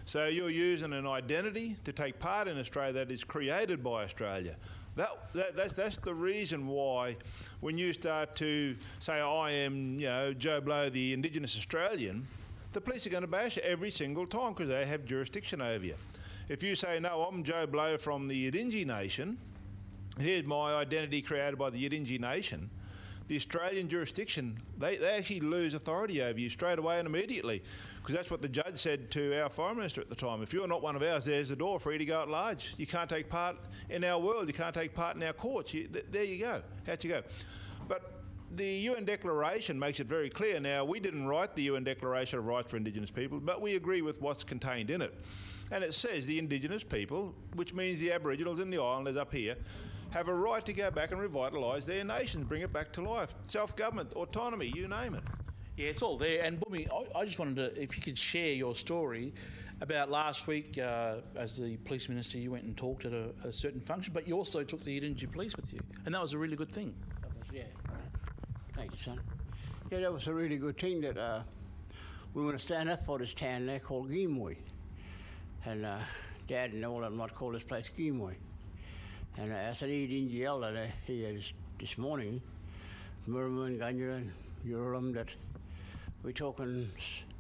So 0.06 0.28
you're 0.28 0.50
using 0.50 0.92
an 0.92 1.08
identity 1.08 1.78
to 1.86 1.94
take 1.94 2.20
part 2.20 2.48
in 2.48 2.58
Australia 2.58 2.94
that 2.94 3.12
is 3.12 3.24
created 3.24 3.84
by 3.84 4.04
Australia. 4.04 4.56
That, 4.96 5.10
that, 5.34 5.56
that's, 5.56 5.74
that's 5.74 5.98
the 5.98 6.14
reason 6.14 6.68
why 6.68 7.16
when 7.62 7.78
you 7.78 7.94
start 7.94 8.36
to 8.38 8.76
say, 9.00 9.22
I 9.22 9.52
am, 9.52 10.00
you 10.00 10.08
know, 10.08 10.34
Joe 10.34 10.60
Blow, 10.60 10.90
the 10.90 11.14
Indigenous 11.14 11.56
Australian, 11.56 12.28
the 12.74 12.82
police 12.82 13.08
are 13.08 13.10
going 13.10 13.22
to 13.22 13.28
bash 13.28 13.58
you 13.58 13.64
every 13.64 13.92
single 13.92 14.26
time 14.26 14.54
because 14.54 14.70
they 14.70 14.86
have 14.86 15.06
jurisdiction 15.06 15.62
over 15.62 15.86
you. 15.86 15.96
If 16.50 16.64
you 16.64 16.76
say, 16.76 17.00
no, 17.00 17.24
I'm 17.24 17.44
Joe 17.44 17.68
Blow 17.68 17.98
from 17.98 18.28
the 18.28 18.52
Yidinji 18.52 18.86
Nation, 18.86 19.38
here's 20.20 20.46
my 20.46 20.76
identity 20.76 21.22
created 21.22 21.58
by 21.58 21.70
the 21.70 21.90
Yidinji 21.90 22.20
Nation, 22.20 22.70
the 23.30 23.36
Australian 23.36 23.88
jurisdiction, 23.88 24.58
they, 24.80 24.98
they 24.98 25.12
actually 25.12 25.40
lose 25.40 25.76
authority 25.76 26.22
over 26.22 26.40
you 26.40 26.50
straight 26.50 26.80
away 26.80 26.98
and 26.98 27.08
immediately. 27.08 27.62
Because 28.02 28.16
that's 28.16 28.32
what 28.32 28.42
the 28.42 28.50
judge 28.50 28.78
said 28.78 29.12
to 29.12 29.40
our 29.42 29.50
Foreign 29.50 29.78
Minister 29.78 30.02
at 30.02 30.10
the 30.10 30.16
time. 30.16 30.42
If 30.42 30.52
you're 30.52 30.68
not 30.68 30.82
one 30.82 30.96
of 30.96 31.04
ours, 31.04 31.26
there's 31.26 31.50
the 31.50 31.56
door 31.56 31.80
for 31.80 31.94
you 31.94 32.00
to 32.00 32.06
go 32.06 32.24
at 32.24 32.28
large. 32.28 32.74
You 32.78 32.88
can't 32.88 33.10
take 33.10 33.30
part 33.30 33.56
in 33.90 34.04
our 34.04 34.20
world, 34.20 34.48
you 34.48 34.54
can't 34.54 34.74
take 34.74 34.96
part 34.96 35.16
in 35.16 35.24
our 35.24 35.34
courts. 35.34 35.74
You, 35.74 35.88
th- 35.88 36.06
there 36.10 36.24
you 36.24 36.40
go. 36.40 36.62
How'd 36.88 37.04
you 37.04 37.12
go? 37.12 37.22
But 37.88 38.20
the 38.56 38.66
UN 38.66 39.06
Declaration 39.06 39.78
makes 39.78 40.00
it 40.00 40.08
very 40.08 40.30
clear. 40.30 40.60
Now, 40.60 40.84
we 40.84 41.00
didn't 41.00 41.28
write 41.28 41.56
the 41.56 41.62
UN 41.64 41.84
Declaration 41.84 42.40
of 42.40 42.48
Rights 42.48 42.72
for 42.72 42.78
Indigenous 42.78 43.12
People, 43.12 43.40
but 43.40 43.62
we 43.62 43.76
agree 43.76 44.02
with 44.02 44.20
what's 44.22 44.44
contained 44.44 44.90
in 44.90 45.04
it. 45.04 45.14
And 45.72 45.84
it 45.84 45.94
says 45.94 46.26
the 46.26 46.40
Indigenous 46.40 46.84
people, 46.84 47.36
which 47.54 47.76
means 47.76 48.00
the 48.00 48.12
Aboriginals 48.12 48.60
and 48.60 48.74
the 48.74 48.82
Islanders 48.82 49.18
up 49.18 49.32
here, 49.32 49.56
have 50.12 50.28
a 50.28 50.34
right 50.34 50.66
to 50.66 50.74
go 50.74 50.90
back 50.92 51.12
and 51.12 51.20
revitalise 51.20 51.86
their 51.86 52.04
nations, 52.04 52.46
bring 52.48 52.62
it 52.62 52.74
back 52.74 52.92
to 52.94 53.02
life. 53.02 53.36
Self 53.48 53.76
government, 53.76 54.12
autonomy, 54.14 54.72
you 54.76 54.88
name 54.88 55.16
it. 55.16 55.24
Yeah, 55.78 55.88
it's 55.88 56.02
all 56.02 56.18
there. 56.18 56.44
And 56.44 56.60
Bumi, 56.60 56.88
I, 56.92 57.20
I 57.20 57.26
just 57.26 57.40
wanted 57.40 57.56
to, 57.56 57.82
if 57.82 57.96
you 57.96 58.04
could 58.04 58.18
share 58.18 58.54
your 58.54 58.76
story 58.76 59.34
about 59.82 60.10
last 60.10 60.48
week 60.48 60.78
uh, 60.78 61.18
as 61.36 61.58
the 61.58 61.78
police 61.78 62.10
minister, 62.10 62.38
you 62.38 62.52
went 62.52 62.66
and 62.66 62.76
talked 62.76 63.06
at 63.06 63.14
a, 63.14 63.30
a 63.46 63.54
certain 63.54 63.80
function, 63.80 64.14
but 64.14 64.28
you 64.28 64.36
also 64.36 64.64
took 64.64 64.84
the 64.84 65.00
Yidinji 65.00 65.32
police 65.32 65.56
with 65.56 65.72
you, 65.72 65.80
and 66.06 66.14
that 66.14 66.22
was 66.22 66.34
a 66.34 66.38
really 66.38 66.58
good 66.58 66.72
thing. 66.72 66.94
That 67.22 67.30
was, 67.30 67.48
yeah. 67.54 67.64
Thank 68.76 68.92
you, 68.92 68.98
son. 68.98 69.20
Yeah, 69.92 70.00
that 70.00 70.14
was 70.14 70.28
a 70.28 70.34
really 70.34 70.58
good 70.58 70.78
thing 70.78 71.02
that 71.02 71.18
uh, 71.18 71.42
we 72.34 72.44
want 72.44 72.58
to 72.58 72.64
stand 72.64 72.90
up 72.90 73.06
for 73.06 73.18
this 73.18 73.34
town 73.34 73.66
there 73.66 73.80
called 73.80 74.10
Gimuy. 74.10 74.58
And 75.66 75.86
uh, 75.86 75.98
Dad 76.48 76.74
and 76.74 76.86
all 76.86 76.98
of 76.98 77.04
them 77.04 77.18
not 77.18 77.36
call 77.36 77.52
this 77.52 77.64
place 77.64 77.90
Gimuy. 77.98 78.36
And 79.38 79.54
I 79.54 79.74
need 79.86 80.12
in 80.12 80.28
the 80.30 80.46
elder 80.46 80.74
there 80.74 80.94
here 81.06 81.34
this, 81.34 81.54
this 81.78 81.98
morning, 81.98 82.42
Murrumu 83.28 83.82
and 83.82 84.32
Urim, 84.66 85.14
that 85.14 85.34
we're 86.24 86.32
talking 86.32 86.90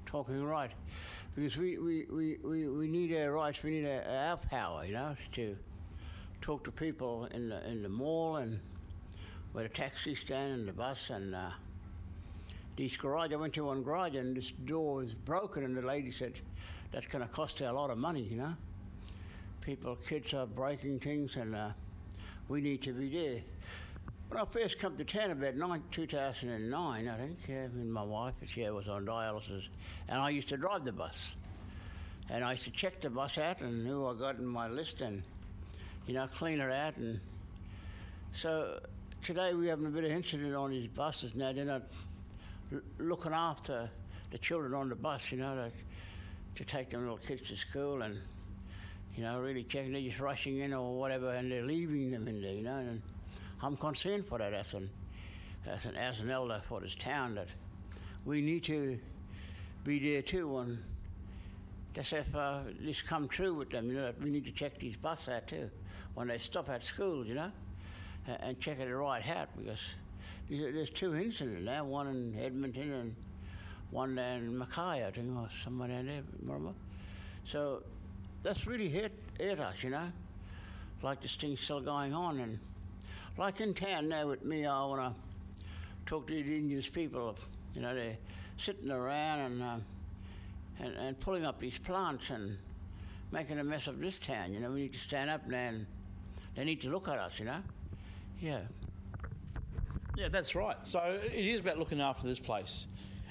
talking 0.05 0.43
right. 0.43 0.71
Because 1.35 1.57
we, 1.57 1.77
we, 1.77 2.05
we, 2.09 2.37
we, 2.43 2.67
we 2.67 2.87
need 2.87 3.15
our 3.15 3.33
rights, 3.33 3.61
we 3.61 3.71
need 3.71 3.85
our, 3.85 4.01
our 4.03 4.37
power, 4.37 4.83
you 4.83 4.93
know, 4.93 5.15
to 5.33 5.55
talk 6.41 6.63
to 6.63 6.71
people 6.71 7.25
in 7.31 7.49
the, 7.49 7.67
in 7.69 7.83
the 7.83 7.89
mall 7.89 8.37
and 8.37 8.59
where 9.51 9.63
the 9.63 9.69
taxi 9.69 10.15
stand 10.15 10.53
and 10.53 10.67
the 10.67 10.73
bus 10.73 11.09
and 11.11 11.35
uh, 11.35 11.51
this 12.75 12.97
garage. 12.97 13.31
I 13.33 13.35
went 13.35 13.53
to 13.53 13.65
one 13.65 13.83
garage 13.83 14.15
and 14.15 14.35
this 14.35 14.51
door 14.51 14.95
was 14.95 15.13
broken, 15.13 15.63
and 15.63 15.75
the 15.75 15.85
lady 15.85 16.11
said, 16.11 16.33
"That's 16.91 17.07
going 17.07 17.25
to 17.25 17.31
cost 17.31 17.59
her 17.59 17.67
a 17.67 17.73
lot 17.73 17.89
of 17.89 17.97
money, 17.97 18.21
you 18.21 18.37
know." 18.37 18.55
People, 19.69 19.97
kids 19.97 20.33
are 20.33 20.47
breaking 20.47 20.99
things, 20.99 21.35
and 21.35 21.55
uh, 21.55 21.69
we 22.47 22.59
need 22.59 22.81
to 22.81 22.91
be 22.91 23.07
there. 23.07 23.39
When 24.29 24.41
I 24.41 24.45
first 24.45 24.79
come 24.79 24.97
to 24.97 25.03
town 25.03 25.29
about 25.29 25.53
nine, 25.57 25.83
2009, 25.91 27.07
I 27.07 27.17
think, 27.19 27.37
yeah, 27.47 27.65
with 27.65 27.85
my 27.85 28.01
wife, 28.01 28.33
she 28.47 28.67
was 28.67 28.87
on 28.87 29.05
dialysis, 29.05 29.67
and 30.07 30.19
I 30.19 30.31
used 30.31 30.49
to 30.49 30.57
drive 30.57 30.85
the 30.85 30.91
bus. 30.91 31.35
And 32.31 32.43
I 32.43 32.53
used 32.53 32.63
to 32.63 32.71
check 32.71 32.99
the 32.99 33.11
bus 33.11 33.37
out 33.37 33.61
and 33.61 33.85
who 33.85 34.07
I 34.07 34.15
got 34.15 34.39
in 34.39 34.47
my 34.47 34.67
list 34.67 35.01
and, 35.01 35.21
you 36.07 36.15
know, 36.15 36.27
clean 36.33 36.59
it 36.61 36.71
out. 36.71 36.97
And 36.97 37.19
so 38.31 38.79
today 39.21 39.53
we're 39.53 39.69
having 39.69 39.85
a 39.85 39.89
bit 39.89 40.03
of 40.03 40.09
incident 40.09 40.55
on 40.55 40.71
these 40.71 40.87
buses 40.87 41.35
now. 41.35 41.53
They're 41.53 41.63
not 41.63 41.83
looking 42.97 43.33
after 43.33 43.87
the 44.31 44.39
children 44.39 44.73
on 44.73 44.89
the 44.89 44.95
bus, 44.95 45.31
you 45.31 45.37
know, 45.37 45.53
to, 45.53 45.71
to 46.55 46.65
take 46.65 46.89
them 46.89 47.01
little 47.01 47.17
kids 47.17 47.49
to 47.49 47.55
school 47.55 48.01
and, 48.01 48.17
you 49.19 49.25
know, 49.25 49.41
really 49.41 49.63
checking. 49.63 49.91
They're 49.91 50.01
just 50.01 50.21
rushing 50.21 50.59
in 50.59 50.73
or 50.73 50.97
whatever 50.97 51.31
and 51.31 51.51
they're 51.51 51.65
leaving 51.65 52.09
them 52.11 52.25
in 52.29 52.41
there, 52.41 52.53
you 52.53 52.63
know. 52.63 52.77
And 52.77 53.01
I'm 53.61 53.75
concerned 53.75 54.25
for 54.25 54.37
that 54.37 54.53
as 54.53 54.73
an, 54.73 54.89
as 55.67 55.85
an, 55.85 55.97
as 55.97 56.21
an 56.21 56.31
elder 56.31 56.61
for 56.63 56.79
this 56.79 56.95
town 56.95 57.35
that 57.35 57.49
we 58.23 58.39
need 58.39 58.63
to 58.63 58.97
be 59.83 59.99
there 59.99 60.21
too. 60.21 60.59
And 60.59 60.77
just 61.93 62.13
if 62.13 62.33
uh, 62.33 62.61
this 62.79 63.01
come 63.01 63.27
true 63.27 63.53
with 63.53 63.71
them, 63.71 63.89
you 63.89 63.95
know, 63.95 64.03
that 64.03 64.21
we 64.21 64.29
need 64.29 64.45
to 64.45 64.53
check 64.53 64.77
these 64.77 64.95
buses 64.95 65.27
out 65.27 65.47
too 65.47 65.69
when 66.13 66.29
they 66.29 66.37
stop 66.37 66.69
at 66.69 66.81
school, 66.81 67.25
you 67.25 67.33
know, 67.33 67.51
and, 68.25 68.37
and 68.41 68.59
check 68.61 68.79
it 68.79 68.89
right 68.89 69.27
out 69.29 69.49
because 69.57 69.95
there's, 70.49 70.73
there's 70.73 70.89
two 70.89 71.13
incidents 71.13 71.65
now, 71.65 71.83
one 71.83 72.07
in 72.07 72.39
Edmonton 72.39 72.93
and 72.93 73.15
one 73.91 74.15
down 74.15 74.37
in 74.37 74.57
Mackay, 74.57 75.05
I 75.05 75.11
think, 75.11 75.37
or 75.37 75.49
somewhere 75.61 75.89
down 75.89 76.05
there, 76.05 76.21
remember? 76.41 76.71
So 77.43 77.83
that's 78.41 78.67
really 78.67 78.87
hit, 78.87 79.11
hit 79.39 79.59
us, 79.59 79.83
you 79.83 79.89
know, 79.89 80.11
like 81.01 81.21
this 81.21 81.35
thing's 81.35 81.61
still 81.61 81.81
going 81.81 82.13
on. 82.13 82.39
And 82.39 82.59
like 83.37 83.61
in 83.61 83.73
town 83.73 84.09
now 84.09 84.27
with 84.27 84.43
me, 84.43 84.65
I 84.65 84.85
want 84.85 85.15
to 85.15 85.63
talk 86.05 86.27
to 86.27 86.33
the 86.33 86.39
Indigenous 86.39 86.87
people, 86.87 87.35
you 87.73 87.81
know, 87.81 87.93
they're 87.93 88.17
sitting 88.57 88.91
around 88.91 89.39
and, 89.39 89.63
uh, 89.63 89.77
and, 90.79 90.95
and 90.95 91.19
pulling 91.19 91.45
up 91.45 91.59
these 91.59 91.79
plants 91.79 92.29
and 92.29 92.57
making 93.31 93.59
a 93.59 93.63
mess 93.63 93.87
of 93.87 93.99
this 93.99 94.19
town, 94.19 94.53
you 94.53 94.59
know. 94.59 94.71
We 94.71 94.83
need 94.83 94.93
to 94.93 94.99
stand 94.99 95.29
up 95.29 95.47
now 95.47 95.57
and 95.57 95.85
they 96.55 96.63
need 96.63 96.81
to 96.81 96.89
look 96.89 97.07
at 97.07 97.19
us, 97.19 97.39
you 97.39 97.45
know. 97.45 97.61
Yeah. 98.39 98.61
Yeah, 100.15 100.29
that's 100.29 100.55
right. 100.55 100.75
So 100.83 101.19
it 101.23 101.45
is 101.45 101.59
about 101.59 101.77
looking 101.77 102.01
after 102.01 102.27
this 102.27 102.39
place 102.39 102.87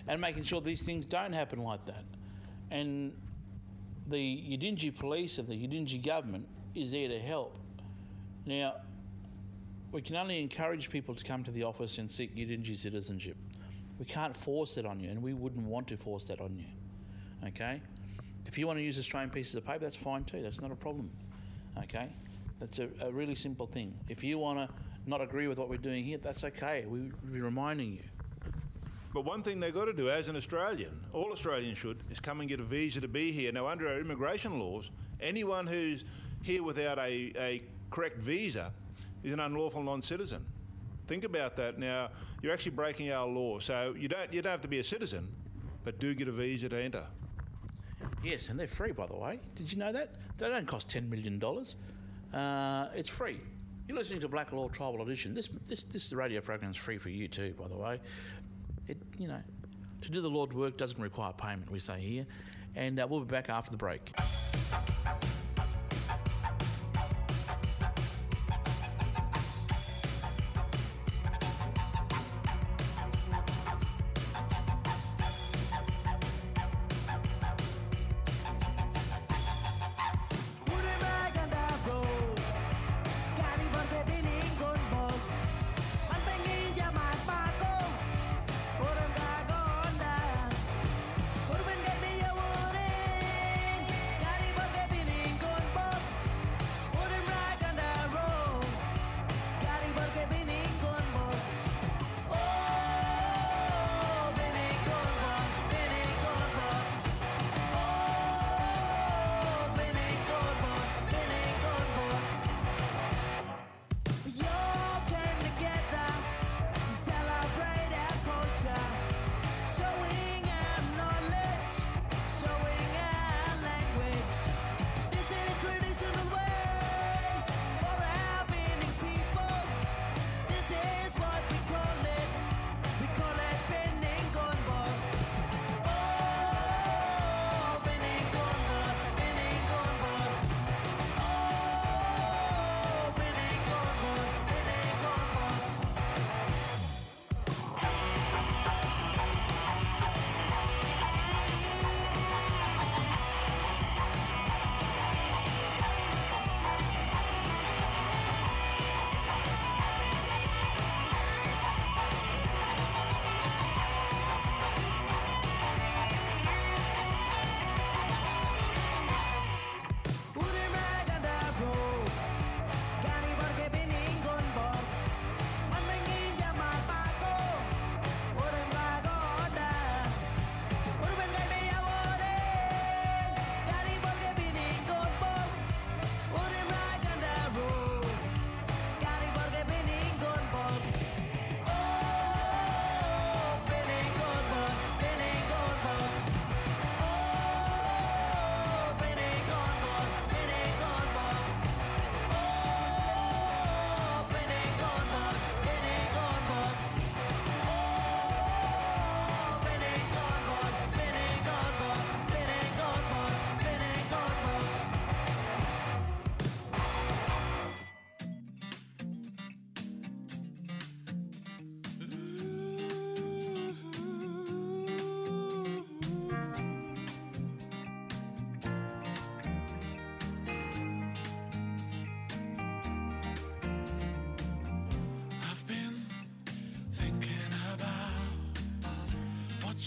and 0.07 0.21
making 0.21 0.45
sure 0.45 0.61
these 0.61 0.85
things 0.85 1.05
don't 1.05 1.33
happen 1.33 1.63
like 1.63 1.85
that. 1.87 2.05
And 2.71 3.13
the 4.09 4.17
Yidinji 4.17 4.95
police 4.95 5.39
and 5.39 5.49
the 5.49 5.55
Yidinji 5.55 6.05
government 6.05 6.47
is 6.75 6.93
there 6.93 7.09
to 7.09 7.19
help. 7.19 7.59
Now, 8.47 8.75
we 9.93 10.03
can 10.03 10.17
only 10.17 10.41
encourage 10.41 10.91
people 10.91 11.15
to 11.15 11.25
come 11.25 11.45
to 11.45 11.51
the 11.51 11.65
office 11.65 11.99
and 11.99 12.11
seek 12.11 12.35
Yidinji 12.37 12.77
citizenship. 12.77 13.37
We 13.99 14.05
can't 14.05 14.37
force 14.37 14.75
that 14.77 14.87
on 14.87 15.01
you, 15.01 15.11
and 15.11 15.23
we 15.23 15.33
wouldn't 15.33 15.67
want 15.67 15.89
to 15.89 15.97
force 15.97 16.25
that 16.25 16.41
on 16.41 16.57
you. 16.57 17.49
Okay? 17.49 17.81
If 18.47 18.57
you 18.59 18.67
want 18.67 18.79
to 18.79 18.83
use 18.83 18.99
Australian 18.99 19.31
pieces 19.31 19.55
of 19.57 19.67
paper, 19.67 19.81
that's 19.81 19.97
fine 19.97 20.25
too. 20.25 20.43
That's 20.43 20.61
not 20.61 20.71
a 20.71 20.77
problem. 20.77 21.11
Okay? 21.83 22.09
That's 22.61 22.79
a, 22.79 22.89
a 23.03 23.11
really 23.11 23.35
simple 23.35 23.67
thing. 23.67 23.95
If 24.09 24.23
you 24.25 24.39
want 24.39 24.59
to 24.59 24.75
not 25.07 25.21
agree 25.21 25.49
with 25.49 25.59
what 25.59 25.69
we're 25.69 25.79
doing 25.79 26.05
here, 26.05 26.19
that's 26.19 26.45
okay. 26.45 26.85
We, 26.87 27.11
we're 27.31 27.45
reminding 27.45 27.93
you. 27.93 28.03
But 29.19 29.25
one 29.25 29.43
thing 29.43 29.59
they've 29.59 29.75
got 29.75 29.87
to 29.87 29.93
do 29.93 30.09
as 30.09 30.29
an 30.29 30.37
Australian, 30.37 30.93
all 31.13 31.33
Australians 31.33 31.77
should, 31.77 31.99
is 32.09 32.21
come 32.21 32.39
and 32.39 32.49
get 32.49 32.61
a 32.61 32.63
visa 32.63 33.01
to 33.01 33.09
be 33.09 33.33
here. 33.33 33.51
Now, 33.51 33.67
under 33.67 33.89
our 33.89 33.99
immigration 33.99 34.61
laws, 34.61 34.93
anyone 35.21 35.67
who's 35.67 36.05
here 36.41 36.63
without 36.63 37.01
a, 37.01 37.33
a 37.37 37.65
correct 37.91 38.19
visa 38.19 38.71
is 39.25 39.33
an 39.33 39.41
unlawful 39.41 39.83
non 39.83 40.03
citizen. 40.03 40.47
Think 41.09 41.25
about 41.25 41.57
that. 41.57 41.81
Now, 41.81 42.11
you're 42.43 42.53
actually 42.53 42.77
breaking 42.77 43.11
our 43.11 43.27
law. 43.27 43.59
So 43.59 43.93
you 43.99 44.07
don't, 44.07 44.33
you 44.33 44.41
don't 44.41 44.53
have 44.53 44.61
to 44.61 44.69
be 44.69 44.79
a 44.79 44.85
citizen, 44.85 45.27
but 45.83 45.99
do 45.99 46.15
get 46.15 46.29
a 46.29 46.33
visa 46.33 46.69
to 46.69 46.81
enter. 46.81 47.05
Yes, 48.23 48.51
and 48.51 48.61
they're 48.61 48.69
free, 48.69 48.93
by 48.93 49.07
the 49.07 49.17
way. 49.17 49.41
Did 49.57 49.73
you 49.73 49.79
know 49.79 49.91
that? 49.91 50.11
They 50.37 50.49
don't 50.49 50.65
cost 50.65 50.89
$10 50.91 51.09
million. 51.09 51.43
Uh, 52.33 52.89
it's 52.95 53.09
free. 53.09 53.41
You're 53.89 53.97
listening 53.97 54.21
to 54.21 54.29
Blak 54.29 54.53
Law 54.53 54.69
Tribal 54.69 55.03
Edition. 55.03 55.35
This, 55.35 55.49
this, 55.67 55.83
this 55.83 56.13
radio 56.13 56.41
program 56.41 56.71
is 56.71 56.77
free 56.77 56.99
for 56.99 57.09
you 57.09 57.27
too, 57.27 57.55
by 57.59 57.67
the 57.67 57.77
way. 57.77 57.99
It, 58.89 58.99
you 59.19 59.29
know, 59.29 59.41
to 60.03 60.11
do 60.11 60.21
the 60.21 60.31
Lord's 60.31 60.55
work 60.55 60.77
doesn't 60.77 61.01
require 61.01 61.33
payment, 61.33 61.71
we 61.71 61.79
say 61.79 62.01
here. 62.01 62.27
And 62.75 62.99
uh, 62.99 63.07
we'll 63.09 63.21
be 63.21 63.27
back 63.27 63.51
after 63.51 63.71
the 63.71 63.77
break. 63.77 64.13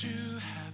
You 0.03 0.39
have 0.39 0.70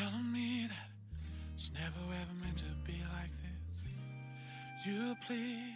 telling 0.00 0.32
me 0.32 0.66
that 0.66 0.88
it's 1.54 1.70
never 1.74 2.00
ever 2.08 2.34
meant 2.42 2.56
to 2.56 2.64
be 2.86 3.02
like 3.18 3.32
this. 3.44 3.86
You 4.86 5.14
plead, 5.26 5.74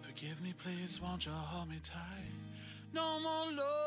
forgive 0.00 0.40
me, 0.40 0.54
please, 0.62 1.00
won't 1.02 1.26
you 1.26 1.32
hold 1.32 1.68
me 1.68 1.78
tight? 1.82 2.30
No 2.92 3.18
more 3.20 3.46
lonely 3.46 3.85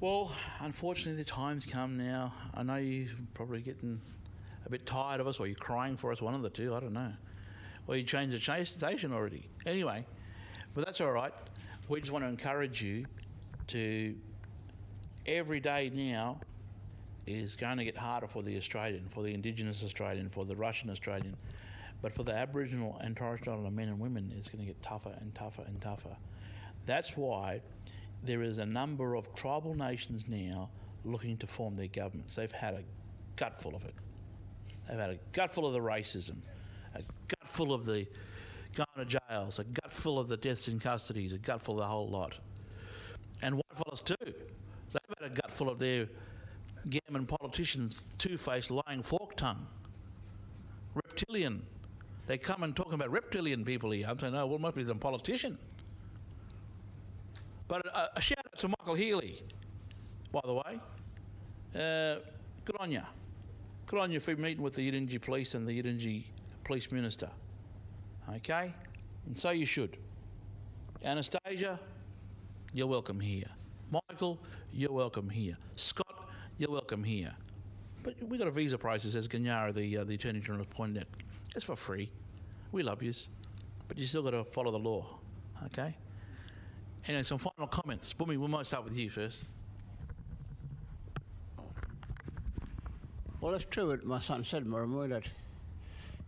Well, 0.00 0.30
unfortunately, 0.60 1.20
the 1.20 1.28
time's 1.28 1.64
come 1.64 1.96
now. 1.96 2.32
I 2.54 2.62
know 2.62 2.76
you're 2.76 3.08
probably 3.34 3.60
getting 3.62 4.00
a 4.64 4.70
bit 4.70 4.86
tired 4.86 5.20
of 5.20 5.26
us, 5.26 5.40
or 5.40 5.48
you're 5.48 5.56
crying 5.56 5.96
for 5.96 6.12
us, 6.12 6.22
one 6.22 6.34
of 6.34 6.42
the 6.42 6.50
two, 6.50 6.72
I 6.72 6.78
don't 6.78 6.92
know. 6.92 7.12
Or 7.88 7.96
you 7.96 8.04
changed 8.04 8.32
the 8.32 8.64
station 8.64 9.12
already. 9.12 9.48
Anyway, 9.66 10.06
but 10.72 10.84
that's 10.84 11.00
all 11.00 11.10
right. 11.10 11.32
We 11.88 11.98
just 11.98 12.12
want 12.12 12.24
to 12.24 12.28
encourage 12.28 12.80
you 12.80 13.06
to 13.68 14.14
every 15.26 15.58
day 15.58 15.90
now 15.92 16.38
is 17.26 17.56
going 17.56 17.78
to 17.78 17.84
get 17.84 17.96
harder 17.96 18.28
for 18.28 18.44
the 18.44 18.56
Australian, 18.56 19.08
for 19.08 19.24
the 19.24 19.34
Indigenous 19.34 19.82
Australian, 19.82 20.28
for 20.28 20.44
the 20.44 20.54
Russian 20.54 20.90
Australian, 20.90 21.36
but 22.02 22.12
for 22.12 22.22
the 22.22 22.34
Aboriginal 22.34 22.96
and 23.02 23.16
Torres 23.16 23.40
Strait 23.40 23.52
Islander 23.52 23.72
men 23.72 23.88
and 23.88 23.98
women, 23.98 24.32
it's 24.36 24.48
going 24.48 24.60
to 24.60 24.66
get 24.66 24.80
tougher 24.80 25.12
and 25.20 25.34
tougher 25.34 25.64
and 25.66 25.80
tougher. 25.80 26.16
That's 26.86 27.16
why 27.16 27.62
there 28.22 28.42
is 28.42 28.58
a 28.58 28.66
number 28.66 29.14
of 29.14 29.34
tribal 29.34 29.74
nations 29.74 30.24
now 30.28 30.70
looking 31.04 31.36
to 31.38 31.46
form 31.46 31.74
their 31.74 31.88
governments. 31.88 32.34
They've 32.36 32.50
had 32.50 32.74
a 32.74 32.82
gutful 33.36 33.74
of 33.74 33.84
it. 33.84 33.94
They've 34.88 34.98
had 34.98 35.10
a 35.10 35.18
gutful 35.32 35.66
of 35.66 35.72
the 35.72 35.80
racism, 35.80 36.36
a 36.94 37.02
gutful 37.28 37.72
of 37.72 37.84
the 37.84 38.06
going 38.74 39.08
to 39.08 39.18
jails, 39.28 39.58
a 39.58 39.64
gutful 39.64 40.18
of 40.18 40.28
the 40.28 40.36
deaths 40.36 40.68
in 40.68 40.78
custodies, 40.78 41.34
a 41.34 41.38
gutful 41.38 41.74
of 41.74 41.80
the 41.80 41.86
whole 41.86 42.08
lot. 42.08 42.34
And 43.42 43.56
whitefellas 43.56 44.04
too. 44.04 44.16
They've 44.22 45.16
had 45.20 45.30
a 45.32 45.34
gutful 45.34 45.68
of 45.68 45.78
their 45.78 46.08
gammon 46.88 47.26
politicians, 47.26 47.98
two-faced, 48.18 48.70
lying 48.70 49.02
fork 49.02 49.36
tongue, 49.36 49.66
reptilian. 50.94 51.62
They 52.26 52.38
come 52.38 52.62
and 52.62 52.74
talk 52.74 52.92
about 52.92 53.10
reptilian 53.10 53.64
people 53.64 53.90
here. 53.90 54.06
I'm 54.08 54.18
saying, 54.18 54.32
no, 54.34 54.46
well, 54.46 54.58
must 54.58 54.76
be 54.76 54.84
some 54.84 54.98
politician. 54.98 55.58
But 57.68 57.86
a, 57.86 58.18
a 58.18 58.20
shout 58.20 58.38
out 58.38 58.58
to 58.58 58.68
Michael 58.68 58.94
Healy, 58.94 59.42
by 60.32 60.40
the 60.44 60.54
way. 60.54 60.80
Uh, 61.74 62.20
good 62.64 62.76
on 62.80 62.90
you. 62.90 63.02
Good 63.86 64.00
on 64.00 64.10
you 64.10 64.20
for 64.20 64.34
meeting 64.36 64.62
with 64.62 64.74
the 64.74 64.90
Yidinji 64.90 65.20
Police 65.20 65.54
and 65.54 65.66
the 65.66 65.82
Yidinji 65.82 66.24
Police 66.64 66.90
Minister. 66.90 67.28
Okay? 68.36 68.72
And 69.26 69.36
so 69.36 69.50
you 69.50 69.66
should. 69.66 69.98
Anastasia, 71.04 71.78
you're 72.72 72.86
welcome 72.86 73.20
here. 73.20 73.48
Michael, 73.90 74.38
you're 74.72 74.92
welcome 74.92 75.28
here. 75.28 75.56
Scott, 75.76 76.30
you're 76.56 76.70
welcome 76.70 77.04
here. 77.04 77.30
But 78.02 78.14
we 78.22 78.38
got 78.38 78.48
a 78.48 78.50
visa 78.50 78.78
process, 78.78 79.14
as 79.14 79.28
Gaan-Yarra, 79.28 79.72
the, 79.72 79.98
uh, 79.98 80.04
the 80.04 80.14
Attorney 80.14 80.40
General, 80.40 80.64
pointed 80.64 81.02
out. 81.02 81.08
It's 81.54 81.64
for 81.64 81.76
free. 81.76 82.10
We 82.72 82.82
love 82.82 83.02
yous. 83.02 83.28
But 83.88 83.98
you 83.98 84.06
still 84.06 84.22
got 84.22 84.30
to 84.30 84.44
follow 84.44 84.70
the 84.70 84.78
law. 84.78 85.18
Okay? 85.66 85.94
Anyway, 87.06 87.22
some 87.22 87.38
final 87.38 87.66
comments. 87.66 88.12
Bumi, 88.12 88.36
we 88.36 88.48
might 88.48 88.66
start 88.66 88.84
with 88.84 88.96
you 88.96 89.08
first. 89.08 89.48
Well, 93.40 93.54
it's 93.54 93.64
true 93.64 93.88
what 93.88 94.04
my 94.04 94.18
son 94.18 94.44
said, 94.44 94.64
Murrumu, 94.64 95.08
that 95.10 95.30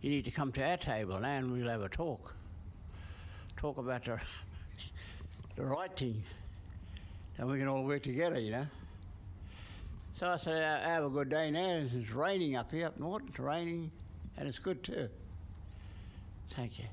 you 0.01 0.09
need 0.09 0.25
to 0.25 0.31
come 0.31 0.51
to 0.53 0.63
our 0.63 0.77
table 0.77 1.23
and 1.23 1.51
we'll 1.51 1.69
have 1.69 1.81
a 1.81 1.89
talk. 1.89 2.35
Talk 3.57 3.77
about 3.77 4.05
the, 4.05 4.19
the 5.55 5.65
right 5.65 5.95
things. 5.95 6.25
And 7.37 7.49
we 7.49 7.59
can 7.59 7.67
all 7.67 7.83
work 7.83 8.03
together, 8.03 8.39
you 8.39 8.51
know. 8.51 8.67
So 10.13 10.27
I 10.27 10.35
said, 10.35 10.63
"Uh, 10.63 10.87
have 10.87 11.03
a 11.05 11.09
good 11.09 11.29
day 11.29 11.51
now. 11.51 11.83
It's 11.93 12.11
raining 12.11 12.55
up 12.55 12.71
here 12.71 12.87
up 12.87 12.99
north. 12.99 13.23
It's 13.27 13.39
raining, 13.39 13.91
and 14.37 14.47
it's 14.47 14.59
good 14.59 14.83
too. 14.83 15.09
Thank 16.51 16.79
you. 16.79 16.85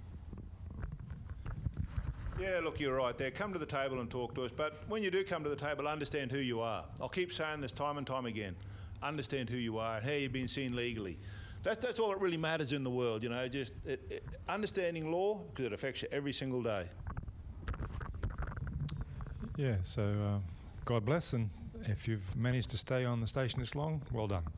Yeah, 2.41 2.61
look, 2.62 2.78
you're 2.78 2.95
right 2.95 3.16
there. 3.18 3.30
Come 3.30 3.53
to 3.53 3.59
the 3.59 3.66
table 3.66 4.01
and 4.01 4.09
talk 4.09 4.34
to 4.36 4.43
us. 4.43 4.53
But 4.55 4.82
when 4.89 5.03
you 5.03 5.11
do 5.11 5.24
come 5.24 5.43
to 5.43 5.51
the 5.51 5.57
table, 5.57 5.89
understand 5.89 6.30
who 6.30 6.39
you 6.39 6.61
are. 6.61 6.84
I'll 7.01 7.09
keep 7.09 7.32
saying 7.32 7.61
this 7.61 7.72
time 7.72 7.99
and 7.99 8.07
time 8.07 8.26
again. 8.26 8.55
Understand 9.03 9.51
who 9.51 9.57
you 9.57 9.78
are 9.78 9.97
and 9.97 10.07
how 10.07 10.12
you've 10.12 10.32
been 10.32 10.49
seen 10.49 10.76
legally. 10.76 11.18
That's, 11.62 11.84
that's 11.84 11.99
all 11.99 12.11
that 12.11 12.20
really 12.20 12.36
matters 12.36 12.72
in 12.72 12.84
the 12.84 12.91
world, 12.91 13.24
you 13.24 13.28
know, 13.28 13.49
just 13.49 13.72
it, 13.84 14.01
it, 14.09 14.24
understanding 14.49 15.11
law 15.11 15.41
because 15.49 15.64
it 15.64 15.72
affects 15.72 16.03
you 16.03 16.09
every 16.12 16.32
single 16.32 16.62
day. 16.62 16.84
Yeah, 19.57 19.74
so 19.82 20.03
uh, 20.03 20.39
God 20.84 21.05
bless, 21.05 21.32
and 21.32 21.51
if 21.86 22.07
you've 22.07 22.36
managed 22.36 22.70
to 22.70 22.78
stay 22.78 23.05
on 23.05 23.20
the 23.20 23.26
station 23.26 23.59
this 23.59 23.74
long, 23.74 24.03
well 24.12 24.28
done. 24.28 24.45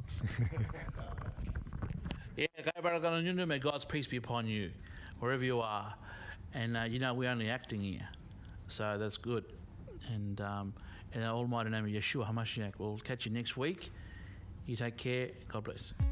Yeah, 2.37 2.47
go 2.65 2.71
Baragana 2.81 3.47
may 3.47 3.59
God's 3.59 3.85
peace 3.85 4.07
be 4.07 4.17
upon 4.17 4.47
you, 4.47 4.71
wherever 5.19 5.45
you 5.45 5.61
are. 5.61 5.95
And 6.55 6.77
uh, 6.77 6.83
you 6.83 6.99
know, 6.99 7.15
we're 7.15 7.31
only 7.31 7.49
acting 7.49 7.81
here, 7.81 8.09
so 8.69 8.97
that's 8.99 9.17
good. 9.17 9.45
And 10.09 10.41
um, 10.41 10.73
in 11.13 11.21
the 11.21 11.29
almighty 11.29 11.71
name 11.71 11.85
of 11.85 11.91
Yeshua 11.91 12.31
HaMashiach, 12.33 12.73
we'll 12.79 12.99
catch 12.99 13.27
you 13.27 13.33
next 13.33 13.57
week. 13.57 13.91
You 14.67 14.77
take 14.77 14.97
care. 14.97 15.29
God 15.49 15.65
bless. 15.65 15.95